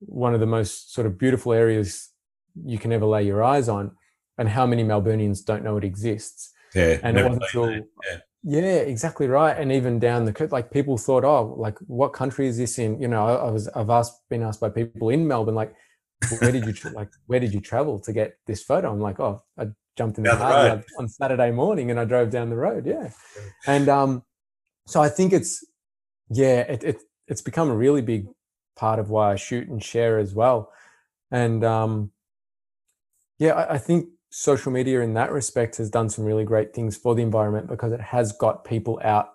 one 0.00 0.34
of 0.34 0.40
the 0.40 0.46
most 0.46 0.92
sort 0.94 1.06
of 1.06 1.18
beautiful 1.18 1.52
areas 1.52 2.10
you 2.64 2.78
can 2.78 2.92
ever 2.92 3.06
lay 3.06 3.22
your 3.24 3.42
eyes 3.42 3.68
on. 3.68 3.92
And 4.38 4.48
how 4.48 4.66
many 4.66 4.82
Melburnians 4.84 5.44
don't 5.44 5.64
know 5.64 5.76
it 5.76 5.84
exists? 5.84 6.52
Yeah. 6.74 6.98
And 7.02 7.18
it 7.18 7.24
wasn't 7.24 7.42
until, 7.42 7.70
yeah. 7.70 8.16
yeah. 8.42 8.76
exactly 8.76 9.26
right. 9.26 9.56
And 9.56 9.70
even 9.70 9.98
down 9.98 10.24
the 10.24 10.32
coast, 10.32 10.52
like 10.52 10.70
people 10.70 10.96
thought, 10.96 11.24
oh, 11.24 11.54
like 11.58 11.78
what 11.80 12.12
country 12.12 12.46
is 12.46 12.56
this 12.56 12.78
in? 12.78 13.00
You 13.00 13.08
know, 13.08 13.26
I, 13.26 13.34
I 13.34 13.50
was, 13.50 13.68
I've 13.68 13.90
asked, 13.90 14.22
been 14.30 14.42
asked 14.42 14.60
by 14.60 14.70
people 14.70 15.10
in 15.10 15.28
Melbourne, 15.28 15.54
like, 15.54 15.74
where 16.38 16.52
did 16.52 16.66
you 16.66 16.90
like 16.94 17.10
where 17.26 17.40
did 17.40 17.52
you 17.52 17.60
travel 17.60 17.98
to 17.98 18.12
get 18.12 18.36
this 18.46 18.62
photo 18.62 18.92
i'm 18.92 19.00
like 19.00 19.18
oh 19.20 19.42
i 19.58 19.66
jumped 19.96 20.18
in 20.18 20.24
the 20.24 20.30
car 20.30 20.82
on 20.98 21.08
Saturday 21.08 21.50
morning 21.50 21.90
and 21.90 21.98
I 21.98 22.04
drove 22.04 22.30
down 22.30 22.50
the 22.50 22.56
road. 22.56 22.86
Yeah. 22.86 23.10
And 23.66 23.88
um, 23.88 24.22
so 24.86 25.00
I 25.00 25.08
think 25.08 25.32
it's, 25.32 25.64
yeah, 26.30 26.60
it, 26.60 26.84
it, 26.84 27.02
it's 27.26 27.42
become 27.42 27.70
a 27.70 27.76
really 27.76 28.02
big 28.02 28.26
part 28.76 28.98
of 28.98 29.10
why 29.10 29.32
I 29.32 29.36
shoot 29.36 29.68
and 29.68 29.82
share 29.82 30.18
as 30.18 30.34
well. 30.34 30.72
And 31.30 31.64
um, 31.64 32.12
yeah, 33.38 33.52
I, 33.52 33.74
I 33.74 33.78
think 33.78 34.08
social 34.30 34.72
media 34.72 35.00
in 35.00 35.14
that 35.14 35.32
respect 35.32 35.76
has 35.78 35.90
done 35.90 36.08
some 36.08 36.24
really 36.24 36.44
great 36.44 36.72
things 36.72 36.96
for 36.96 37.14
the 37.14 37.22
environment 37.22 37.68
because 37.68 37.92
it 37.92 38.00
has 38.00 38.32
got 38.32 38.64
people 38.64 39.00
out 39.04 39.30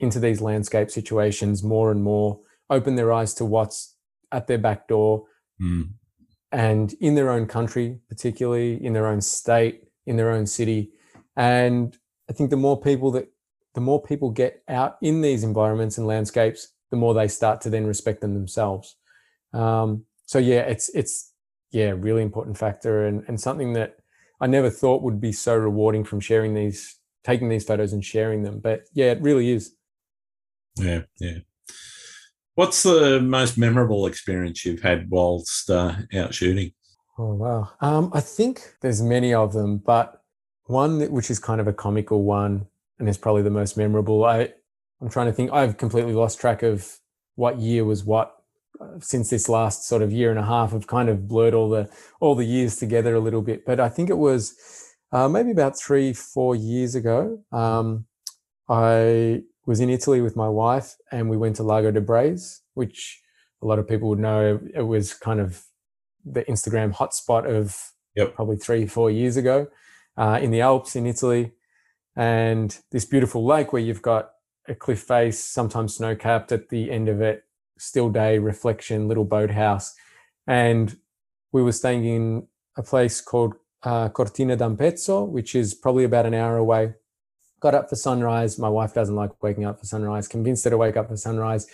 into 0.00 0.18
these 0.18 0.40
landscape 0.40 0.90
situations 0.90 1.62
more 1.62 1.90
and 1.90 2.02
more, 2.02 2.40
open 2.68 2.96
their 2.96 3.12
eyes 3.12 3.32
to 3.34 3.44
what's 3.44 3.94
at 4.32 4.46
their 4.46 4.58
back 4.58 4.88
door. 4.88 5.24
Mm 5.60 5.90
and 6.54 6.94
in 7.00 7.16
their 7.16 7.30
own 7.30 7.46
country, 7.46 7.98
particularly 8.08 8.82
in 8.82 8.92
their 8.92 9.08
own 9.08 9.20
state, 9.20 9.82
in 10.06 10.16
their 10.16 10.30
own 10.30 10.46
city. 10.46 10.92
And 11.36 11.98
I 12.30 12.32
think 12.32 12.50
the 12.50 12.56
more 12.56 12.80
people 12.80 13.10
that 13.12 13.28
the 13.74 13.80
more 13.80 14.00
people 14.00 14.30
get 14.30 14.62
out 14.68 14.96
in 15.02 15.20
these 15.20 15.42
environments 15.42 15.98
and 15.98 16.06
landscapes, 16.06 16.68
the 16.90 16.96
more 16.96 17.12
they 17.12 17.26
start 17.26 17.60
to 17.62 17.70
then 17.70 17.86
respect 17.86 18.20
them 18.20 18.34
themselves. 18.34 18.96
Um, 19.52 20.04
so 20.26 20.38
yeah, 20.38 20.60
it's 20.60 20.88
it's 20.90 21.32
yeah, 21.72 21.92
really 21.96 22.22
important 22.22 22.56
factor 22.56 23.04
and, 23.04 23.24
and 23.26 23.40
something 23.40 23.72
that 23.72 23.96
I 24.40 24.46
never 24.46 24.70
thought 24.70 25.02
would 25.02 25.20
be 25.20 25.32
so 25.32 25.56
rewarding 25.56 26.04
from 26.04 26.20
sharing 26.20 26.54
these, 26.54 27.00
taking 27.24 27.48
these 27.48 27.64
photos 27.64 27.92
and 27.92 28.04
sharing 28.04 28.44
them. 28.44 28.60
But 28.60 28.82
yeah, 28.92 29.10
it 29.10 29.20
really 29.20 29.50
is. 29.50 29.74
Yeah, 30.76 31.02
yeah. 31.18 31.38
What's 32.54 32.84
the 32.84 33.20
most 33.20 33.58
memorable 33.58 34.06
experience 34.06 34.64
you've 34.64 34.82
had 34.82 35.10
whilst 35.10 35.70
uh, 35.70 35.96
out 36.14 36.34
shooting? 36.34 36.72
Oh 37.18 37.34
wow! 37.34 37.70
Um, 37.80 38.10
I 38.12 38.20
think 38.20 38.74
there's 38.80 39.02
many 39.02 39.34
of 39.34 39.52
them, 39.52 39.78
but 39.78 40.22
one 40.66 41.00
which 41.10 41.30
is 41.30 41.38
kind 41.38 41.60
of 41.60 41.66
a 41.66 41.72
comical 41.72 42.22
one 42.22 42.66
and 42.98 43.08
is 43.08 43.18
probably 43.18 43.42
the 43.42 43.50
most 43.50 43.76
memorable. 43.76 44.24
I 44.24 44.50
I'm 45.00 45.10
trying 45.10 45.26
to 45.26 45.32
think. 45.32 45.52
I've 45.52 45.76
completely 45.76 46.12
lost 46.12 46.40
track 46.40 46.62
of 46.62 46.98
what 47.34 47.58
year 47.58 47.84
was 47.84 48.04
what 48.04 48.36
uh, 48.80 48.98
since 49.00 49.30
this 49.30 49.48
last 49.48 49.88
sort 49.88 50.02
of 50.02 50.12
year 50.12 50.30
and 50.30 50.38
a 50.38 50.44
half. 50.44 50.74
I've 50.74 50.86
kind 50.86 51.08
of 51.08 51.28
blurred 51.28 51.54
all 51.54 51.68
the 51.68 51.90
all 52.20 52.34
the 52.34 52.44
years 52.44 52.76
together 52.76 53.14
a 53.14 53.20
little 53.20 53.42
bit, 53.42 53.64
but 53.66 53.80
I 53.80 53.88
think 53.88 54.10
it 54.10 54.18
was 54.18 54.54
uh, 55.12 55.28
maybe 55.28 55.50
about 55.50 55.78
three 55.78 56.12
four 56.12 56.54
years 56.54 56.94
ago. 56.94 57.42
Um, 57.52 58.06
I 58.68 59.42
was 59.66 59.80
in 59.80 59.90
Italy 59.90 60.20
with 60.20 60.36
my 60.36 60.48
wife 60.48 60.96
and 61.10 61.28
we 61.28 61.36
went 61.36 61.56
to 61.56 61.62
Lago 61.62 61.90
di 61.90 62.00
Braies, 62.00 62.60
which 62.74 63.22
a 63.62 63.66
lot 63.66 63.78
of 63.78 63.88
people 63.88 64.08
would 64.08 64.18
know 64.18 64.60
it 64.74 64.82
was 64.82 65.14
kind 65.14 65.40
of 65.40 65.64
the 66.24 66.44
Instagram 66.44 66.94
hotspot 66.94 67.46
of 67.46 67.92
yep. 68.14 68.34
probably 68.34 68.56
three, 68.56 68.86
four 68.86 69.10
years 69.10 69.36
ago 69.36 69.68
uh, 70.16 70.38
in 70.40 70.50
the 70.50 70.60
Alps 70.60 70.96
in 70.96 71.06
Italy. 71.06 71.52
And 72.16 72.76
this 72.92 73.04
beautiful 73.04 73.44
lake 73.44 73.72
where 73.72 73.82
you've 73.82 74.02
got 74.02 74.30
a 74.68 74.74
cliff 74.74 75.00
face, 75.00 75.42
sometimes 75.42 75.96
snow 75.96 76.14
capped 76.14 76.52
at 76.52 76.68
the 76.68 76.90
end 76.90 77.08
of 77.08 77.20
it, 77.20 77.44
still 77.78 78.08
day 78.08 78.38
reflection, 78.38 79.08
little 79.08 79.24
boathouse. 79.24 79.94
And 80.46 80.96
we 81.52 81.62
were 81.62 81.72
staying 81.72 82.04
in 82.04 82.46
a 82.76 82.82
place 82.82 83.20
called 83.20 83.54
uh, 83.82 84.08
Cortina 84.10 84.56
d'Ampezzo, 84.56 85.24
which 85.24 85.54
is 85.54 85.74
probably 85.74 86.04
about 86.04 86.26
an 86.26 86.34
hour 86.34 86.56
away 86.56 86.94
got 87.60 87.74
up 87.74 87.88
for 87.88 87.96
sunrise. 87.96 88.58
My 88.58 88.68
wife 88.68 88.94
doesn't 88.94 89.14
like 89.14 89.42
waking 89.42 89.64
up 89.64 89.78
for 89.78 89.86
sunrise. 89.86 90.28
Convinced 90.28 90.64
her 90.64 90.70
to 90.70 90.76
wake 90.76 90.96
up 90.96 91.08
for 91.08 91.16
sunrise. 91.16 91.66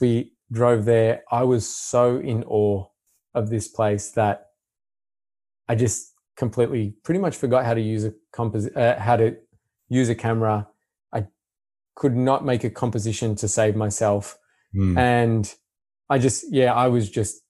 We 0.00 0.32
drove 0.50 0.84
there. 0.84 1.24
I 1.30 1.42
was 1.42 1.68
so 1.68 2.18
in 2.18 2.44
awe 2.44 2.86
of 3.34 3.50
this 3.50 3.68
place 3.68 4.12
that 4.12 4.46
I 5.68 5.74
just 5.74 6.12
completely, 6.36 6.94
pretty 7.02 7.20
much 7.20 7.36
forgot 7.36 7.64
how 7.64 7.74
to 7.74 7.80
use 7.80 8.04
a 8.04 8.14
compos- 8.32 8.74
uh, 8.76 9.00
how 9.00 9.16
to 9.16 9.36
use 9.88 10.08
a 10.08 10.14
camera. 10.14 10.68
I 11.12 11.26
could 11.94 12.16
not 12.16 12.44
make 12.44 12.64
a 12.64 12.70
composition 12.70 13.34
to 13.36 13.48
save 13.48 13.76
myself, 13.76 14.38
mm. 14.74 14.96
and 14.96 15.52
I 16.08 16.18
just, 16.18 16.44
yeah, 16.52 16.72
I 16.72 16.88
was 16.88 17.10
just 17.10 17.42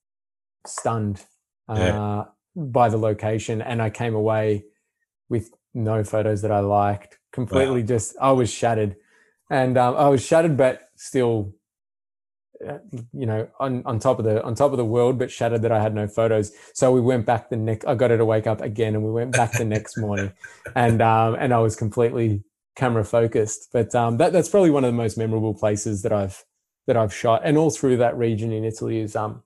stunned 0.67 1.25
uh, 1.69 1.75
yeah. 1.77 2.25
by 2.55 2.89
the 2.89 2.97
location, 2.97 3.61
and 3.61 3.83
I 3.83 3.91
came 3.91 4.15
away 4.15 4.65
with 5.29 5.51
no 5.75 6.03
photos 6.03 6.43
that 6.43 6.51
I 6.51 6.61
liked 6.61 7.19
completely 7.37 7.83
wow. 7.83 7.87
just 7.87 8.17
I 8.21 8.33
was 8.33 8.51
shattered, 8.51 8.97
and 9.49 9.79
um, 9.79 9.95
I 9.97 10.09
was 10.09 10.25
shattered, 10.25 10.57
but 10.57 10.89
still, 10.97 11.53
uh, 12.67 12.79
you 13.13 13.27
know, 13.27 13.47
on 13.61 13.83
on 13.85 13.99
top 14.01 14.19
of 14.19 14.25
the 14.25 14.43
on 14.43 14.55
top 14.55 14.73
of 14.73 14.79
the 14.79 14.85
world, 14.85 15.19
but 15.19 15.31
shattered 15.31 15.63
that 15.63 15.71
I 15.71 15.81
had 15.81 15.95
no 15.95 16.09
photos. 16.09 16.51
So 16.73 16.91
we 16.91 17.01
went 17.01 17.27
back 17.27 17.51
the 17.51 17.57
next. 17.57 17.85
I 17.87 17.95
got 17.95 18.11
her 18.11 18.17
to 18.17 18.25
wake 18.25 18.47
up 18.47 18.63
again, 18.63 18.95
and 18.95 19.05
we 19.05 19.13
went 19.13 19.33
back 19.33 19.53
the 19.53 19.65
next 19.65 19.99
morning, 19.99 20.33
and 20.75 21.01
um, 21.03 21.37
and 21.39 21.53
I 21.53 21.59
was 21.59 21.77
completely 21.77 22.43
camera 22.75 23.05
focused. 23.05 23.69
But 23.73 23.95
um, 23.95 24.17
that 24.17 24.33
that's 24.33 24.49
probably 24.49 24.71
one 24.71 24.85
of 24.85 24.89
the 24.89 24.97
most 24.97 25.19
memorable 25.19 25.55
places 25.55 26.03
that 26.03 26.13
I've 26.13 26.43
that 26.87 26.97
I've 26.97 27.15
shot, 27.15 27.43
and 27.45 27.59
all 27.59 27.71
through 27.71 27.99
that 27.99 28.17
region 28.17 28.51
in 28.51 28.65
Italy 28.65 28.99
is 28.99 29.15
um 29.15 29.43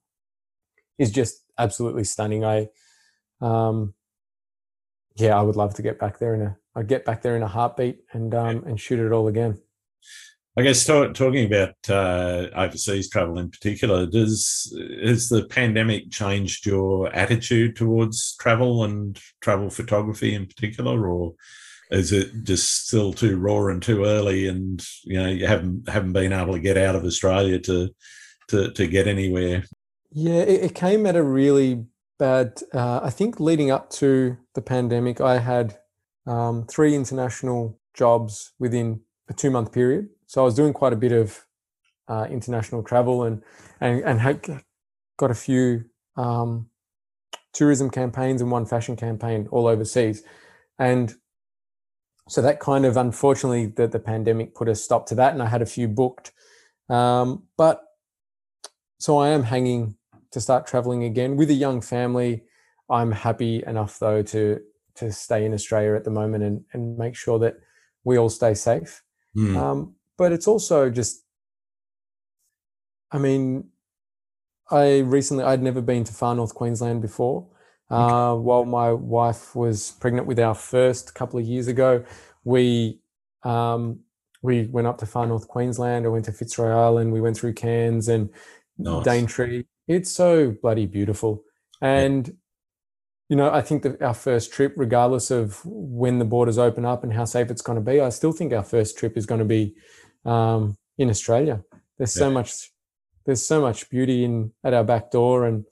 is 0.96 1.10
just 1.10 1.42
absolutely 1.58 2.04
stunning. 2.04 2.44
I 2.44 2.68
um 3.40 3.94
yeah, 5.16 5.36
I 5.36 5.42
would 5.42 5.56
love 5.56 5.74
to 5.74 5.82
get 5.82 5.98
back 5.98 6.18
there 6.18 6.34
in 6.34 6.42
a 6.42 6.56
I'd 6.80 6.88
get 6.88 7.04
back 7.04 7.20
there 7.20 7.36
in 7.36 7.42
a 7.42 7.48
heartbeat 7.48 8.00
and 8.12 8.34
um 8.34 8.64
and 8.64 8.80
shoot 8.80 8.98
it 8.98 9.12
all 9.12 9.28
again. 9.28 9.60
I 10.56 10.62
guess 10.62 10.84
talk, 10.84 11.14
talking 11.14 11.46
about 11.46 11.74
uh, 11.88 12.48
overseas 12.56 13.08
travel 13.08 13.38
in 13.38 13.50
particular, 13.50 14.06
does 14.06 14.76
has 15.02 15.28
the 15.28 15.44
pandemic 15.44 16.10
changed 16.10 16.66
your 16.66 17.14
attitude 17.14 17.76
towards 17.76 18.34
travel 18.36 18.82
and 18.84 19.18
travel 19.40 19.70
photography 19.70 20.34
in 20.34 20.46
particular, 20.46 21.08
or 21.08 21.34
is 21.90 22.12
it 22.12 22.42
just 22.42 22.86
still 22.86 23.12
too 23.12 23.36
raw 23.36 23.66
and 23.66 23.82
too 23.82 24.04
early, 24.04 24.48
and 24.48 24.84
you 25.04 25.18
know 25.18 25.28
you 25.28 25.46
haven't 25.46 25.88
haven't 25.88 26.14
been 26.14 26.32
able 26.32 26.54
to 26.54 26.60
get 26.60 26.76
out 26.76 26.96
of 26.96 27.04
Australia 27.04 27.58
to 27.60 27.90
to, 28.48 28.72
to 28.72 28.86
get 28.86 29.06
anywhere? 29.06 29.64
Yeah, 30.10 30.40
it, 30.40 30.64
it 30.64 30.74
came 30.74 31.06
at 31.06 31.14
a 31.14 31.22
really 31.22 31.84
bad. 32.18 32.60
Uh, 32.74 33.00
I 33.02 33.10
think 33.10 33.38
leading 33.38 33.70
up 33.70 33.90
to 33.90 34.36
the 34.54 34.62
pandemic, 34.62 35.20
I 35.20 35.38
had 35.38 35.78
um, 36.30 36.64
three 36.66 36.94
international 36.94 37.76
jobs 37.92 38.52
within 38.60 39.00
a 39.28 39.34
two 39.34 39.50
month 39.50 39.72
period. 39.72 40.08
So 40.26 40.40
I 40.40 40.44
was 40.44 40.54
doing 40.54 40.72
quite 40.72 40.92
a 40.92 40.96
bit 40.96 41.12
of 41.12 41.44
uh, 42.08 42.26
international 42.30 42.82
travel 42.84 43.24
and 43.24 43.42
and 43.80 44.02
and 44.04 44.20
had 44.20 44.62
got 45.16 45.30
a 45.32 45.34
few 45.34 45.84
um, 46.16 46.68
tourism 47.52 47.90
campaigns 47.90 48.40
and 48.40 48.50
one 48.50 48.64
fashion 48.64 48.94
campaign 48.94 49.48
all 49.50 49.66
overseas, 49.66 50.22
and 50.78 51.14
so 52.28 52.40
that 52.42 52.60
kind 52.60 52.86
of 52.86 52.96
unfortunately 52.96 53.66
the, 53.66 53.88
the 53.88 53.98
pandemic 53.98 54.54
put 54.54 54.68
a 54.68 54.74
stop 54.76 55.04
to 55.06 55.16
that 55.16 55.32
and 55.32 55.42
i 55.42 55.46
had 55.46 55.62
a 55.62 55.66
few 55.66 55.88
booked. 55.88 56.30
Um, 56.88 57.44
but 57.56 57.82
so 59.00 59.18
i 59.18 59.28
am 59.30 59.42
hanging 59.42 59.96
to 60.30 60.40
start 60.40 60.66
traveling 60.66 61.02
again. 61.02 61.36
With 61.36 61.50
a 61.50 61.54
young 61.54 61.80
family 61.80 62.44
i'm 62.88 63.10
happy 63.10 63.64
enough 63.66 63.98
though 63.98 64.22
to 64.22 64.60
to 65.00 65.12
stay 65.12 65.44
in 65.44 65.52
australia 65.52 65.94
at 65.94 66.04
the 66.04 66.10
moment 66.10 66.44
and, 66.44 66.64
and 66.72 66.96
make 66.96 67.16
sure 67.16 67.38
that 67.38 67.56
we 68.04 68.16
all 68.16 68.30
stay 68.30 68.54
safe 68.54 69.02
mm. 69.36 69.56
um, 69.56 69.94
but 70.16 70.32
it's 70.32 70.46
also 70.46 70.88
just 70.88 71.24
i 73.10 73.18
mean 73.18 73.64
i 74.70 74.98
recently 75.00 75.44
i'd 75.44 75.62
never 75.62 75.80
been 75.80 76.04
to 76.04 76.12
far 76.12 76.34
north 76.34 76.54
queensland 76.54 77.02
before 77.02 77.46
uh, 77.90 78.36
while 78.36 78.64
my 78.64 78.92
wife 78.92 79.56
was 79.56 79.92
pregnant 80.00 80.26
with 80.26 80.38
our 80.38 80.54
first 80.54 81.14
couple 81.14 81.40
of 81.40 81.46
years 81.46 81.66
ago, 81.66 82.04
we 82.44 83.00
um, 83.42 84.00
we 84.42 84.66
went 84.66 84.86
up 84.86 84.98
to 84.98 85.06
far 85.06 85.26
north 85.26 85.48
Queensland. 85.48 86.06
I 86.06 86.08
went 86.08 86.24
to 86.26 86.32
Fitzroy 86.32 86.70
Island. 86.70 87.12
We 87.12 87.20
went 87.20 87.36
through 87.36 87.54
Cairns 87.54 88.08
and 88.08 88.30
nice. 88.78 89.04
Daintree. 89.04 89.64
It's 89.88 90.12
so 90.12 90.54
bloody 90.62 90.86
beautiful. 90.86 91.42
And. 91.80 92.36
You 93.30 93.36
know, 93.36 93.48
I 93.48 93.62
think 93.62 93.84
that 93.84 94.02
our 94.02 94.12
first 94.12 94.52
trip, 94.52 94.74
regardless 94.76 95.30
of 95.30 95.60
when 95.64 96.18
the 96.18 96.24
borders 96.24 96.58
open 96.58 96.84
up 96.84 97.04
and 97.04 97.12
how 97.12 97.24
safe 97.24 97.48
it's 97.48 97.62
going 97.62 97.76
to 97.76 97.92
be, 97.92 98.00
I 98.00 98.08
still 98.08 98.32
think 98.32 98.52
our 98.52 98.64
first 98.64 98.98
trip 98.98 99.16
is 99.16 99.24
going 99.24 99.38
to 99.38 99.44
be 99.44 99.76
um, 100.24 100.76
in 100.98 101.08
Australia. 101.08 101.62
There's 101.96 102.16
yeah. 102.16 102.22
so 102.22 102.30
much. 102.32 102.72
There's 103.24 103.46
so 103.46 103.60
much 103.60 103.88
beauty 103.88 104.24
in 104.24 104.52
at 104.64 104.74
our 104.74 104.82
back 104.82 105.12
door, 105.12 105.46
and 105.46 105.64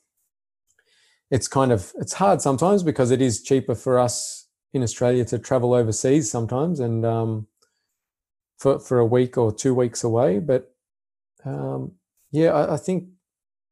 it's 1.32 1.48
kind 1.48 1.72
of 1.72 1.92
it's 1.96 2.12
hard 2.12 2.40
sometimes 2.40 2.84
because 2.84 3.10
it 3.10 3.20
is 3.20 3.42
cheaper 3.42 3.74
for 3.74 3.98
us 3.98 4.46
in 4.72 4.84
Australia 4.84 5.24
to 5.24 5.38
travel 5.38 5.74
overseas 5.74 6.30
sometimes 6.30 6.78
and 6.78 7.04
um, 7.04 7.48
for 8.56 8.78
for 8.78 9.00
a 9.00 9.06
week 9.06 9.36
or 9.36 9.52
two 9.52 9.74
weeks 9.74 10.04
away. 10.04 10.38
But 10.38 10.72
um, 11.44 11.94
yeah, 12.30 12.52
I, 12.52 12.74
I, 12.74 12.76
think 12.76 13.08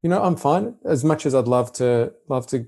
you 0.03 0.11
know 0.11 0.25
I'm 0.25 0.35
fine. 0.35 0.75
As 0.85 1.05
much 1.05 1.25
as 1.25 1.37
I'd 1.37 1.47
love 1.47 1.73
to 1.75 2.15
love 2.29 2.49
to 2.49 2.67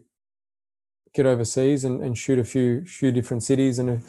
get 1.14 1.26
overseas 1.26 1.84
and, 1.84 2.02
and 2.02 2.16
shoot 2.16 2.38
a 2.38 2.44
few 2.44 2.84
few 2.84 3.12
different 3.12 3.42
cities 3.42 3.78
and 3.78 4.02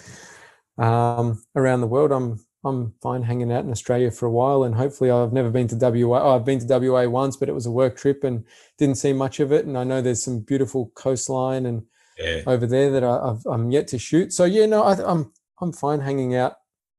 um, 0.80 1.44
around 1.56 1.82
the 1.82 1.88
world, 1.88 2.12
I'm 2.12 2.40
I'm 2.64 2.94
fine 3.02 3.24
hanging 3.24 3.52
out 3.52 3.64
in 3.64 3.72
Australia 3.72 4.12
for 4.12 4.26
a 4.26 4.32
while, 4.32 4.64
and 4.64 4.76
hopefully 4.76 5.12
I've 5.12 5.34
never 5.34 5.50
been 5.50 5.68
to 5.70 5.76
WA. 5.76 6.22
Oh, 6.22 6.36
I've 6.36 6.46
been 6.46 6.60
to 6.60 6.80
WA 6.80 7.06
once, 7.08 7.38
but 7.38 7.50
it 7.50 7.56
was 7.56 7.66
a 7.66 7.72
work 7.72 7.96
trip 7.98 8.24
and 8.24 8.44
didn't 8.78 8.96
see 8.96 9.14
much 9.14 9.40
of 9.40 9.52
it. 9.52 9.66
And 9.66 9.78
I 9.78 9.84
know 9.84 10.02
there's 10.02 10.24
some 10.24 10.40
beautiful 10.40 10.92
coastline 10.96 11.66
and 11.66 11.84
yeah. 12.18 12.42
over 12.48 12.66
there 12.66 12.92
that 12.92 13.04
I, 13.04 13.36
am 13.54 13.72
yet 13.72 13.88
to 13.90 14.00
shoot. 14.00 14.34
So 14.34 14.46
yeah, 14.46 14.66
no, 14.66 14.84
I, 14.84 14.94
I'm 15.06 15.32
I'm 15.62 15.74
fine 15.74 16.00
hanging 16.00 16.36
out 16.36 16.56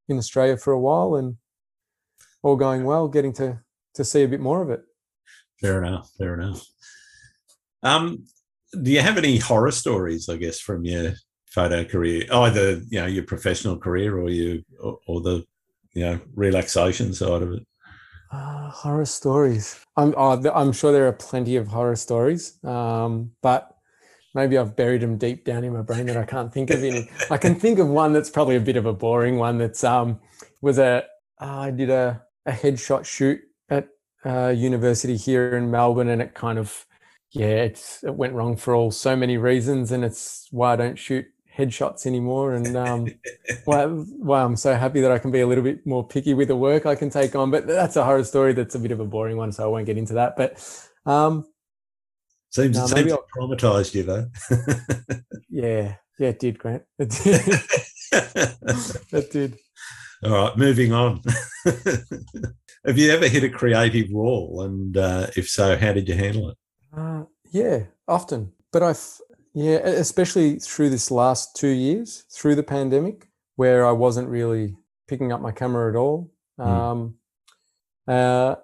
in 0.08 0.18
Australia 0.18 0.56
for 0.56 0.72
a 0.72 0.80
while 0.80 1.16
and 1.16 1.36
all 2.42 2.56
going 2.56 2.84
well, 2.84 3.08
getting 3.08 3.32
to 3.34 3.60
to 3.94 4.04
see 4.04 4.22
a 4.22 4.28
bit 4.28 4.40
more 4.40 4.62
of 4.62 4.70
it. 4.70 4.82
Fair 5.60 5.82
enough. 5.82 6.10
Fair 6.16 6.34
enough. 6.34 6.66
Um, 7.82 8.26
do 8.82 8.90
you 8.90 9.00
have 9.00 9.18
any 9.18 9.38
horror 9.38 9.70
stories? 9.70 10.28
I 10.28 10.36
guess 10.36 10.60
from 10.60 10.84
your 10.84 11.14
photo 11.46 11.84
career, 11.84 12.24
either 12.32 12.82
you 12.88 13.00
know 13.00 13.06
your 13.06 13.24
professional 13.24 13.76
career 13.76 14.18
or 14.18 14.30
you 14.30 14.64
or, 14.80 14.98
or 15.06 15.20
the 15.20 15.44
you 15.92 16.02
know 16.02 16.20
relaxation 16.34 17.12
side 17.12 17.42
of 17.42 17.52
it? 17.52 17.66
Uh, 18.32 18.70
horror 18.70 19.04
stories. 19.04 19.84
I'm 19.96 20.14
oh, 20.16 20.40
I'm 20.54 20.72
sure 20.72 20.92
there 20.92 21.08
are 21.08 21.12
plenty 21.12 21.56
of 21.56 21.68
horror 21.68 21.96
stories, 21.96 22.62
um, 22.64 23.32
but 23.42 23.76
maybe 24.34 24.56
I've 24.56 24.76
buried 24.76 25.02
them 25.02 25.18
deep 25.18 25.44
down 25.44 25.64
in 25.64 25.72
my 25.72 25.82
brain 25.82 26.06
that 26.06 26.16
I 26.16 26.24
can't 26.24 26.52
think 26.52 26.70
of 26.70 26.82
any. 26.84 27.10
I 27.30 27.38
can 27.38 27.56
think 27.56 27.80
of 27.80 27.88
one 27.88 28.12
that's 28.12 28.30
probably 28.30 28.56
a 28.56 28.60
bit 28.60 28.76
of 28.76 28.86
a 28.86 28.92
boring 28.92 29.36
one. 29.36 29.58
That's 29.58 29.82
um 29.82 30.20
was 30.60 30.78
a 30.78 31.04
uh, 31.40 31.58
I 31.58 31.70
did 31.72 31.90
a 31.90 32.22
a 32.46 32.52
headshot 32.52 33.04
shoot 33.04 33.40
at 33.68 33.88
uh, 34.24 34.48
university 34.56 35.16
here 35.16 35.56
in 35.56 35.70
Melbourne, 35.70 36.08
and 36.08 36.22
it 36.22 36.34
kind 36.34 36.58
of 36.58 36.86
yeah 37.32 37.62
it's 37.64 38.02
it 38.04 38.14
went 38.14 38.34
wrong 38.34 38.56
for 38.56 38.74
all 38.74 38.90
so 38.90 39.16
many 39.16 39.36
reasons, 39.36 39.92
and 39.92 40.04
it's 40.04 40.48
why 40.50 40.72
I 40.72 40.76
don't 40.76 40.98
shoot 40.98 41.26
headshots 41.56 42.06
anymore 42.06 42.54
and 42.54 42.76
um, 42.76 43.06
why, 43.64 43.84
why 43.84 44.42
I'm 44.42 44.56
so 44.56 44.74
happy 44.74 45.00
that 45.00 45.12
I 45.12 45.18
can 45.18 45.30
be 45.30 45.40
a 45.40 45.46
little 45.46 45.64
bit 45.64 45.86
more 45.86 46.06
picky 46.06 46.34
with 46.34 46.48
the 46.48 46.56
work 46.56 46.86
I 46.86 46.94
can 46.94 47.10
take 47.10 47.34
on. 47.34 47.50
But 47.50 47.66
that's 47.66 47.96
a 47.96 48.04
horror 48.04 48.24
story 48.24 48.52
that's 48.52 48.74
a 48.74 48.78
bit 48.78 48.92
of 48.92 49.00
a 49.00 49.04
boring 49.04 49.36
one, 49.36 49.52
so 49.52 49.64
I 49.64 49.66
won't 49.66 49.86
get 49.86 49.98
into 49.98 50.14
that. 50.14 50.36
But 50.36 50.52
um, 51.06 51.46
seems, 52.50 52.76
no, 52.76 52.86
seems 52.86 53.12
traumatized 53.36 53.94
you 53.94 54.02
though. 54.04 54.26
yeah, 55.50 55.96
yeah, 56.18 56.28
it 56.28 56.38
did, 56.38 56.58
Grant. 56.58 56.82
It 56.98 57.10
did. 57.10 57.60
it 59.12 59.30
did. 59.30 59.58
All 60.22 60.30
right, 60.30 60.56
moving 60.56 60.92
on. 60.92 61.22
Have 62.84 62.98
you 62.98 63.10
ever 63.10 63.28
hit 63.28 63.44
a 63.44 63.48
creative 63.48 64.10
wall? 64.10 64.62
And 64.62 64.96
uh, 64.96 65.28
if 65.36 65.48
so, 65.48 65.76
how 65.76 65.92
did 65.92 66.08
you 66.08 66.14
handle 66.14 66.50
it? 66.50 66.56
Uh, 66.96 67.24
yeah, 67.50 67.84
often. 68.06 68.52
But 68.72 68.82
I've 68.82 69.20
yeah, 69.52 69.78
especially 69.78 70.58
through 70.58 70.90
this 70.90 71.10
last 71.10 71.56
two 71.56 71.68
years, 71.68 72.24
through 72.30 72.54
the 72.54 72.62
pandemic, 72.62 73.28
where 73.56 73.86
I 73.86 73.92
wasn't 73.92 74.28
really 74.28 74.76
picking 75.08 75.32
up 75.32 75.40
my 75.40 75.50
camera 75.50 75.90
at 75.90 75.96
all. 75.96 76.30
Mm. 76.58 76.66
Um, 76.66 77.14
uh, 78.06 78.56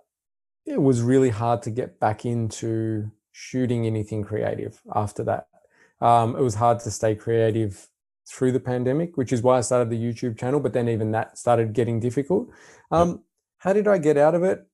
it 0.65 0.81
was 0.81 1.03
really 1.03 1.31
hard 1.31 1.63
to 1.63 1.71
get 1.71 1.99
back 1.99 2.25
into 2.25 3.11
shooting 3.33 3.87
anything 3.87 4.23
creative 4.23 4.81
after 4.95 5.25
that. 5.25 5.49
Um, 6.01 6.37
it 6.37 6.43
was 6.43 6.55
hard 6.55 6.81
to 6.81 6.91
stay 6.91 7.15
creative 7.15 7.89
through 8.29 8.53
the 8.53 8.61
pandemic, 8.61 9.17
which 9.17 9.33
is 9.33 9.43
why 9.43 9.59
I 9.59 9.61
started 9.61 9.91
the 9.91 9.99
YouTube 9.99 10.39
channel. 10.39 10.61
But 10.61 10.73
then 10.73 10.89
even 10.89 11.11
that 11.13 11.39
started 11.39 11.73
getting 11.73 12.01
difficult. 12.01 12.49
Um. 12.91 13.23
How 13.59 13.73
did 13.73 13.89
I 13.89 13.97
get 13.99 14.19
out 14.19 14.35
of 14.35 14.45
it? 14.45 14.65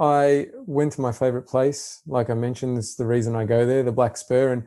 I 0.00 0.46
went 0.66 0.94
to 0.94 1.02
my 1.02 1.12
favorite 1.12 1.46
place. 1.46 2.00
Like 2.06 2.30
I 2.30 2.34
mentioned, 2.34 2.78
it's 2.78 2.96
the 2.96 3.04
reason 3.04 3.36
I 3.36 3.44
go 3.44 3.66
there, 3.66 3.82
the 3.82 3.92
Black 3.92 4.16
Spur. 4.16 4.50
And 4.50 4.64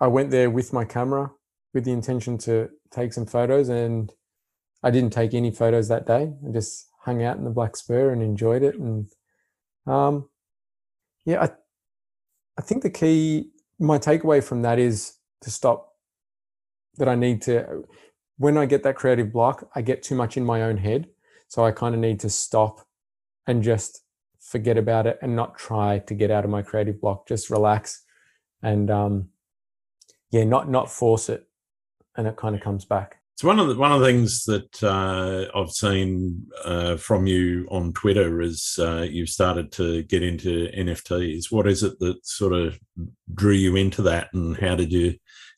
I 0.00 0.06
went 0.06 0.30
there 0.30 0.48
with 0.48 0.72
my 0.72 0.84
camera 0.84 1.32
with 1.74 1.84
the 1.84 1.92
intention 1.92 2.38
to 2.38 2.70
take 2.92 3.12
some 3.12 3.26
photos, 3.26 3.68
and 3.68 4.12
I 4.82 4.90
didn't 4.90 5.12
take 5.12 5.34
any 5.34 5.50
photos 5.50 5.88
that 5.88 6.06
day. 6.06 6.32
I 6.46 6.52
just 6.52 6.86
hung 7.00 7.22
out 7.24 7.36
in 7.36 7.44
the 7.44 7.50
Black 7.50 7.76
Spur 7.76 8.12
and 8.12 8.22
enjoyed 8.22 8.62
it. 8.62 8.76
And 8.76 9.08
um, 9.86 10.28
yeah, 11.24 11.42
I 11.42 11.50
I 12.56 12.62
think 12.62 12.84
the 12.84 12.90
key, 12.90 13.50
my 13.78 13.98
takeaway 13.98 14.42
from 14.42 14.62
that 14.62 14.78
is 14.78 15.14
to 15.40 15.50
stop. 15.50 15.94
That 16.98 17.08
I 17.10 17.14
need 17.14 17.42
to, 17.42 17.84
when 18.38 18.56
I 18.56 18.64
get 18.64 18.82
that 18.84 18.96
creative 18.96 19.30
block, 19.30 19.68
I 19.74 19.82
get 19.82 20.02
too 20.02 20.14
much 20.14 20.38
in 20.38 20.46
my 20.46 20.62
own 20.62 20.78
head. 20.78 21.08
So 21.48 21.62
I 21.62 21.72
kind 21.72 21.94
of 21.94 22.00
need 22.00 22.20
to 22.20 22.30
stop 22.30 22.85
and 23.46 23.62
just 23.62 24.02
forget 24.40 24.78
about 24.78 25.06
it 25.06 25.18
and 25.22 25.34
not 25.34 25.58
try 25.58 25.98
to 26.00 26.14
get 26.14 26.30
out 26.30 26.44
of 26.44 26.50
my 26.50 26.62
creative 26.62 27.00
block. 27.00 27.26
Just 27.26 27.50
relax 27.50 28.04
and 28.62 28.90
um, 28.90 29.28
yeah, 30.30 30.44
not 30.44 30.68
not 30.68 30.90
force 30.90 31.28
it, 31.28 31.46
and 32.16 32.26
it 32.26 32.36
kind 32.36 32.54
of 32.54 32.60
comes 32.60 32.84
back. 32.84 33.18
So 33.36 33.48
one 33.48 33.58
of 33.58 33.68
the 33.68 33.74
one 33.74 33.92
of 33.92 34.00
the 34.00 34.06
things 34.06 34.44
that 34.44 34.82
uh, 34.82 35.46
I've 35.54 35.70
seen 35.70 36.46
uh, 36.64 36.96
from 36.96 37.26
you 37.26 37.68
on 37.70 37.92
Twitter 37.92 38.40
is 38.40 38.78
uh, 38.78 39.06
you've 39.08 39.28
started 39.28 39.72
to 39.72 40.02
get 40.04 40.22
into 40.22 40.68
NFTs. 40.76 41.52
What 41.52 41.66
is 41.68 41.82
it 41.82 41.98
that 42.00 42.26
sort 42.26 42.54
of 42.54 42.78
drew 43.34 43.52
you 43.52 43.76
into 43.76 44.02
that, 44.02 44.28
and 44.32 44.56
how 44.56 44.74
did 44.74 44.90
you 44.90 45.14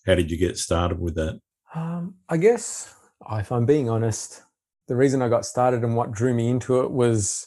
how 0.06 0.14
did 0.16 0.30
you 0.30 0.36
get 0.36 0.58
started 0.58 0.98
with 0.98 1.14
that? 1.14 1.40
Um, 1.74 2.14
I 2.28 2.36
guess, 2.36 2.92
if 3.30 3.52
I'm 3.52 3.66
being 3.66 3.88
honest, 3.88 4.42
the 4.88 4.96
reason 4.96 5.22
I 5.22 5.28
got 5.28 5.46
started 5.46 5.84
and 5.84 5.94
what 5.94 6.10
drew 6.10 6.34
me 6.34 6.48
into 6.48 6.80
it 6.80 6.90
was 6.90 7.46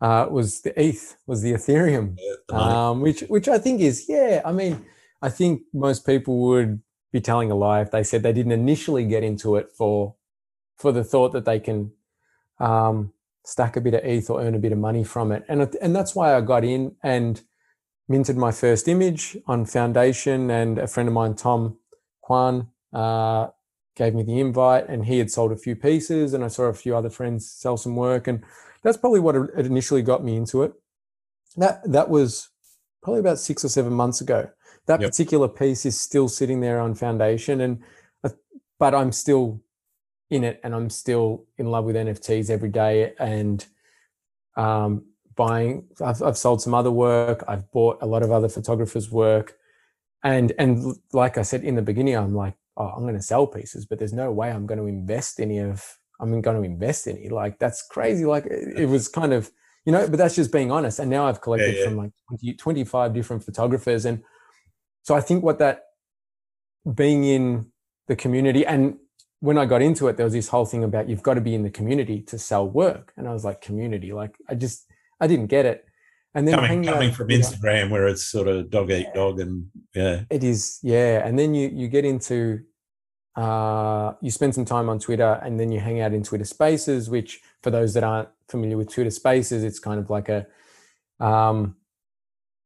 uh, 0.00 0.26
was 0.30 0.60
the 0.60 0.78
ETH, 0.80 1.16
was 1.26 1.42
the 1.42 1.52
Ethereum, 1.52 2.16
um, 2.52 3.00
which 3.00 3.20
which 3.22 3.48
I 3.48 3.58
think 3.58 3.80
is 3.80 4.06
yeah. 4.08 4.42
I 4.44 4.52
mean, 4.52 4.84
I 5.20 5.28
think 5.28 5.62
most 5.72 6.06
people 6.06 6.38
would 6.40 6.80
be 7.12 7.20
telling 7.20 7.50
a 7.50 7.54
lie 7.54 7.80
if 7.80 7.90
they 7.90 8.02
said 8.02 8.22
they 8.22 8.32
didn't 8.32 8.52
initially 8.52 9.04
get 9.06 9.22
into 9.22 9.56
it 9.56 9.70
for 9.72 10.14
for 10.76 10.92
the 10.92 11.04
thought 11.04 11.32
that 11.32 11.44
they 11.44 11.58
can 11.58 11.92
um, 12.60 13.12
stack 13.44 13.76
a 13.76 13.80
bit 13.80 13.94
of 13.94 14.04
ETH 14.04 14.30
or 14.30 14.40
earn 14.40 14.54
a 14.54 14.58
bit 14.58 14.72
of 14.72 14.78
money 14.78 15.04
from 15.04 15.32
it, 15.32 15.44
and 15.48 15.74
and 15.80 15.94
that's 15.94 16.14
why 16.14 16.34
I 16.34 16.40
got 16.40 16.64
in 16.64 16.96
and 17.02 17.40
minted 18.08 18.36
my 18.36 18.52
first 18.52 18.88
image 18.88 19.36
on 19.46 19.66
Foundation, 19.66 20.50
and 20.50 20.78
a 20.78 20.86
friend 20.86 21.08
of 21.08 21.12
mine, 21.14 21.34
Tom 21.34 21.78
Kwan, 22.22 22.68
uh, 22.92 23.48
gave 23.98 24.14
me 24.14 24.22
the 24.22 24.38
invite, 24.38 24.88
and 24.88 25.04
he 25.04 25.18
had 25.18 25.30
sold 25.30 25.52
a 25.52 25.56
few 25.56 25.76
pieces, 25.76 26.32
and 26.32 26.44
I 26.44 26.48
saw 26.48 26.64
a 26.64 26.72
few 26.72 26.96
other 26.96 27.10
friends 27.10 27.50
sell 27.50 27.76
some 27.76 27.96
work, 27.96 28.28
and 28.28 28.42
that's 28.82 28.96
probably 28.96 29.20
what 29.20 29.34
it 29.34 29.66
initially 29.66 30.02
got 30.02 30.24
me 30.24 30.36
into 30.36 30.62
it. 30.62 30.72
That 31.56 31.82
that 31.90 32.08
was 32.08 32.48
probably 33.02 33.20
about 33.20 33.38
six 33.38 33.64
or 33.64 33.68
seven 33.68 33.92
months 33.92 34.20
ago. 34.20 34.48
That 34.86 35.00
yep. 35.00 35.10
particular 35.10 35.48
piece 35.48 35.84
is 35.84 36.00
still 36.00 36.28
sitting 36.28 36.60
there 36.60 36.80
on 36.80 36.94
Foundation, 36.94 37.60
and 37.60 37.82
uh, 38.24 38.30
but 38.78 38.94
I'm 38.94 39.12
still 39.12 39.60
in 40.30 40.44
it, 40.44 40.60
and 40.62 40.74
I'm 40.74 40.88
still 40.88 41.44
in 41.58 41.66
love 41.66 41.84
with 41.84 41.96
NFTs 41.96 42.48
every 42.48 42.70
day, 42.70 43.14
and 43.18 43.66
um, 44.56 45.04
buying. 45.34 45.88
I've, 46.04 46.22
I've 46.22 46.38
sold 46.38 46.62
some 46.62 46.74
other 46.74 46.92
work. 46.92 47.44
I've 47.48 47.70
bought 47.72 47.98
a 48.00 48.06
lot 48.06 48.22
of 48.22 48.30
other 48.30 48.48
photographers' 48.48 49.10
work, 49.10 49.56
and 50.22 50.52
and 50.56 50.96
like 51.12 51.36
I 51.36 51.42
said 51.42 51.64
in 51.64 51.74
the 51.74 51.82
beginning, 51.82 52.16
I'm 52.16 52.34
like, 52.34 52.54
oh, 52.78 52.86
I'm 52.86 53.02
going 53.02 53.14
to 53.14 53.22
sell 53.22 53.46
pieces, 53.46 53.84
but 53.84 53.98
there's 53.98 54.14
no 54.14 54.32
way 54.32 54.50
I'm 54.50 54.66
going 54.66 54.78
to 54.78 54.86
invest 54.86 55.40
any 55.40 55.58
of. 55.58 55.84
I'm 56.20 56.40
going 56.40 56.56
to 56.56 56.64
invest 56.64 57.06
any. 57.06 57.28
Like 57.28 57.58
that's 57.58 57.82
crazy. 57.82 58.24
Like 58.24 58.46
it, 58.46 58.80
it 58.80 58.86
was 58.86 59.08
kind 59.08 59.32
of 59.32 59.50
you 59.84 59.92
know, 59.92 60.08
but 60.08 60.18
that's 60.18 60.34
just 60.34 60.52
being 60.52 60.70
honest. 60.70 60.98
And 60.98 61.10
now 61.10 61.26
I've 61.26 61.40
collected 61.40 61.74
yeah, 61.74 61.80
yeah. 61.80 61.84
from 61.86 61.96
like 61.96 62.10
20, 62.28 62.54
25 62.54 63.14
different 63.14 63.44
photographers, 63.44 64.04
and 64.04 64.22
so 65.02 65.14
I 65.14 65.20
think 65.20 65.44
what 65.44 65.58
that 65.58 65.84
being 66.94 67.24
in 67.24 67.66
the 68.06 68.16
community 68.16 68.64
and 68.64 68.96
when 69.40 69.58
I 69.58 69.66
got 69.66 69.82
into 69.82 70.08
it, 70.08 70.16
there 70.16 70.24
was 70.24 70.32
this 70.32 70.48
whole 70.48 70.64
thing 70.64 70.82
about 70.82 71.08
you've 71.08 71.22
got 71.22 71.34
to 71.34 71.40
be 71.40 71.54
in 71.54 71.62
the 71.62 71.70
community 71.70 72.22
to 72.22 72.38
sell 72.38 72.68
work. 72.68 73.12
And 73.16 73.28
I 73.28 73.32
was 73.32 73.44
like, 73.44 73.60
community, 73.60 74.12
like 74.12 74.36
I 74.48 74.54
just 74.54 74.86
I 75.20 75.26
didn't 75.26 75.46
get 75.46 75.64
it. 75.64 75.84
And 76.34 76.46
then 76.46 76.56
coming, 76.56 76.84
coming 76.84 77.12
from 77.12 77.28
Instagram 77.28 77.90
where 77.90 78.06
it's 78.06 78.24
sort 78.24 78.48
of 78.48 78.70
dog 78.70 78.90
eat 78.90 79.06
dog 79.14 79.40
and 79.40 79.66
yeah. 79.94 80.22
It 80.30 80.44
is, 80.44 80.78
yeah. 80.82 81.26
And 81.26 81.38
then 81.38 81.54
you 81.54 81.68
you 81.72 81.88
get 81.88 82.04
into 82.04 82.60
uh, 83.38 84.14
you 84.20 84.32
spend 84.32 84.52
some 84.52 84.64
time 84.64 84.88
on 84.88 84.98
Twitter 84.98 85.40
and 85.44 85.60
then 85.60 85.70
you 85.70 85.78
hang 85.78 86.00
out 86.00 86.12
in 86.12 86.24
Twitter 86.24 86.44
Spaces, 86.44 87.08
which 87.08 87.40
for 87.62 87.70
those 87.70 87.94
that 87.94 88.02
aren't 88.02 88.28
familiar 88.48 88.76
with 88.76 88.92
Twitter 88.92 89.10
Spaces, 89.10 89.62
it's 89.62 89.78
kind 89.78 90.00
of 90.00 90.10
like 90.10 90.28
a 90.28 90.44
um, 91.20 91.76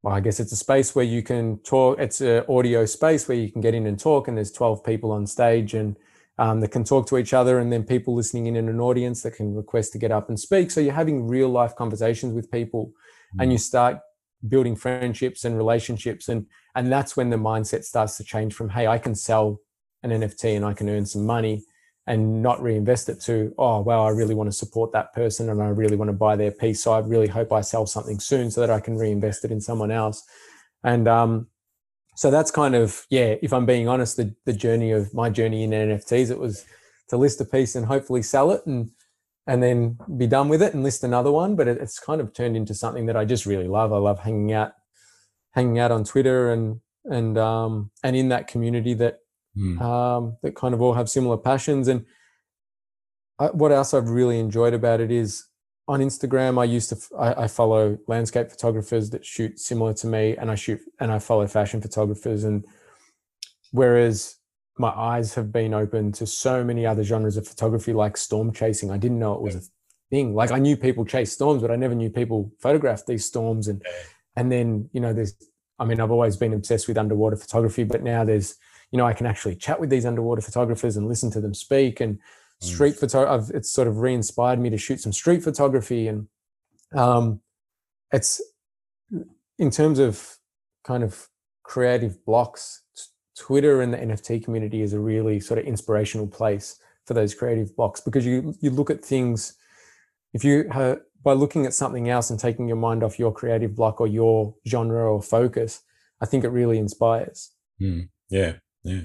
well, 0.03 0.15
I 0.15 0.21
guess 0.21 0.41
it's 0.41 0.53
a 0.53 0.57
space 0.57 0.95
where 0.95 1.05
you 1.05 1.23
can 1.23 1.59
talk. 1.59 1.99
It's 1.99 2.23
an 2.23 2.45
audio 2.49 2.87
space 2.87 3.29
where 3.29 3.37
you 3.37 3.53
can 3.53 3.61
get 3.61 3.75
in 3.75 3.87
and 3.87 4.01
talk, 4.01 4.29
and 4.29 4.37
there's 4.37 4.51
12 4.51 4.83
people 4.83 5.13
on 5.13 5.27
stage 5.27 5.75
and 5.75 5.97
um, 6.39 6.61
that 6.61 6.69
can 6.69 6.85
talk 6.85 7.07
to 7.09 7.19
each 7.19 7.35
other, 7.35 7.59
and 7.59 7.71
then 7.71 7.85
people 7.85 8.15
listening 8.15 8.47
in 8.47 8.57
in 8.57 8.71
an 8.71 8.81
audience 8.81 9.23
that 9.23 9.35
can 9.35 9.55
request 9.55 9.93
to 9.93 9.99
get 9.99 10.11
up 10.11 10.31
and 10.31 10.41
speak. 10.41 10.71
So 10.71 10.81
you're 10.81 10.95
having 10.95 11.29
real 11.29 11.51
life 11.51 11.77
conversations 11.77 12.33
with 12.33 12.51
people, 12.51 12.93
mm. 13.37 13.43
and 13.43 13.53
you 13.53 13.59
start 13.59 13.99
building 14.49 14.75
friendships 14.75 15.45
and 15.45 15.55
relationships, 15.55 16.29
and 16.31 16.47
and 16.75 16.91
that's 16.91 17.15
when 17.15 17.29
the 17.29 17.37
mindset 17.37 17.85
starts 17.85 18.17
to 18.17 18.25
change 18.25 18.55
from 18.55 18.71
hey, 18.71 18.87
I 18.87 18.97
can 18.97 19.15
sell 19.15 19.61
an 20.03 20.11
NFT 20.11 20.57
and 20.57 20.65
I 20.65 20.75
can 20.75 20.89
earn 20.89 21.07
some 21.07 21.25
money, 21.25 21.65
and 22.07 22.43
not 22.43 22.63
reinvest 22.63 23.09
it 23.09 23.21
to 23.23 23.55
oh 23.59 23.81
well, 23.81 24.03
I 24.03 24.11
really 24.11 24.35
want 24.35 24.49
to 24.49 24.57
support 24.57 24.93
that 24.93 25.13
person 25.13 25.49
and 25.51 25.63
I 25.63 25.69
really 25.69 25.97
want 25.97 26.09
to 26.09 26.17
buy 26.17 26.37
their 26.37 26.51
piece, 26.51 26.83
so 26.83 26.93
I 26.93 26.99
really 27.01 27.29
hope 27.29 27.53
I 27.53 27.61
sell 27.61 27.87
something 27.87 28.19
soon 28.21 28.51
so 28.51 28.61
that 28.61 28.71
I 28.71 28.81
can 28.81 28.97
reinvest 28.97 29.45
it 29.45 29.53
in 29.53 29.61
someone 29.61 29.91
else, 29.91 30.23
and 30.85 31.07
um, 31.09 31.49
so 32.15 32.31
that's 32.31 32.51
kind 32.51 32.75
of 32.75 33.07
yeah 33.09 33.37
if 33.41 33.55
i'm 33.55 33.65
being 33.65 33.89
honest 33.89 34.19
the, 34.19 34.35
the 34.45 34.53
journey 34.53 34.93
of 34.93 35.15
my 35.15 35.31
journey 35.31 35.63
in 35.63 35.71
nfts 35.71 36.31
it 36.31 36.39
was 36.39 36.67
to 37.09 37.17
list 37.17 37.41
a 37.41 37.45
piece 37.45 37.75
and 37.75 37.87
hopefully 37.87 38.23
sell 38.23 38.51
it 38.51 38.65
and 38.67 38.91
and 39.47 39.63
then 39.63 39.99
be 40.17 40.27
done 40.27 40.49
with 40.49 40.63
it 40.63 40.73
and 40.73 40.83
list 40.83 41.05
another 41.05 41.33
one. 41.33 41.57
But 41.57 41.69
it, 41.69 41.79
it's 41.79 41.99
kind 41.99 42.21
of 42.21 42.33
turned 42.33 42.57
into 42.57 42.75
something 42.75 43.07
that 43.07 43.17
i 43.17 43.25
just 43.25 43.47
really 43.47 43.69
love. 43.69 43.93
I 43.93 43.99
love 43.99 44.21
hanging 44.21 44.53
out 44.53 44.73
hanging 45.53 45.79
out 45.79 45.91
on 45.91 46.05
twitter 46.05 46.51
and 46.51 46.81
and 47.05 47.37
um 47.37 47.91
and 48.03 48.17
in 48.17 48.31
that 48.31 48.49
community 48.49 48.95
that 48.95 49.19
mm. 49.57 49.81
um 49.81 50.37
that 50.43 50.55
kind 50.57 50.75
of 50.75 50.83
all 50.83 50.95
have 50.95 51.09
similar 51.11 51.37
passions 51.37 51.89
and 51.89 52.05
I, 53.39 53.47
what 53.47 53.73
else 53.73 53.95
i've 53.95 54.09
really 54.11 54.39
enjoyed 54.39 54.75
about 54.75 55.01
it 55.01 55.11
is 55.11 55.47
on 55.89 56.01
Instagram, 56.01 56.61
I 56.61 56.65
used 56.65 56.91
to 56.91 57.17
I, 57.19 57.45
I, 57.45 57.49
follow 57.49 57.99
landscape 58.07 58.51
photographers 58.51 59.11
that 59.11 59.25
shoot 59.25 59.59
similar 59.59 59.93
to 59.95 60.07
me, 60.07 60.37
and 60.37 60.51
I 60.51 60.55
shoot 60.55 60.81
and 61.01 61.11
I 61.11 61.19
follow 61.19 61.47
fashion 61.47 61.81
photographers. 61.81 62.45
And 62.45 62.65
whereas 63.73 64.37
my 64.79 64.91
eyes 64.91 65.35
have 65.35 65.53
been 65.53 65.75
open 65.75 66.13
to 66.13 66.27
so 66.27 66.65
many 66.65 66.87
other 66.87 67.05
genres 67.05 67.37
of 67.37 67.47
photography, 67.47 67.93
like 67.93 68.17
storm 68.17 68.53
chasing, 68.53 68.91
I 68.91 68.97
didn't 68.97 69.19
know 69.19 69.35
it 69.35 69.43
was 69.43 69.57
a 69.57 69.63
thing. 70.11 70.35
Like 70.35 70.53
I 70.53 70.59
knew 70.59 70.77
people 70.77 71.05
chase 71.05 71.33
storms, 71.33 71.63
but 71.63 71.71
I 71.71 71.77
never 71.77 71.95
knew 71.95 72.11
people 72.11 72.53
photographed 72.61 73.07
these 73.07 73.25
storms. 73.25 73.69
And 73.69 73.83
and 74.37 74.53
then 74.53 74.89
you 74.93 75.01
know, 75.01 75.13
there's 75.13 75.35
I 75.79 75.85
mean, 75.85 76.01
I've 76.01 76.13
always 76.13 76.37
been 76.37 76.55
obsessed 76.55 76.87
with 76.87 76.97
underwater 76.99 77.37
photography, 77.37 77.85
but 77.85 78.03
now 78.03 78.25
there's 78.25 78.55
you 78.93 78.99
know, 78.99 79.07
I 79.07 79.13
can 79.13 79.27
actually 79.27 79.57
chat 79.57 79.81
with 79.81 79.91
these 79.91 80.07
underwater 80.07 80.43
photographers 80.43 80.97
and 80.97 81.09
listen 81.09 81.31
to 81.33 81.41
them 81.41 81.55
speak 81.55 82.01
and 82.01 82.19
street 82.61 82.95
photo—it's 82.95 83.73
sort 83.73 83.89
of 83.89 83.99
re-inspired 83.99 84.61
me 84.61 84.71
to 84.71 84.79
shoot 84.79 85.01
some 85.01 85.13
street 85.13 85.43
photography, 85.43 86.07
and 86.07 86.29
um, 86.95 87.41
it's 88.13 88.41
in 89.59 89.71
terms 89.71 89.99
of 89.99 90.37
kind 90.85 91.03
of 91.03 91.29
creative 91.65 92.25
blocks. 92.25 92.83
Twitter 93.37 93.81
and 93.81 93.93
the 93.93 93.97
NFT 93.97 94.45
community 94.45 94.83
is 94.83 94.93
a 94.93 95.01
really 95.01 95.41
sort 95.41 95.59
of 95.59 95.65
inspirational 95.65 96.27
place 96.27 96.79
for 97.07 97.15
those 97.15 97.35
creative 97.35 97.75
blocks 97.75 98.01
because 98.01 98.25
you 98.25 98.55
you 98.61 98.71
look 98.71 98.91
at 98.91 99.05
things 99.05 99.57
if 100.35 100.45
you 100.45 100.69
have, 100.71 101.01
by 101.23 101.33
looking 101.33 101.67
at 101.67 101.75
something 101.75 102.09
else 102.09 102.31
and 102.31 102.39
taking 102.39 102.67
your 102.67 102.77
mind 102.77 103.03
off 103.03 103.19
your 103.19 103.33
creative 103.33 103.75
block 103.75 104.01
or 104.01 104.07
your 104.07 104.55
genre 104.67 105.13
or 105.13 105.23
focus, 105.23 105.83
I 106.21 106.27
think 106.27 106.45
it 106.45 106.49
really 106.49 106.79
inspires. 106.79 107.51
Mm, 107.81 108.09
yeah, 108.29 108.55
yeah. 108.85 109.03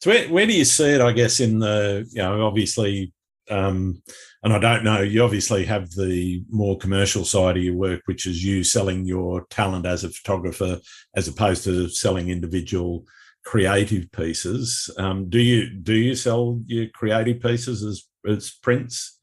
So 0.00 0.10
where, 0.10 0.28
where 0.28 0.46
do 0.46 0.52
you 0.52 0.64
see 0.64 0.90
it? 0.90 1.00
I 1.00 1.12
guess 1.12 1.40
in 1.40 1.58
the 1.58 2.06
you 2.10 2.22
know 2.22 2.46
obviously, 2.46 3.12
um, 3.50 4.02
and 4.42 4.52
I 4.52 4.58
don't 4.58 4.84
know. 4.84 5.00
You 5.00 5.24
obviously 5.24 5.64
have 5.64 5.90
the 5.90 6.44
more 6.50 6.78
commercial 6.78 7.24
side 7.24 7.56
of 7.56 7.62
your 7.62 7.74
work, 7.74 8.02
which 8.06 8.26
is 8.26 8.44
you 8.44 8.62
selling 8.62 9.04
your 9.04 9.46
talent 9.50 9.86
as 9.86 10.04
a 10.04 10.10
photographer, 10.10 10.78
as 11.16 11.26
opposed 11.26 11.64
to 11.64 11.88
selling 11.88 12.28
individual 12.28 13.04
creative 13.44 14.10
pieces. 14.12 14.90
Um, 14.98 15.28
do 15.28 15.40
you 15.40 15.70
do 15.70 15.94
you 15.94 16.14
sell 16.14 16.60
your 16.66 16.86
creative 16.94 17.40
pieces 17.40 17.82
as 17.82 18.04
as 18.28 18.50
prints 18.62 19.18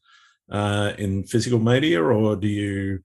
uh, 0.50 0.92
in 0.98 1.24
physical 1.24 1.58
media, 1.58 2.02
or 2.02 2.36
do 2.36 2.48
you 2.48 3.00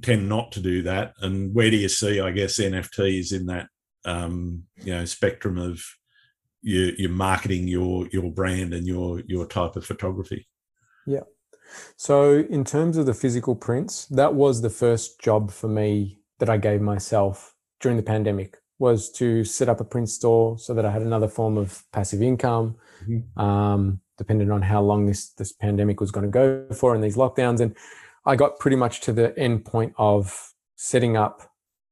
tend 0.00 0.28
not 0.28 0.52
to 0.52 0.60
do 0.60 0.82
that? 0.82 1.14
And 1.20 1.54
where 1.54 1.70
do 1.70 1.76
you 1.76 1.88
see, 1.88 2.20
I 2.20 2.30
guess, 2.30 2.58
NFTs 2.58 3.32
in 3.32 3.46
that 3.46 3.68
um, 4.04 4.64
you 4.76 4.92
know 4.92 5.04
spectrum 5.04 5.58
of 5.58 5.82
you're 6.62 7.10
marketing 7.10 7.66
your 7.66 8.06
your 8.12 8.30
brand 8.30 8.72
and 8.72 8.86
your 8.86 9.20
your 9.26 9.46
type 9.46 9.76
of 9.76 9.84
photography. 9.84 10.48
Yeah. 11.06 11.22
So 11.96 12.44
in 12.50 12.64
terms 12.64 12.96
of 12.96 13.06
the 13.06 13.14
physical 13.14 13.56
prints, 13.56 14.06
that 14.06 14.34
was 14.34 14.60
the 14.60 14.70
first 14.70 15.20
job 15.20 15.50
for 15.50 15.68
me 15.68 16.18
that 16.38 16.50
I 16.50 16.58
gave 16.58 16.80
myself 16.80 17.54
during 17.80 17.96
the 17.96 18.02
pandemic 18.02 18.58
was 18.78 19.10
to 19.12 19.44
set 19.44 19.68
up 19.68 19.80
a 19.80 19.84
print 19.84 20.08
store 20.08 20.58
so 20.58 20.74
that 20.74 20.84
I 20.84 20.90
had 20.90 21.02
another 21.02 21.28
form 21.28 21.56
of 21.56 21.82
passive 21.92 22.20
income, 22.20 22.76
mm-hmm. 23.06 23.40
um, 23.40 24.00
depending 24.18 24.50
on 24.50 24.62
how 24.62 24.82
long 24.82 25.06
this 25.06 25.30
this 25.30 25.52
pandemic 25.52 26.00
was 26.00 26.10
going 26.10 26.26
to 26.26 26.30
go 26.30 26.66
for 26.74 26.94
and 26.94 27.02
these 27.02 27.16
lockdowns. 27.16 27.60
And 27.60 27.76
I 28.26 28.36
got 28.36 28.58
pretty 28.58 28.76
much 28.76 29.00
to 29.02 29.12
the 29.12 29.36
end 29.38 29.64
point 29.64 29.94
of 29.98 30.52
setting 30.76 31.16
up 31.16 31.42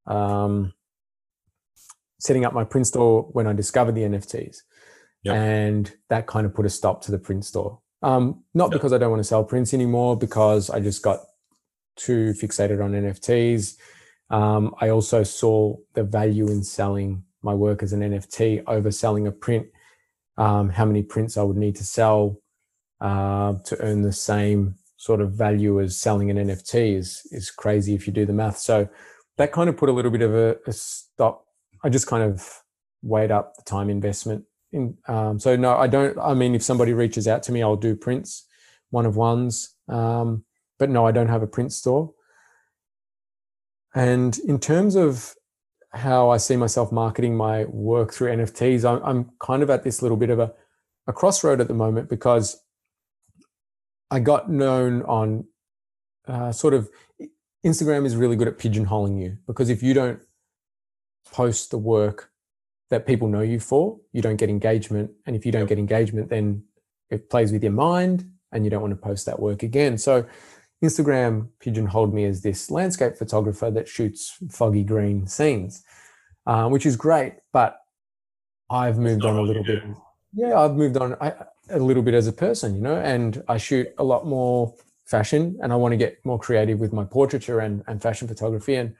um, 0.07 0.73
setting 2.21 2.45
up 2.45 2.53
my 2.53 2.65
print 2.65 2.87
store 2.87 3.23
when 3.33 3.47
I 3.47 3.53
discovered 3.53 3.95
the 3.95 4.03
NFTs. 4.03 4.59
Yep. 5.25 5.35
And 5.35 5.93
that 6.09 6.27
kind 6.27 6.47
of 6.47 6.55
put 6.55 6.67
a 6.67 6.71
stop 6.71 7.03
to 7.03 7.11
the 7.11 7.19
print 7.19 7.45
store. 7.45 7.81
Um, 8.03 8.45
not 8.55 8.67
yep. 8.67 8.73
because 8.73 8.93
I 8.93 8.99
don't 8.99 9.11
want 9.11 9.21
to 9.21 9.29
sell 9.29 9.45
prints 9.45 9.75
anymore, 9.75 10.17
because 10.17 10.71
I 10.71 10.81
just 10.81 11.03
got 11.03 11.21
too 11.97 12.33
fixated 12.33 12.83
on 12.83 12.93
NFTs. 12.93 13.77
Um, 14.31 14.75
I 14.81 14.91
also 14.91 15.23
saw 15.23 15.77
the 15.95 16.05
value 16.05 16.47
in 16.49 16.63
selling 16.63 17.25
my 17.43 17.55
work 17.55 17.83
as 17.83 17.93
an 17.93 18.01
NFT 18.01 18.63
over 18.67 18.91
selling 18.91 19.27
a 19.27 19.33
print. 19.33 19.67
Um, 20.37 20.71
how 20.71 20.85
many 20.85 21.03
prints 21.03 21.37
I 21.37 21.43
would 21.43 21.57
need 21.57 21.77
to 21.77 21.85
sell 21.85 22.41
uh, 23.01 23.55
to 23.65 23.81
earn 23.81 24.03
the 24.03 24.13
same 24.13 24.77
sort 24.97 25.21
of 25.21 25.33
value 25.33 25.81
as 25.81 25.99
selling 25.99 26.31
an 26.31 26.37
NFT 26.37 26.97
is 26.97 27.23
is 27.33 27.51
crazy 27.51 27.95
if 27.95 28.07
you 28.07 28.13
do 28.13 28.27
the 28.27 28.33
math. 28.33 28.59
So 28.59 28.89
that 29.39 29.53
kind 29.53 29.69
of 29.69 29.77
put 29.77 29.89
a 29.89 29.93
little 29.93 30.11
bit 30.11 30.23
of 30.23 30.35
a, 30.35 30.57
a 30.67 30.73
stop 30.73 31.47
I 31.83 31.89
just 31.89 32.07
kind 32.07 32.23
of 32.23 32.63
weighed 33.03 33.31
up 33.31 33.57
the 33.57 33.63
time 33.63 33.91
investment. 33.91 34.45
In, 34.73 34.97
um, 35.09 35.39
so 35.39 35.57
no, 35.57 35.77
I 35.77 35.87
don't. 35.87 36.19
I 36.19 36.35
mean, 36.35 36.55
if 36.55 36.63
somebody 36.63 36.93
reaches 36.93 37.27
out 37.27 37.43
to 37.45 37.53
me, 37.53 37.63
I'll 37.63 37.77
do 37.77 37.97
prints, 37.97 38.47
one 38.91 39.07
of 39.07 39.17
ones. 39.17 39.75
Um, 39.89 40.45
but 40.79 40.91
no, 40.91 41.07
I 41.07 41.13
don't 41.13 41.29
have 41.29 41.43
a 41.43 41.47
print 41.47 41.73
store. 41.73 42.13
And 43.95 44.39
in 44.41 44.59
terms 44.59 44.95
of 44.95 45.35
how 45.93 46.31
I 46.31 46.37
see 46.37 46.57
myself 46.57 46.93
marketing 46.93 47.37
my 47.37 47.65
work 47.65 48.13
through 48.13 48.33
NFTs, 48.33 48.85
I'm, 48.89 49.03
I'm 49.05 49.31
kind 49.41 49.63
of 49.63 49.71
at 49.71 49.83
this 49.83 50.03
little 50.03 50.17
bit 50.17 50.31
of 50.31 50.39
a, 50.39 50.53
a 51.09 51.13
crossroad 51.13 51.61
at 51.61 51.69
the 51.69 51.75
moment 51.75 52.09
because 52.09 52.63
I 54.11 54.21
got 54.21 54.51
known 54.51 55.03
on 55.03 55.47
uh, 56.29 56.53
sort 56.53 56.75
of 56.75 56.89
Instagram 57.67 58.07
is 58.07 58.17
really 58.17 58.37
good 58.37 58.49
at 58.49 58.59
pigeonholing 58.59 59.21
you 59.21 59.39
because 59.47 59.69
if 59.69 59.83
you 59.83 59.93
don't 59.93 60.21
post 61.33 61.71
the 61.71 61.79
work 61.79 62.31
that 62.91 63.07
people 63.07 63.29
know 63.29 63.41
you 63.41 63.61
for, 63.61 63.99
you 64.13 64.21
don't 64.21 64.37
get 64.37 64.51
engagement. 64.51 65.11
And 65.27 65.37
if 65.37 65.47
you 65.47 65.53
don't 65.53 65.67
get 65.67 65.79
engagement, 65.79 66.29
then 66.29 66.65
it 67.09 67.31
plays 67.31 67.53
with 67.53 67.63
your 67.63 67.73
mind 67.73 68.29
and 68.53 68.65
you 68.65 68.71
don't 68.71 68.83
want 68.83 68.93
to 68.93 69.01
post 69.01 69.27
that 69.27 69.39
work 69.39 69.63
again. 69.63 69.97
So 69.97 70.27
Instagram 70.83 71.49
pigeonholed 71.61 72.13
me 72.13 72.25
as 72.25 72.43
this 72.43 72.71
landscape 72.71 73.17
photographer 73.17 73.71
that 73.71 73.89
shoots 73.89 74.37
foggy 74.51 74.83
green 74.83 75.27
scenes, 75.27 75.85
uh, 76.47 76.69
which 76.69 76.87
is 76.87 76.97
great. 76.97 77.35
But 77.53 77.79
I've 78.71 78.99
moved 78.99 79.25
on 79.25 79.37
a 79.37 79.43
little 79.43 79.65
bit. 79.65 79.83
Yeah, 80.33 80.59
I've 80.59 80.75
moved 80.75 80.97
on 80.97 81.17
a 81.71 81.79
little 81.79 82.03
bit 82.03 82.15
as 82.15 82.27
a 82.27 82.33
person, 82.33 82.75
you 82.75 82.81
know, 82.81 82.97
and 82.97 83.43
I 83.49 83.59
shoot 83.59 83.89
a 83.99 84.05
lot 84.05 84.27
more 84.27 84.75
fashion 85.07 85.59
and 85.61 85.73
I 85.73 85.77
want 85.77 85.93
to 85.93 85.97
get 85.97 86.25
more 86.25 86.39
creative 86.39 86.79
with 86.79 86.93
my 86.93 87.05
portraiture 87.05 87.61
and, 87.61 87.83
and 87.89 88.01
fashion 88.01 88.29
photography. 88.29 88.77
And 88.77 88.95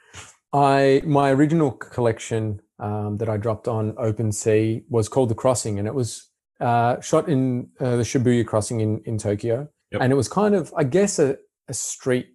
I, 0.53 1.03
my 1.05 1.31
original 1.31 1.71
collection 1.71 2.61
um, 2.79 3.19
that 3.19 3.29
I 3.29 3.37
dropped 3.37 3.69
on 3.69 3.93
OpenSea 3.93 4.85
was 4.89 5.09
called 5.09 5.29
The 5.29 5.35
Crossing 5.35 5.79
and 5.79 5.87
it 5.87 5.95
was 5.95 6.29
uh, 6.61 7.01
shot 7.01 7.29
in 7.29 7.69
uh, 7.81 7.97
the 7.97 8.03
Shibuya 8.03 8.47
Crossing 8.47 8.81
in, 8.81 9.01
in 9.05 9.19
Tokyo. 9.19 9.69
Yep. 9.93 10.03
And 10.03 10.13
it 10.13 10.17
was 10.17 10.29
kind 10.29 10.55
of, 10.55 10.73
I 10.77 10.85
guess, 10.85 11.19
a, 11.19 11.37
a 11.69 11.75
street, 11.75 12.29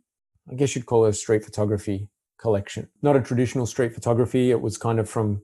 I 0.49 0.55
guess 0.55 0.75
you'd 0.75 0.85
call 0.85 1.05
it 1.05 1.09
a 1.09 1.13
street 1.13 1.43
photography 1.43 2.09
collection. 2.39 2.89
Not 3.01 3.15
a 3.15 3.21
traditional 3.21 3.65
street 3.65 3.93
photography. 3.93 4.51
It 4.51 4.61
was 4.61 4.77
kind 4.77 4.99
of 4.99 5.09
from 5.09 5.41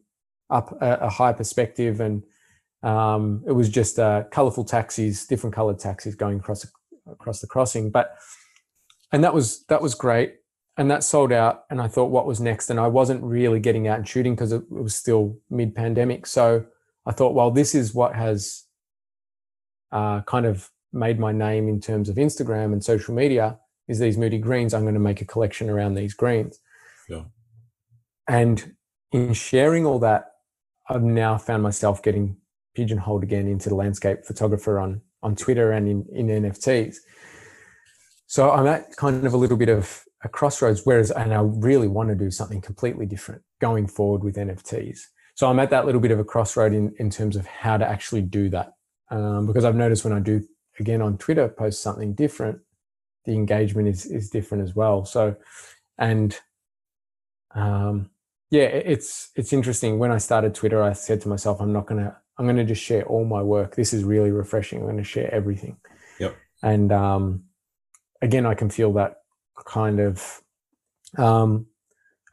up 0.49 0.77
a, 0.81 0.93
a 0.95 1.09
high 1.09 1.33
perspective 1.33 1.99
and 1.99 2.23
um, 2.83 3.43
it 3.47 3.51
was 3.51 3.69
just 3.69 3.99
uh, 3.99 4.23
colorful 4.31 4.63
taxis, 4.63 5.25
different 5.25 5.55
colored 5.55 5.79
taxis 5.79 6.15
going 6.15 6.39
across 6.39 6.65
across 7.07 7.39
the 7.39 7.47
crossing. 7.47 7.91
But 7.91 8.15
and 9.11 9.23
that 9.23 9.33
was 9.33 9.63
that 9.65 9.81
was 9.81 9.95
great, 9.95 10.35
and 10.77 10.89
that 10.89 11.03
sold 11.03 11.31
out. 11.31 11.63
And 11.69 11.81
I 11.81 11.87
thought, 11.87 12.11
what 12.11 12.25
was 12.25 12.39
next? 12.39 12.69
And 12.69 12.79
I 12.79 12.87
wasn't 12.87 13.23
really 13.23 13.59
getting 13.59 13.87
out 13.87 13.97
and 13.97 14.07
shooting 14.07 14.35
because 14.35 14.51
it, 14.51 14.69
was 14.71 14.95
still 14.95 15.37
mid 15.49 15.75
pandemic. 15.75 16.25
So 16.25 16.65
I 17.05 17.11
thought, 17.11 17.33
well, 17.33 17.51
this 17.51 17.75
is 17.75 17.93
what 17.93 18.15
has 18.15 18.63
uh, 19.91 20.21
kind 20.21 20.45
of 20.45 20.69
made 20.93 21.19
my 21.19 21.31
name 21.31 21.67
in 21.67 21.79
terms 21.79 22.09
of 22.09 22.15
Instagram 22.15 22.73
and 22.73 22.83
social 22.83 23.13
media 23.13 23.57
is 23.87 23.99
these 23.99 24.17
moody 24.17 24.37
greens. 24.37 24.73
I'm 24.73 24.83
going 24.83 24.93
to 24.93 24.99
make 24.99 25.21
a 25.21 25.25
collection 25.25 25.69
around 25.69 25.95
these 25.95 26.13
greens. 26.13 26.59
Yeah. 27.09 27.23
And 28.27 28.75
in 29.11 29.33
sharing 29.33 29.85
all 29.85 29.99
that, 29.99 30.31
I've 30.89 31.03
now 31.03 31.37
found 31.37 31.63
myself 31.63 32.01
getting 32.01 32.37
pigeonholed 32.75 33.23
again 33.23 33.47
into 33.47 33.69
the 33.69 33.75
landscape 33.75 34.25
photographer 34.25 34.79
on 34.79 35.01
on 35.23 35.35
Twitter 35.35 35.71
and 35.71 35.87
in, 35.87 36.05
in 36.11 36.27
NFTs. 36.27 36.97
So 38.25 38.49
I'm 38.51 38.65
at 38.65 38.95
kind 38.95 39.25
of 39.25 39.33
a 39.33 39.37
little 39.37 39.57
bit 39.57 39.69
of 39.69 40.03
a 40.23 40.29
crossroads, 40.29 40.81
whereas 40.85 41.11
and 41.11 41.33
I 41.33 41.41
really 41.41 41.87
want 41.87 42.09
to 42.09 42.15
do 42.15 42.31
something 42.31 42.61
completely 42.61 43.05
different 43.05 43.41
going 43.59 43.87
forward 43.87 44.23
with 44.23 44.35
NFTs. 44.35 44.99
So 45.35 45.49
I'm 45.49 45.59
at 45.59 45.69
that 45.71 45.85
little 45.85 46.01
bit 46.01 46.11
of 46.11 46.19
a 46.19 46.23
crossroad 46.23 46.73
in, 46.73 46.93
in 46.99 47.09
terms 47.09 47.35
of 47.35 47.45
how 47.45 47.77
to 47.77 47.87
actually 47.87 48.21
do 48.21 48.49
that. 48.49 48.73
Um, 49.09 49.47
because 49.47 49.65
I've 49.65 49.75
noticed 49.75 50.03
when 50.03 50.13
I 50.13 50.19
do 50.19 50.43
again 50.79 51.01
on 51.01 51.17
Twitter 51.17 51.47
post 51.47 51.81
something 51.81 52.13
different, 52.13 52.59
the 53.25 53.33
engagement 53.33 53.87
is 53.87 54.05
is 54.05 54.29
different 54.29 54.63
as 54.63 54.75
well. 54.75 55.05
So 55.05 55.35
and 55.97 56.39
um 57.53 58.09
yeah, 58.49 58.63
it's 58.63 59.29
it's 59.35 59.53
interesting. 59.53 59.97
When 59.97 60.11
I 60.11 60.17
started 60.17 60.53
Twitter, 60.53 60.81
I 60.81 60.93
said 60.93 61.21
to 61.21 61.29
myself, 61.29 61.61
I'm 61.61 61.73
not 61.73 61.85
gonna 61.85 62.17
I'm 62.41 62.47
going 62.47 62.57
to 62.57 62.65
just 62.65 62.81
share 62.81 63.05
all 63.05 63.23
my 63.23 63.43
work. 63.43 63.75
This 63.75 63.93
is 63.93 64.03
really 64.03 64.31
refreshing. 64.31 64.79
I'm 64.79 64.85
going 64.85 64.97
to 64.97 65.03
share 65.03 65.31
everything. 65.31 65.77
Yep. 66.19 66.35
And 66.63 66.91
um, 66.91 67.43
again, 68.19 68.47
I 68.47 68.55
can 68.55 68.71
feel 68.71 68.91
that 68.93 69.20
kind 69.65 69.99
of, 69.99 70.41
um, 71.17 71.67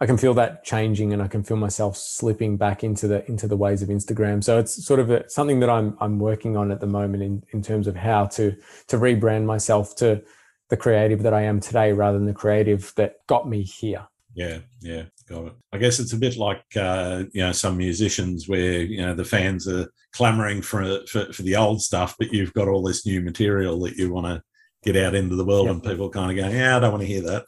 I 0.00 0.06
can 0.06 0.16
feel 0.16 0.34
that 0.34 0.64
changing, 0.64 1.12
and 1.12 1.20
I 1.20 1.28
can 1.28 1.42
feel 1.42 1.56
myself 1.56 1.96
slipping 1.96 2.56
back 2.56 2.84
into 2.84 3.08
the 3.08 3.28
into 3.28 3.48
the 3.48 3.56
ways 3.56 3.82
of 3.82 3.88
Instagram. 3.88 4.44
So 4.44 4.58
it's 4.58 4.84
sort 4.84 5.00
of 5.00 5.10
a, 5.10 5.28
something 5.28 5.60
that 5.60 5.70
I'm 5.70 5.96
I'm 6.00 6.18
working 6.18 6.56
on 6.56 6.70
at 6.70 6.80
the 6.80 6.86
moment 6.86 7.22
in 7.22 7.42
in 7.52 7.62
terms 7.62 7.86
of 7.86 7.96
how 7.96 8.26
to 8.26 8.56
to 8.86 8.96
rebrand 8.96 9.44
myself 9.44 9.96
to 9.96 10.22
the 10.68 10.76
creative 10.76 11.22
that 11.22 11.34
I 11.34 11.42
am 11.42 11.60
today, 11.60 11.92
rather 11.92 12.18
than 12.18 12.26
the 12.26 12.34
creative 12.34 12.92
that 12.96 13.16
got 13.26 13.48
me 13.48 13.62
here. 13.62 14.06
Yeah, 14.34 14.58
yeah, 14.80 15.04
got 15.28 15.46
it. 15.46 15.52
I 15.72 15.78
guess 15.78 15.98
it's 15.98 16.12
a 16.12 16.18
bit 16.18 16.36
like 16.36 16.62
uh, 16.76 17.24
you 17.32 17.40
know 17.40 17.50
some 17.50 17.76
musicians 17.76 18.48
where 18.48 18.82
you 18.82 19.04
know 19.04 19.14
the 19.14 19.24
fans 19.24 19.66
are 19.66 19.90
clamoring 20.12 20.62
for, 20.62 21.04
for, 21.06 21.32
for 21.32 21.42
the 21.42 21.56
old 21.56 21.82
stuff, 21.82 22.14
but 22.18 22.32
you've 22.32 22.52
got 22.52 22.68
all 22.68 22.82
this 22.82 23.04
new 23.04 23.20
material 23.20 23.80
that 23.80 23.96
you 23.96 24.12
want 24.12 24.26
to 24.26 24.42
get 24.82 24.96
out 24.96 25.14
into 25.14 25.36
the 25.36 25.44
world, 25.44 25.68
and 25.68 25.82
people 25.82 26.08
kind 26.08 26.30
of 26.30 26.44
go, 26.44 26.50
"Yeah, 26.50 26.76
I 26.76 26.80
don't 26.80 26.92
want 26.92 27.02
to 27.02 27.06
hear 27.06 27.22
that." 27.22 27.44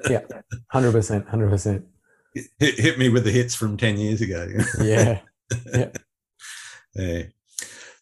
yeah, 0.10 0.22
hundred 0.70 0.92
percent, 0.92 1.28
hundred 1.28 1.50
percent. 1.50 1.84
Hit 2.58 2.98
me 2.98 3.08
with 3.08 3.24
the 3.24 3.30
hits 3.30 3.54
from 3.54 3.76
ten 3.76 3.98
years 3.98 4.20
ago. 4.20 4.48
yeah, 4.80 5.20
yeah. 5.72 5.90
yeah. 6.94 7.22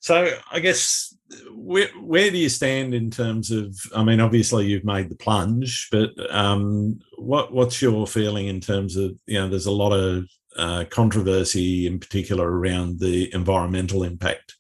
So 0.01 0.29
I 0.51 0.61
guess 0.61 1.15
where 1.53 1.89
where 2.01 2.31
do 2.31 2.39
you 2.39 2.49
stand 2.49 2.95
in 2.95 3.11
terms 3.11 3.51
of? 3.51 3.77
I 3.95 4.03
mean, 4.03 4.21
obviously 4.21 4.67
you've 4.67 4.85
made 4.85 5.09
the 5.09 5.17
plunge, 5.17 5.89
but 5.91 6.11
um, 6.35 7.01
what 7.17 7.53
what's 7.53 7.81
your 7.83 8.07
feeling 8.07 8.47
in 8.47 8.61
terms 8.61 8.97
of 8.97 9.13
you 9.27 9.39
know? 9.39 9.49
There's 9.49 9.67
a 9.67 9.71
lot 9.71 9.93
of 9.93 10.25
uh, 10.57 10.85
controversy, 10.91 11.87
in 11.87 11.99
particular, 11.99 12.51
around 12.51 12.99
the 12.99 13.33
environmental 13.35 14.03
impact. 14.03 14.57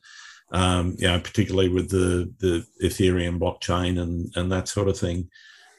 Um, 0.50 0.96
you 0.98 1.08
know, 1.08 1.20
particularly 1.20 1.68
with 1.68 1.90
the 1.90 2.32
the 2.38 2.64
Ethereum 2.82 3.38
blockchain 3.38 4.00
and 4.00 4.32
and 4.34 4.50
that 4.50 4.68
sort 4.68 4.88
of 4.88 4.98
thing. 4.98 5.28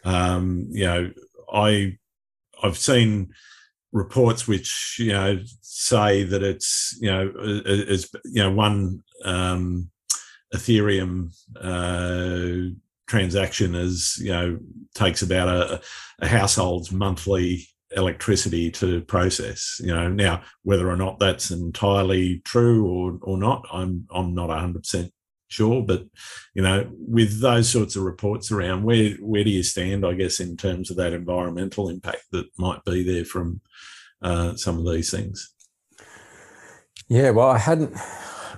Um, 0.03 0.67
you 0.69 0.85
know, 0.85 1.11
I 1.51 1.97
I've 2.61 2.77
seen 2.77 3.33
reports 3.91 4.47
which 4.47 4.97
you 4.99 5.11
know 5.11 5.39
say 5.61 6.23
that 6.23 6.43
it's 6.43 6.97
you 7.01 7.09
know 7.09 7.31
is 7.37 8.09
you 8.25 8.43
know 8.43 8.51
one 8.51 9.03
um, 9.25 9.89
Ethereum 10.53 11.33
uh, 11.59 12.75
transaction 13.07 13.75
is 13.75 14.17
you 14.21 14.31
know 14.31 14.59
takes 14.93 15.21
about 15.21 15.47
a, 15.47 15.81
a, 16.19 16.27
household's 16.27 16.91
monthly 16.91 17.67
electricity 17.95 18.71
to 18.71 19.01
process. 19.01 19.79
You 19.83 19.93
know 19.93 20.09
now 20.09 20.43
whether 20.63 20.89
or 20.89 20.97
not 20.97 21.19
that's 21.19 21.51
entirely 21.51 22.41
true 22.45 22.87
or 22.87 23.19
or 23.21 23.37
not, 23.37 23.65
I'm 23.71 24.07
I'm 24.13 24.33
not 24.33 24.49
hundred 24.49 24.83
percent 24.83 25.11
sure. 25.47 25.83
But 25.83 26.05
you 26.53 26.61
know 26.61 26.89
with 26.91 27.41
those 27.41 27.69
sorts 27.69 27.95
of 27.95 28.03
reports 28.03 28.51
around, 28.51 28.83
where 28.83 29.11
where 29.19 29.43
do 29.43 29.49
you 29.49 29.63
stand? 29.63 30.05
I 30.05 30.13
guess 30.13 30.39
in 30.39 30.57
terms 30.57 30.91
of 30.91 30.97
that 30.97 31.13
environmental 31.13 31.89
impact 31.89 32.25
that 32.31 32.47
might 32.57 32.83
be 32.85 33.03
there 33.03 33.25
from 33.25 33.61
uh, 34.21 34.55
some 34.55 34.77
of 34.77 34.91
these 34.91 35.11
things. 35.11 35.53
Yeah, 37.07 37.31
well, 37.31 37.49
I 37.49 37.57
hadn't 37.57 37.97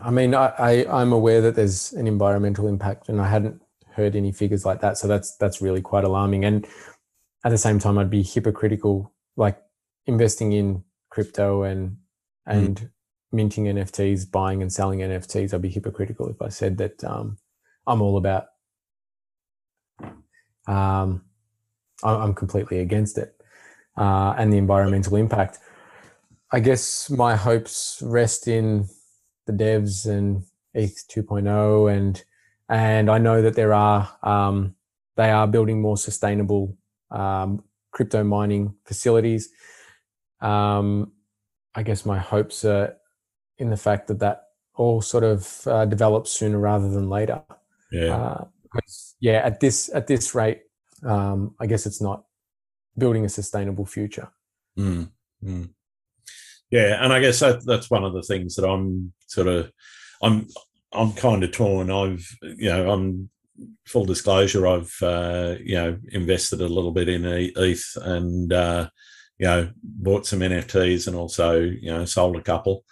I 0.02 0.10
mean, 0.10 0.34
I, 0.34 0.48
I 0.58 1.02
I'm 1.02 1.12
aware 1.12 1.42
that 1.42 1.56
there's 1.56 1.94
an 1.94 2.08
environmental 2.08 2.68
impact, 2.68 3.10
and 3.10 3.22
I 3.22 3.28
hadn't 3.28 3.62
heard 3.94 4.16
any 4.16 4.32
figures 4.32 4.66
like 4.66 4.82
that. 4.82 4.98
So 4.98 5.08
that's 5.08 5.36
that's 5.38 5.62
really 5.62 5.82
quite 5.82 6.04
alarming. 6.04 6.46
And 6.46 6.68
at 7.46 7.50
the 7.50 7.58
same 7.58 7.80
time, 7.80 7.98
I'd 7.98 8.10
be 8.10 8.24
hypocritical, 8.24 9.14
like 9.36 9.58
investing 10.06 10.52
in 10.52 10.84
crypto 11.10 11.64
and 11.64 11.98
and 12.46 12.78
mm. 12.80 12.90
minting 13.32 13.66
NFTs, 13.66 14.30
buying 14.32 14.62
and 14.62 14.72
selling 14.72 15.00
NFTs. 15.00 15.54
I'd 15.54 15.62
be 15.62 15.70
hypocritical 15.70 16.30
if 16.30 16.42
I 16.42 16.50
said 16.50 16.78
that 16.78 17.04
um, 17.04 17.38
I'm 17.88 18.02
all 18.02 18.18
about. 18.18 18.48
Um, 20.68 21.24
I'm 22.04 22.34
completely 22.34 22.80
against 22.80 23.18
it, 23.18 23.36
uh, 23.98 24.34
and 24.38 24.52
the 24.52 24.58
environmental 24.58 25.16
impact. 25.16 25.60
I 26.52 26.60
guess 26.60 27.10
my 27.10 27.36
hopes 27.36 28.02
rest 28.04 28.48
in 28.48 28.88
the 29.48 29.54
devs 29.54 30.06
and 30.06 30.44
ETH 30.74 31.06
2.0 31.10 31.94
and 31.94 32.24
and 32.70 33.10
I 33.10 33.18
know 33.18 33.42
that 33.42 33.56
there 33.56 33.74
are 33.74 34.10
um, 34.24 34.76
they 35.18 35.30
are 35.30 35.48
building 35.48 35.82
more 35.82 35.98
sustainable 35.98 36.78
um, 37.10 37.64
crypto 37.92 38.24
mining 38.24 38.76
facilities. 38.86 39.50
Um, 40.42 41.12
I 41.76 41.84
guess 41.84 42.06
my 42.06 42.18
hopes 42.18 42.66
are 42.66 42.96
in 43.58 43.70
the 43.70 43.78
fact 43.78 44.08
that 44.08 44.20
that 44.20 44.44
all 44.76 45.02
sort 45.02 45.24
of 45.24 45.68
uh, 45.68 45.86
develops 45.86 46.32
sooner 46.32 46.58
rather 46.58 46.89
than 46.89 47.10
later. 47.10 47.42
Yeah. 47.92 48.16
Uh, 48.16 48.46
yeah. 49.20 49.42
At 49.44 49.60
this 49.60 49.89
at 49.94 50.08
this 50.08 50.34
rate, 50.34 50.62
um, 51.04 51.56
I 51.60 51.68
guess 51.68 51.86
it's 51.86 52.02
not 52.02 52.24
building 52.98 53.26
a 53.26 53.30
sustainable 53.30 53.86
future. 53.86 54.30
Mm, 54.78 55.12
mm. 55.44 55.70
Yeah, 56.70 57.04
and 57.04 57.12
I 57.12 57.20
guess 57.20 57.39
that 57.42 57.66
that's 57.66 57.89
one 57.89 58.06
of 58.06 58.14
the 58.14 58.24
things 58.24 58.56
that 58.56 58.68
I'm 58.68 59.14
sort 59.28 59.48
of 59.48 59.72
I'm 60.22 60.48
I'm 60.94 61.12
kind 61.14 61.44
of 61.44 61.52
torn. 61.52 61.92
I've 61.92 62.26
you 62.42 62.70
know 62.70 62.89
I'm 62.92 63.30
full 63.86 64.05
disclosure. 64.05 64.68
I've 64.68 64.95
uh, 65.01 65.55
you 65.64 65.76
know 65.76 65.97
invested 66.12 66.62
a 66.62 66.68
little 66.68 66.91
bit 66.91 67.09
in 67.09 67.26
ETH, 67.26 67.97
and 68.03 68.51
uh, 68.53 68.89
you 69.41 69.47
know, 69.47 69.70
bought 69.84 70.28
some 70.28 70.41
NFTs 70.41 71.07
and 71.07 71.16
also, 71.16 71.59
you 71.62 71.91
know, 71.91 72.05
sold 72.05 72.36
a 72.36 72.43
couple. 72.43 72.84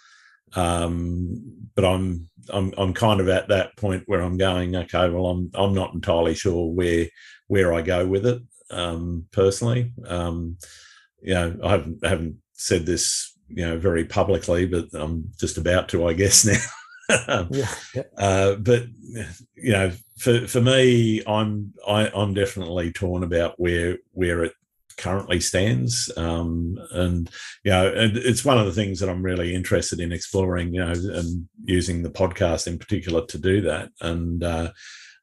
Um, 0.54 1.68
but 1.76 1.84
I'm 1.84 2.28
I'm 2.48 2.74
I'm 2.76 2.92
kind 2.92 3.20
of 3.20 3.28
at 3.28 3.46
that 3.48 3.76
point 3.76 4.02
where 4.06 4.20
I'm 4.20 4.36
going, 4.36 4.74
okay, 4.74 5.08
well, 5.08 5.26
I'm 5.26 5.52
I'm 5.54 5.74
not 5.74 5.94
entirely 5.94 6.34
sure 6.34 6.68
where 6.68 7.06
where 7.46 7.72
I 7.72 7.82
go 7.82 8.04
with 8.04 8.26
it 8.26 8.42
um, 8.72 9.26
personally. 9.30 9.92
Um, 10.04 10.58
you 11.22 11.34
know, 11.34 11.56
I 11.62 11.70
haven't 11.70 12.04
haven't 12.04 12.38
said 12.54 12.84
this, 12.84 13.32
you 13.46 13.64
know, 13.64 13.78
very 13.78 14.04
publicly, 14.04 14.66
but 14.66 14.86
I'm 14.92 15.30
just 15.38 15.56
about 15.56 15.88
to, 15.90 16.08
I 16.08 16.14
guess 16.14 16.44
now. 16.44 16.58
Yeah, 17.50 17.74
yeah. 17.94 18.02
Uh, 18.16 18.54
but 18.56 18.84
you 19.54 19.72
know, 19.72 19.92
for 20.18 20.46
for 20.46 20.60
me, 20.60 21.22
I'm 21.26 21.72
I, 21.86 22.06
am 22.06 22.12
i 22.14 22.22
am 22.22 22.34
definitely 22.34 22.92
torn 22.92 23.22
about 23.22 23.58
where 23.58 23.98
where 24.12 24.44
it 24.44 24.52
currently 25.00 25.40
stands. 25.40 26.10
Um, 26.16 26.78
and 26.92 27.28
you 27.64 27.72
know, 27.72 27.92
and 27.92 28.16
it's 28.16 28.44
one 28.44 28.58
of 28.58 28.66
the 28.66 28.72
things 28.72 29.00
that 29.00 29.08
I'm 29.08 29.22
really 29.22 29.54
interested 29.54 29.98
in 29.98 30.12
exploring. 30.12 30.74
You 30.74 30.84
know, 30.84 30.92
and 30.92 31.48
using 31.64 32.02
the 32.02 32.10
podcast 32.10 32.66
in 32.66 32.78
particular 32.78 33.26
to 33.26 33.38
do 33.38 33.62
that. 33.62 33.90
And 34.00 34.44
uh, 34.44 34.70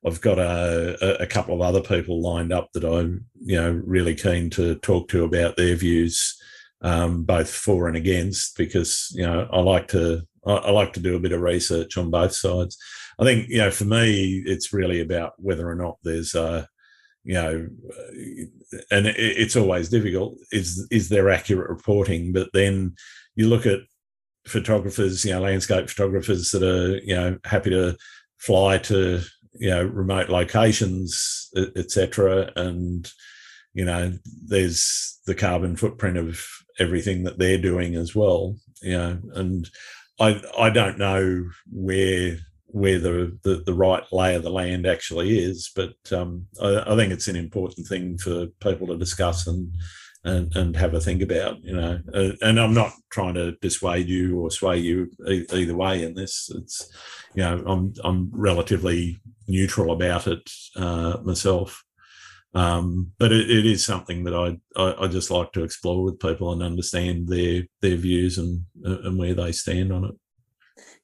I've 0.05 0.21
got 0.21 0.39
a, 0.39 1.21
a 1.21 1.27
couple 1.27 1.55
of 1.55 1.61
other 1.61 1.81
people 1.81 2.21
lined 2.21 2.51
up 2.51 2.69
that 2.73 2.83
I'm 2.83 3.25
you 3.45 3.55
know 3.55 3.81
really 3.85 4.15
keen 4.15 4.49
to 4.51 4.75
talk 4.75 5.07
to 5.09 5.23
about 5.23 5.55
their 5.55 5.75
views. 5.75 6.35
Um, 6.79 7.23
both 7.23 7.49
for 7.49 7.88
and 7.88 7.97
against, 7.97 8.55
because 8.55 9.11
you 9.15 9.23
know 9.23 9.47
I 9.51 9.59
like 9.61 9.88
to 9.89 10.27
I, 10.47 10.71
like 10.71 10.93
to 10.93 10.99
do 10.99 11.15
a 11.15 11.19
bit 11.19 11.33
of 11.33 11.41
research 11.41 11.97
on 11.97 12.09
both 12.09 12.33
sides. 12.33 12.77
I 13.19 13.23
think 13.23 13.49
you 13.49 13.57
know 13.57 13.71
for 13.71 13.85
me 13.85 14.43
it's 14.45 14.73
really 14.73 15.01
about 15.01 15.33
whether 15.37 15.69
or 15.69 15.75
not 15.75 15.97
there's 16.03 16.35
a 16.35 16.67
you 17.27 17.33
know, 17.33 17.67
uh, 17.89 18.77
and 18.89 19.07
it's 19.07 19.57
always 19.57 19.89
difficult. 19.89 20.37
Is 20.53 20.87
is 20.89 21.09
there 21.09 21.29
accurate 21.29 21.69
reporting? 21.69 22.31
But 22.31 22.49
then 22.53 22.95
you 23.35 23.49
look 23.49 23.65
at 23.65 23.81
photographers, 24.47 25.25
you 25.25 25.33
know, 25.33 25.41
landscape 25.41 25.89
photographers 25.89 26.51
that 26.51 26.63
are 26.63 26.97
you 26.99 27.15
know 27.15 27.37
happy 27.43 27.71
to 27.71 27.97
fly 28.37 28.77
to 28.77 29.21
you 29.59 29.69
know 29.69 29.83
remote 29.83 30.29
locations, 30.29 31.49
etc. 31.75 32.49
And 32.55 33.11
you 33.73 33.83
know, 33.83 34.13
there's 34.45 35.19
the 35.27 35.35
carbon 35.35 35.75
footprint 35.75 36.15
of 36.15 36.41
everything 36.79 37.23
that 37.23 37.37
they're 37.37 37.57
doing 37.57 37.95
as 37.95 38.15
well. 38.15 38.55
You 38.81 38.97
know, 38.97 39.19
and 39.33 39.69
I 40.20 40.41
I 40.57 40.70
don't 40.70 40.97
know 40.97 41.49
where 41.72 42.38
where 42.68 42.99
the, 42.99 43.38
the, 43.43 43.63
the 43.65 43.74
right 43.74 44.03
lay 44.11 44.36
of 44.36 44.43
the 44.43 44.49
land 44.49 44.86
actually 44.86 45.39
is. 45.39 45.72
But 45.76 45.95
um, 46.11 46.47
I, 46.61 46.84
I, 46.86 46.95
think 46.95 47.13
it's 47.13 47.30
an 47.30 47.36
important 47.36 47.88
thing 47.88 48.18
for 48.18 48.47
people 48.59 48.88
to 48.88 48.97
discuss 48.97 49.47
and 49.47 49.72
and, 50.24 50.53
and 50.55 50.76
have 50.76 50.93
a 50.93 50.99
think 50.99 51.22
about. 51.22 51.63
You 51.63 51.76
know, 51.76 51.99
uh, 52.13 52.32
and 52.41 52.59
I'm 52.59 52.74
not 52.74 52.91
trying 53.09 53.36
to 53.36 53.53
dissuade 53.61 54.07
you 54.07 54.39
or 54.39 54.51
sway 54.51 54.78
you 54.78 55.09
e- 55.28 55.45
either 55.53 55.76
way 55.76 56.03
in 56.03 56.13
this. 56.13 56.51
It's 56.53 56.91
you 57.34 57.43
know 57.43 57.63
I'm 57.65 57.93
I'm 58.03 58.30
relatively 58.34 59.20
neutral 59.47 59.91
about 59.91 60.28
it 60.28 60.49
uh, 60.76 61.18
myself. 61.24 61.84
Um, 62.58 63.12
but 63.20 63.32
it, 63.32 63.51
it 63.51 63.68
is 63.68 63.86
something 63.86 64.24
that 64.24 64.34
I, 64.34 64.58
I, 64.82 65.03
I 65.03 65.08
just 65.08 65.30
like 65.30 65.51
to 65.53 65.64
explore 65.64 66.03
with 66.03 66.20
people 66.20 66.51
and 66.51 66.64
understand 66.64 67.28
their 67.28 67.64
their 67.82 67.97
views 67.97 68.39
and 68.39 68.64
and 68.84 69.20
where 69.20 69.36
they 69.36 69.51
stand 69.51 69.93
on 69.93 70.05
it. 70.05 70.16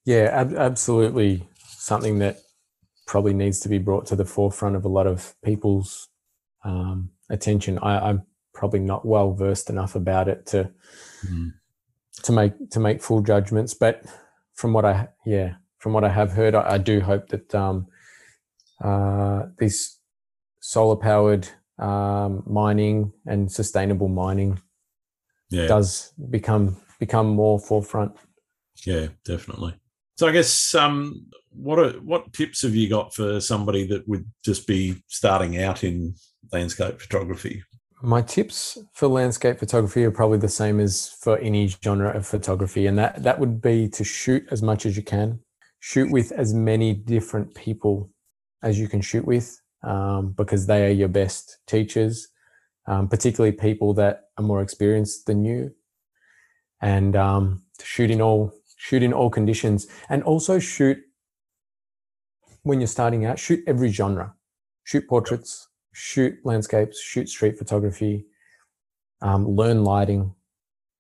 Yeah, 0.04 0.30
ab- 0.34 0.56
absolutely 0.56 1.48
something 1.68 2.18
that 2.20 2.38
probably 3.06 3.36
needs 3.36 3.60
to 3.60 3.70
be 3.70 3.78
brought 3.78 4.08
to 4.08 4.16
the 4.16 4.26
forefront 4.26 4.76
of 4.76 4.84
a 4.84 4.90
lot 4.90 5.06
of 5.06 5.36
people's 5.46 6.10
um, 6.66 7.12
attention. 7.30 7.78
I, 7.80 8.10
am 8.10 8.24
probably 8.56 8.80
not 8.80 9.06
well 9.06 9.34
versed 9.34 9.70
enough 9.70 9.94
about 9.94 10.28
it 10.28 10.48
to 10.48 10.72
mm. 11.28 11.54
to 12.24 12.32
make 12.32 12.54
to 12.72 12.80
make 12.80 13.04
full 13.04 13.22
judgments. 13.22 13.76
But 13.76 14.04
from 14.56 14.74
what 14.74 14.86
I 14.86 15.10
yeah 15.24 15.56
from 15.78 15.94
what 15.94 16.04
I 16.04 16.10
have 16.10 16.32
heard, 16.32 16.56
I, 16.56 16.74
I 16.74 16.78
do 16.80 17.00
hope 17.00 17.28
that 17.30 17.54
um, 17.54 17.86
uh, 18.84 19.44
this 19.60 20.00
solar 20.66 20.96
powered 20.96 21.46
um, 21.78 22.42
mining 22.48 23.12
and 23.26 23.52
sustainable 23.52 24.08
mining 24.08 24.58
yeah. 25.50 25.68
does 25.68 26.14
become 26.30 26.78
become 27.00 27.28
more 27.28 27.60
forefront. 27.60 28.14
Yeah, 28.86 29.08
definitely. 29.26 29.76
So 30.16 30.28
I 30.28 30.32
guess 30.32 30.74
um, 30.74 31.26
what 31.50 31.80
are, 31.80 31.92
what 32.00 32.32
tips 32.32 32.62
have 32.62 32.76
you 32.76 32.88
got 32.88 33.14
for 33.14 33.42
somebody 33.42 33.86
that 33.88 34.08
would 34.08 34.26
just 34.46 34.66
be 34.66 35.04
starting 35.08 35.62
out 35.62 35.84
in 35.84 36.16
landscape 36.54 37.02
photography? 37.02 37.62
My 38.02 38.22
tips 38.22 38.78
for 38.94 39.10
landscape 39.10 39.60
photography 39.60 40.06
are 40.06 40.12
probably 40.12 40.38
the 40.38 40.48
same 40.48 40.80
as 40.80 41.10
for 41.20 41.38
any 41.40 41.68
genre 41.68 42.12
of 42.12 42.26
photography, 42.26 42.88
and 42.88 42.98
that 42.98 43.22
that 43.24 43.38
would 43.38 43.62
be 43.62 43.90
to 43.90 44.06
shoot 44.06 44.46
as 44.50 44.62
much 44.62 44.86
as 44.86 44.96
you 44.96 45.04
can, 45.04 45.40
shoot 45.82 46.10
with 46.10 46.32
as 46.32 46.54
many 46.54 46.94
different 46.94 47.54
people 47.54 48.10
as 48.62 48.80
you 48.80 48.88
can 48.88 49.02
shoot 49.02 49.26
with, 49.26 49.60
um, 49.84 50.32
because 50.32 50.66
they 50.66 50.86
are 50.86 50.92
your 50.92 51.08
best 51.10 51.58
teachers, 51.68 52.28
um, 52.88 53.08
particularly 53.08 53.52
people 53.52 53.94
that 53.96 54.30
are 54.38 54.44
more 54.44 54.62
experienced 54.62 55.26
than 55.26 55.44
you, 55.44 55.72
and 56.82 57.16
um, 57.16 57.64
to 57.78 57.86
shoot 57.86 58.12
in 58.12 58.22
all 58.22 58.54
shoot 58.78 59.04
in 59.04 59.14
all 59.14 59.30
conditions, 59.30 59.88
and 60.10 60.24
also 60.24 60.60
shoot 60.60 60.98
when 62.64 62.80
you're 62.80 62.88
starting 62.88 63.26
out. 63.26 63.40
Shoot 63.40 63.64
every 63.68 63.90
genre. 63.90 64.34
Shoot 64.84 65.08
portraits. 65.08 65.68
Shoot 65.94 66.36
landscapes. 66.44 67.02
Shoot 67.02 67.30
street 67.30 67.58
photography. 67.58 68.26
Um, 69.22 69.48
learn 69.48 69.86
lighting, 69.86 70.36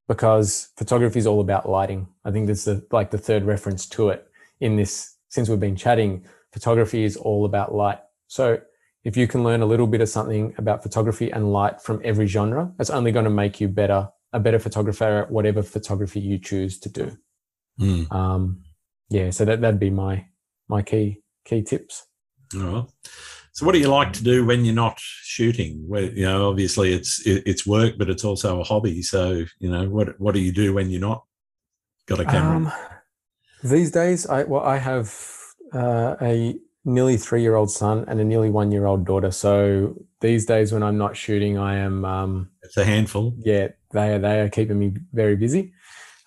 because 0.08 0.70
photography 0.78 1.20
is 1.20 1.28
all 1.28 1.42
about 1.42 1.68
lighting. 1.68 2.08
I 2.24 2.32
think 2.32 2.48
that's 2.48 2.64
the 2.64 2.86
like 2.92 3.12
the 3.12 3.18
third 3.18 3.44
reference 3.44 3.86
to 3.90 4.10
it 4.10 4.28
in 4.60 4.76
this. 4.78 5.18
Since 5.30 5.50
we've 5.50 5.60
been 5.60 5.76
chatting, 5.76 6.26
photography 6.52 7.04
is 7.04 7.18
all 7.18 7.44
about 7.44 7.74
light. 7.74 8.00
So 8.28 8.60
if 9.04 9.18
you 9.18 9.28
can 9.28 9.44
learn 9.44 9.62
a 9.62 9.66
little 9.66 9.88
bit 9.88 10.02
of 10.02 10.10
something 10.10 10.54
about 10.58 10.84
photography 10.84 11.30
and 11.32 11.52
light 11.52 11.82
from 11.82 12.02
every 12.04 12.28
genre, 12.28 12.72
that's 12.78 12.90
only 12.90 13.12
going 13.12 13.26
to 13.26 13.32
make 13.32 13.60
you 13.60 13.68
better, 13.68 14.10
a 14.32 14.40
better 14.40 14.60
photographer 14.60 15.24
at 15.24 15.32
whatever 15.32 15.62
photography 15.62 16.20
you 16.20 16.40
choose 16.40 16.80
to 16.80 16.90
do. 16.90 17.18
Mm. 17.80 18.12
Um, 18.12 18.64
yeah, 19.10 19.30
so 19.30 19.46
that 19.46 19.62
that'd 19.62 19.80
be 19.80 19.90
my 19.90 20.26
my 20.68 20.82
key 20.82 21.22
key 21.46 21.62
tips. 21.64 22.06
All 22.56 22.62
right. 22.62 22.86
So, 23.52 23.66
what 23.66 23.74
do 23.74 23.80
you 23.80 23.88
like 23.88 24.14
to 24.14 24.24
do 24.24 24.46
when 24.46 24.66
you're 24.66 24.74
not 24.74 25.00
shooting? 25.00 25.88
Where 25.88 26.04
you 26.04 26.26
know, 26.26 26.50
obviously, 26.50 26.94
it's 26.94 27.22
it's 27.26 27.68
work, 27.68 27.96
but 27.98 28.10
it's 28.10 28.26
also 28.26 28.60
a 28.60 28.64
hobby. 28.64 29.02
So, 29.02 29.46
you 29.60 29.70
know, 29.70 29.90
what 29.90 30.20
what 30.20 30.34
do 30.34 30.40
you 30.40 30.52
do 30.52 30.74
when 30.74 30.90
you're 30.90 31.02
not 31.02 31.24
got 32.08 32.20
a 32.20 32.26
camera? 32.26 32.56
Um, 32.56 32.72
these 33.64 33.92
days, 33.92 34.26
I 34.26 34.44
well, 34.44 34.64
I 34.64 34.78
have 34.78 35.16
uh, 35.74 36.16
a 36.22 36.56
nearly 36.86 37.18
three 37.18 37.42
year 37.42 37.56
old 37.56 37.72
son 37.72 38.06
and 38.08 38.20
a 38.20 38.24
nearly 38.24 38.50
one 38.50 38.72
year 38.72 38.86
old 38.86 39.06
daughter. 39.06 39.32
So 39.32 39.96
these 40.22 40.46
days, 40.46 40.72
when 40.72 40.84
I'm 40.84 40.98
not 40.98 41.16
shooting, 41.16 41.58
I 41.58 41.78
am. 41.78 42.06
Um, 42.06 42.50
it's 42.62 42.78
a 42.78 42.86
handful. 42.86 43.36
Yeah, 43.40 43.70
they 43.92 44.14
are 44.14 44.20
they 44.20 44.42
are 44.42 44.50
keeping 44.50 44.80
me 44.80 44.94
very 45.14 45.36
busy. 45.36 45.74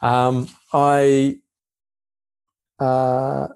Um, 0.01 0.49
I 0.73 1.39
uh, 2.79 3.49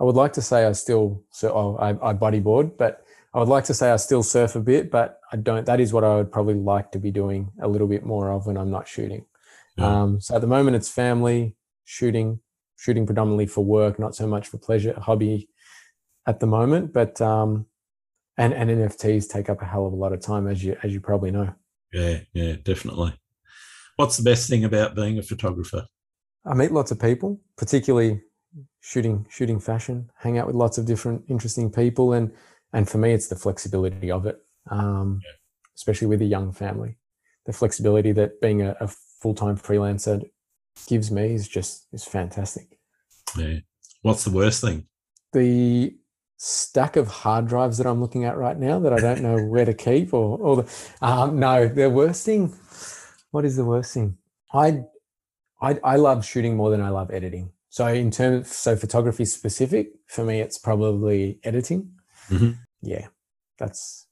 I 0.00 0.04
would 0.04 0.16
like 0.16 0.32
to 0.34 0.42
say 0.42 0.64
I 0.64 0.72
still 0.72 1.24
so 1.30 1.52
oh, 1.52 1.76
I, 1.76 1.90
I 2.10 2.14
bodyboard, 2.14 2.76
but 2.76 3.04
I 3.34 3.38
would 3.38 3.48
like 3.48 3.64
to 3.64 3.74
say 3.74 3.90
I 3.90 3.96
still 3.96 4.22
surf 4.22 4.56
a 4.56 4.60
bit, 4.60 4.90
but 4.90 5.20
I 5.32 5.36
don't. 5.36 5.66
That 5.66 5.80
is 5.80 5.92
what 5.92 6.04
I 6.04 6.16
would 6.16 6.32
probably 6.32 6.54
like 6.54 6.92
to 6.92 6.98
be 6.98 7.10
doing 7.10 7.50
a 7.60 7.68
little 7.68 7.88
bit 7.88 8.04
more 8.04 8.30
of 8.30 8.46
when 8.46 8.56
I'm 8.56 8.70
not 8.70 8.88
shooting. 8.88 9.26
Yeah. 9.76 10.02
Um, 10.02 10.20
so 10.20 10.34
at 10.34 10.40
the 10.40 10.46
moment, 10.46 10.76
it's 10.76 10.88
family 10.88 11.54
shooting, 11.84 12.40
shooting 12.76 13.06
predominantly 13.06 13.46
for 13.46 13.64
work, 13.64 13.98
not 13.98 14.14
so 14.14 14.26
much 14.26 14.48
for 14.48 14.58
pleasure, 14.58 14.98
hobby 14.98 15.48
at 16.28 16.38
the 16.38 16.46
moment. 16.46 16.92
But 16.92 17.20
um, 17.20 17.66
and 18.36 18.54
and 18.54 18.70
NFTs 18.70 19.28
take 19.28 19.50
up 19.50 19.60
a 19.60 19.64
hell 19.64 19.86
of 19.86 19.92
a 19.92 19.96
lot 19.96 20.12
of 20.12 20.20
time, 20.20 20.46
as 20.46 20.62
you 20.62 20.76
as 20.84 20.92
you 20.92 21.00
probably 21.00 21.32
know. 21.32 21.52
Yeah, 21.92 22.20
yeah, 22.32 22.56
definitely. 22.62 23.14
What's 23.96 24.16
the 24.16 24.22
best 24.22 24.48
thing 24.48 24.64
about 24.64 24.94
being 24.94 25.18
a 25.18 25.22
photographer? 25.22 25.86
I 26.46 26.54
meet 26.54 26.70
lots 26.70 26.92
of 26.92 27.00
people, 27.00 27.40
particularly 27.56 28.20
shooting 28.80 29.26
shooting 29.28 29.58
fashion, 29.58 30.10
hang 30.16 30.38
out 30.38 30.46
with 30.46 30.54
lots 30.54 30.78
of 30.78 30.86
different 30.86 31.24
interesting 31.28 31.72
people, 31.72 32.12
and 32.12 32.30
and 32.72 32.88
for 32.88 32.98
me, 32.98 33.12
it's 33.12 33.28
the 33.28 33.36
flexibility 33.36 34.10
of 34.10 34.26
it, 34.26 34.38
um, 34.70 35.20
yeah. 35.24 35.32
especially 35.74 36.06
with 36.06 36.22
a 36.22 36.26
young 36.26 36.52
family. 36.52 36.96
The 37.46 37.52
flexibility 37.52 38.12
that 38.12 38.40
being 38.40 38.62
a, 38.62 38.76
a 38.78 38.86
full 38.86 39.34
time 39.34 39.56
freelancer 39.56 40.22
gives 40.86 41.10
me 41.10 41.34
is 41.34 41.48
just 41.48 41.86
is 41.92 42.04
fantastic. 42.04 42.78
Yeah. 43.36 43.60
What's 44.02 44.24
the 44.24 44.30
worst 44.30 44.60
thing? 44.60 44.86
The 45.32 45.96
stack 46.38 46.96
of 46.96 47.08
hard 47.08 47.46
drives 47.46 47.76
that 47.78 47.86
I'm 47.86 48.00
looking 48.00 48.24
at 48.24 48.38
right 48.38 48.56
now 48.56 48.78
that 48.78 48.92
I 48.92 48.98
don't 48.98 49.20
know 49.22 49.36
where 49.44 49.64
to 49.64 49.74
keep, 49.74 50.14
or 50.14 50.38
or 50.38 50.62
the 50.62 50.88
um, 51.02 51.38
no, 51.38 51.68
the 51.68 51.90
worst 51.90 52.24
thing. 52.24 52.54
What 53.30 53.44
is 53.44 53.56
the 53.56 53.64
worst 53.64 53.92
thing? 53.92 54.16
I 54.54 54.84
I 55.60 55.78
I 55.84 55.96
love 55.96 56.24
shooting 56.24 56.56
more 56.56 56.70
than 56.70 56.80
I 56.80 56.88
love 56.88 57.10
editing. 57.10 57.52
So 57.70 57.86
in 57.86 58.10
terms, 58.10 58.56
so 58.56 58.76
photography 58.76 59.26
specific 59.26 59.90
for 60.06 60.24
me, 60.24 60.40
it's 60.40 60.58
probably 60.58 61.38
editing. 61.44 61.92
Mm-hmm. 62.30 62.52
Yeah, 62.80 63.08
that's 63.58 64.06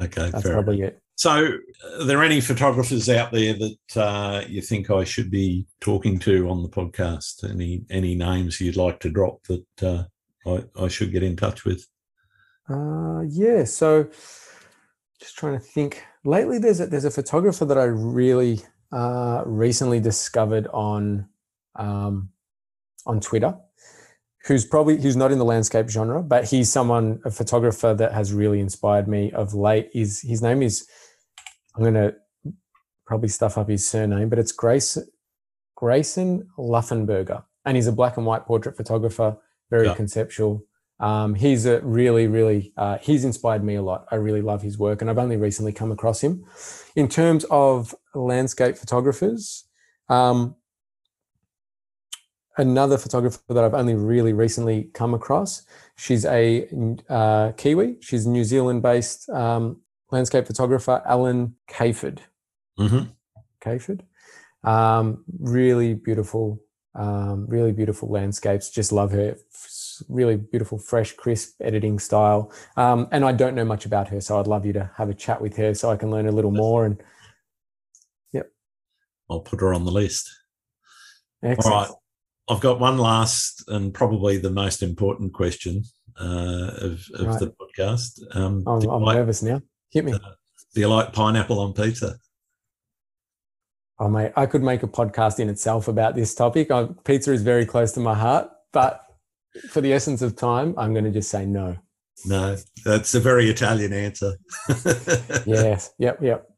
okay. 0.00 0.30
That's 0.30 0.48
probably 0.48 0.82
it. 0.82 1.00
So, 1.16 1.52
are 1.84 2.04
there 2.04 2.22
any 2.22 2.40
photographers 2.40 3.10
out 3.10 3.30
there 3.30 3.52
that 3.52 3.96
uh, 3.96 4.42
you 4.48 4.62
think 4.62 4.90
I 4.90 5.04
should 5.04 5.30
be 5.30 5.66
talking 5.80 6.18
to 6.20 6.48
on 6.48 6.62
the 6.62 6.68
podcast? 6.68 7.48
Any 7.48 7.84
any 7.90 8.14
names 8.14 8.60
you'd 8.60 8.76
like 8.76 9.00
to 9.00 9.10
drop 9.10 9.42
that 9.44 9.82
uh, 9.82 10.04
I, 10.46 10.64
I 10.78 10.88
should 10.88 11.12
get 11.12 11.22
in 11.22 11.36
touch 11.36 11.64
with? 11.64 11.86
Uh, 12.68 13.22
yeah. 13.28 13.64
So, 13.64 14.08
just 15.20 15.36
trying 15.36 15.54
to 15.54 15.60
think. 15.60 16.04
Lately, 16.24 16.58
there's 16.58 16.80
a, 16.80 16.86
there's 16.86 17.04
a 17.04 17.10
photographer 17.10 17.64
that 17.64 17.78
I 17.78 17.84
really 17.84 18.60
uh, 18.92 19.42
recently 19.46 20.00
discovered 20.00 20.66
on 20.68 21.28
um, 21.76 22.30
on 23.06 23.20
Twitter, 23.20 23.54
who's 24.46 24.64
probably 24.64 25.00
who's 25.00 25.16
not 25.16 25.32
in 25.32 25.38
the 25.38 25.44
landscape 25.44 25.88
genre, 25.88 26.22
but 26.22 26.44
he's 26.44 26.70
someone 26.70 27.20
a 27.24 27.30
photographer 27.30 27.94
that 27.94 28.12
has 28.12 28.32
really 28.32 28.60
inspired 28.60 29.08
me 29.08 29.32
of 29.32 29.54
late. 29.54 29.90
Is 29.94 30.20
his 30.20 30.42
name 30.42 30.62
is 30.62 30.86
I'm 31.76 31.82
going 31.82 31.94
to 31.94 32.14
probably 33.06 33.28
stuff 33.28 33.58
up 33.58 33.68
his 33.68 33.88
surname, 33.88 34.28
but 34.28 34.38
it's 34.38 34.52
Grace 34.52 34.98
Grayson 35.76 36.48
Luffenberger, 36.58 37.44
and 37.64 37.76
he's 37.76 37.86
a 37.86 37.92
black 37.92 38.16
and 38.16 38.26
white 38.26 38.44
portrait 38.44 38.76
photographer, 38.76 39.36
very 39.70 39.86
yeah. 39.86 39.94
conceptual. 39.94 40.64
Um, 40.98 41.34
he's 41.34 41.64
a 41.64 41.80
really, 41.80 42.26
really, 42.26 42.72
uh, 42.76 42.98
he's 42.98 43.24
inspired 43.24 43.64
me 43.64 43.76
a 43.76 43.82
lot. 43.82 44.06
I 44.10 44.16
really 44.16 44.42
love 44.42 44.62
his 44.62 44.76
work, 44.78 45.00
and 45.00 45.08
I've 45.08 45.18
only 45.18 45.36
recently 45.36 45.72
come 45.72 45.90
across 45.90 46.20
him. 46.20 46.44
In 46.94 47.08
terms 47.08 47.44
of 47.50 47.94
landscape 48.14 48.76
photographers, 48.76 49.64
um, 50.10 50.56
another 52.58 52.98
photographer 52.98 53.40
that 53.48 53.64
I've 53.64 53.74
only 53.74 53.94
really 53.94 54.32
recently 54.32 54.90
come 54.92 55.14
across. 55.14 55.62
She's 55.96 56.24
a 56.26 56.68
uh, 57.08 57.52
Kiwi. 57.52 57.96
She's 58.00 58.26
New 58.26 58.44
Zealand-based 58.44 59.30
um, 59.30 59.80
landscape 60.10 60.46
photographer, 60.46 61.02
Alan 61.06 61.56
Kayford. 61.68 62.18
Mm-hmm. 62.78 63.10
Cayford. 63.60 64.02
Um, 64.64 65.24
really 65.38 65.94
beautiful, 65.94 66.60
um, 66.94 67.46
really 67.46 67.72
beautiful 67.72 68.08
landscapes. 68.08 68.70
Just 68.70 68.92
love 68.92 69.12
her 69.12 69.36
really 70.08 70.36
beautiful, 70.36 70.78
fresh, 70.78 71.12
crisp 71.12 71.60
editing 71.60 71.98
style. 71.98 72.52
Um, 72.76 73.08
and 73.12 73.24
I 73.24 73.32
don't 73.32 73.54
know 73.54 73.64
much 73.64 73.86
about 73.86 74.08
her, 74.08 74.20
so 74.20 74.38
I'd 74.38 74.46
love 74.46 74.64
you 74.64 74.72
to 74.74 74.90
have 74.96 75.08
a 75.08 75.14
chat 75.14 75.40
with 75.40 75.56
her 75.56 75.74
so 75.74 75.90
I 75.90 75.96
can 75.96 76.10
learn 76.10 76.26
a 76.26 76.32
little 76.32 76.50
more. 76.50 76.86
And 76.86 77.02
yep, 78.32 78.50
I'll 79.28 79.40
put 79.40 79.60
her 79.60 79.74
on 79.74 79.84
the 79.84 79.90
list. 79.90 80.30
Excellent. 81.42 81.74
All 81.74 81.82
right, 81.82 81.90
I've 82.48 82.60
got 82.60 82.80
one 82.80 82.98
last 82.98 83.64
and 83.68 83.92
probably 83.92 84.38
the 84.38 84.50
most 84.50 84.82
important 84.82 85.32
question 85.32 85.84
uh, 86.20 86.70
of, 86.78 87.06
of 87.14 87.26
right. 87.26 87.40
the 87.40 87.54
podcast. 87.60 88.20
Um, 88.36 88.62
I'm, 88.66 88.88
I'm 88.88 89.02
like, 89.02 89.16
nervous 89.16 89.42
now. 89.42 89.62
Hit 89.90 90.04
me. 90.04 90.12
Uh, 90.12 90.18
do 90.74 90.80
you 90.80 90.88
like 90.88 91.12
pineapple 91.12 91.58
on 91.58 91.72
pizza? 91.72 92.16
Oh, 94.02 94.08
mate, 94.08 94.32
I 94.34 94.46
could 94.46 94.62
make 94.62 94.82
a 94.82 94.88
podcast 94.88 95.38
in 95.40 95.50
itself 95.50 95.86
about 95.86 96.14
this 96.14 96.34
topic. 96.34 96.70
I, 96.70 96.88
pizza 97.04 97.32
is 97.32 97.42
very 97.42 97.66
close 97.66 97.92
to 97.92 98.00
my 98.00 98.14
heart, 98.14 98.50
but 98.72 99.04
for 99.68 99.82
the 99.82 99.92
essence 99.92 100.22
of 100.22 100.36
time, 100.36 100.74
I'm 100.78 100.94
going 100.94 101.04
to 101.04 101.10
just 101.10 101.30
say 101.30 101.44
no. 101.44 101.76
No, 102.24 102.56
that's 102.82 103.14
a 103.14 103.20
very 103.20 103.50
Italian 103.50 103.92
answer. 103.92 104.38
yes. 105.46 105.92
Yep. 105.98 106.22
Yep. 106.22 106.50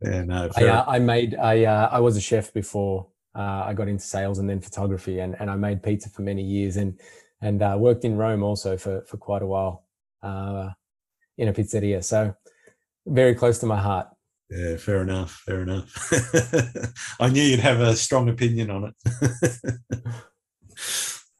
Yeah. 0.00 0.24
No. 0.24 0.50
I, 0.56 0.64
uh, 0.66 0.84
I, 0.88 0.98
made. 0.98 1.34
I 1.34 1.64
uh, 1.64 1.90
I 1.92 2.00
was 2.00 2.16
a 2.16 2.20
chef 2.20 2.52
before 2.52 3.08
uh, 3.34 3.64
I 3.66 3.74
got 3.74 3.88
into 3.88 4.04
sales 4.04 4.38
and 4.38 4.48
then 4.48 4.60
photography, 4.60 5.20
and, 5.20 5.36
and 5.38 5.50
I 5.50 5.56
made 5.56 5.82
pizza 5.82 6.08
for 6.08 6.22
many 6.22 6.42
years, 6.42 6.76
and 6.76 6.98
and 7.40 7.62
uh, 7.62 7.76
worked 7.78 8.04
in 8.04 8.16
Rome 8.16 8.42
also 8.42 8.76
for 8.76 9.02
for 9.02 9.16
quite 9.16 9.42
a 9.42 9.46
while 9.46 9.84
uh, 10.22 10.70
in 11.38 11.48
a 11.48 11.52
pizzeria. 11.52 12.02
So 12.02 12.34
very 13.06 13.34
close 13.34 13.58
to 13.60 13.66
my 13.66 13.80
heart. 13.80 14.08
Yeah, 14.54 14.76
fair 14.76 15.00
enough. 15.00 15.42
Fair 15.46 15.62
enough. 15.62 16.12
I 17.20 17.30
knew 17.30 17.42
you'd 17.42 17.60
have 17.60 17.80
a 17.80 17.96
strong 17.96 18.28
opinion 18.28 18.70
on 18.70 18.92
it 18.92 19.74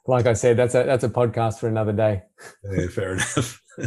like 0.06 0.26
I 0.26 0.32
said, 0.32 0.56
that's 0.56 0.74
a 0.74 0.84
that's 0.84 1.04
a 1.04 1.08
podcast 1.08 1.58
for 1.58 1.68
another 1.68 1.92
day. 1.92 2.22
yeah, 2.64 2.86
fair 2.88 3.12
enough. 3.12 3.60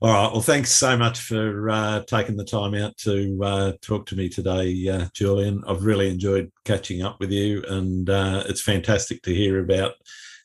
All 0.00 0.10
right. 0.10 0.32
Well, 0.32 0.40
thanks 0.40 0.70
so 0.70 0.96
much 0.96 1.20
for 1.20 1.68
uh, 1.70 2.02
taking 2.04 2.36
the 2.36 2.44
time 2.44 2.74
out 2.74 2.96
to 2.98 3.40
uh, 3.42 3.72
talk 3.82 4.06
to 4.06 4.16
me 4.16 4.28
today, 4.28 4.88
uh, 4.88 5.06
Julian. 5.12 5.62
I've 5.66 5.84
really 5.84 6.08
enjoyed 6.08 6.50
catching 6.64 7.02
up 7.02 7.20
with 7.20 7.30
you, 7.30 7.62
and 7.68 8.08
uh, 8.08 8.44
it's 8.46 8.62
fantastic 8.62 9.22
to 9.22 9.34
hear 9.34 9.60
about 9.60 9.94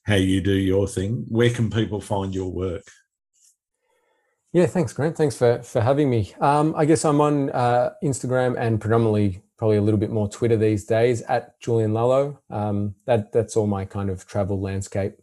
how 0.03 0.15
you 0.15 0.41
do 0.41 0.53
your 0.53 0.87
thing. 0.87 1.25
Where 1.27 1.49
can 1.49 1.69
people 1.69 2.01
find 2.01 2.33
your 2.33 2.51
work? 2.51 2.83
Yeah, 4.53 4.65
thanks, 4.65 4.91
Grant. 4.91 5.15
Thanks 5.15 5.37
for 5.37 5.61
for 5.61 5.79
having 5.81 6.09
me. 6.09 6.33
Um, 6.41 6.73
I 6.75 6.85
guess 6.85 7.05
I'm 7.05 7.21
on 7.21 7.49
uh, 7.51 7.91
Instagram 8.03 8.57
and 8.57 8.81
predominantly 8.81 9.41
probably 9.57 9.77
a 9.77 9.81
little 9.81 9.99
bit 9.99 10.09
more 10.09 10.27
Twitter 10.27 10.57
these 10.57 10.85
days 10.85 11.21
at 11.23 11.57
Julian 11.61 11.93
Lallo. 11.93 12.37
Um, 12.49 12.95
that 13.05 13.31
that's 13.31 13.55
all 13.55 13.67
my 13.67 13.85
kind 13.85 14.09
of 14.09 14.27
travel 14.27 14.59
landscape 14.59 15.13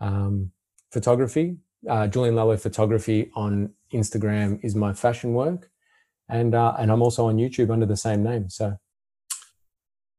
um, 0.00 0.50
photography. 0.90 1.58
Uh, 1.88 2.06
Julian 2.06 2.36
Lallo 2.36 2.58
photography 2.58 3.30
on 3.34 3.74
Instagram 3.92 4.64
is 4.64 4.74
my 4.74 4.94
fashion 4.94 5.34
work, 5.34 5.70
and 6.30 6.54
uh, 6.54 6.74
and 6.78 6.90
I'm 6.90 7.02
also 7.02 7.26
on 7.26 7.36
YouTube 7.36 7.70
under 7.70 7.86
the 7.86 7.98
same 7.98 8.22
name. 8.22 8.48
So 8.48 8.78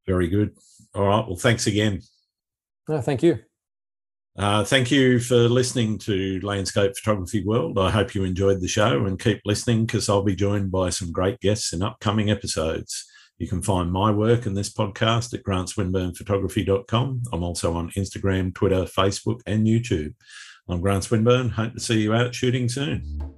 very 0.06 0.28
good. 0.28 0.56
All 0.94 1.08
right. 1.08 1.26
Well, 1.28 1.36
thanks 1.36 1.66
again. 1.66 2.02
No, 2.88 3.02
thank 3.02 3.24
you. 3.24 3.40
Uh, 4.38 4.66
thank 4.66 4.92
you 4.92 5.20
for 5.20 5.48
listening 5.48 5.98
to 5.98 6.40
Landscape 6.42 6.92
Photography 6.98 7.44
World. 7.44 7.80
I 7.80 7.90
hope 7.90 8.14
you 8.14 8.26
enjoyed 8.26 8.60
the 8.60 8.68
show 8.68 9.06
and 9.06 9.18
keep 9.18 9.40
listening 9.46 9.86
because 9.86 10.10
I'll 10.10 10.24
be 10.24 10.36
joined 10.36 10.72
by 10.72 10.90
some 10.90 11.12
great 11.12 11.40
guests 11.40 11.72
in 11.72 11.82
upcoming 11.82 12.30
episodes. 12.30 13.06
You 13.38 13.48
can 13.48 13.62
find 13.62 13.92
my 13.92 14.12
work 14.12 14.46
and 14.46 14.56
this 14.56 14.72
podcast 14.72 15.34
at 15.34 15.44
grantswinburnphotography.com. 15.44 17.24
I'm 17.32 17.44
also 17.44 17.74
on 17.74 17.92
Instagram, 17.92 18.54
Twitter, 18.54 18.84
Facebook, 18.84 19.40
and 19.46 19.68
YouTube. 19.68 20.14
I'm 20.68 20.82
Grant 20.82 21.06
Swinburne. 21.06 21.50
Hope 21.50 21.74
to 21.74 21.80
see 21.80 22.02
you 22.02 22.14
out 22.14 22.36
shooting 22.36 22.68
soon. 22.68 23.36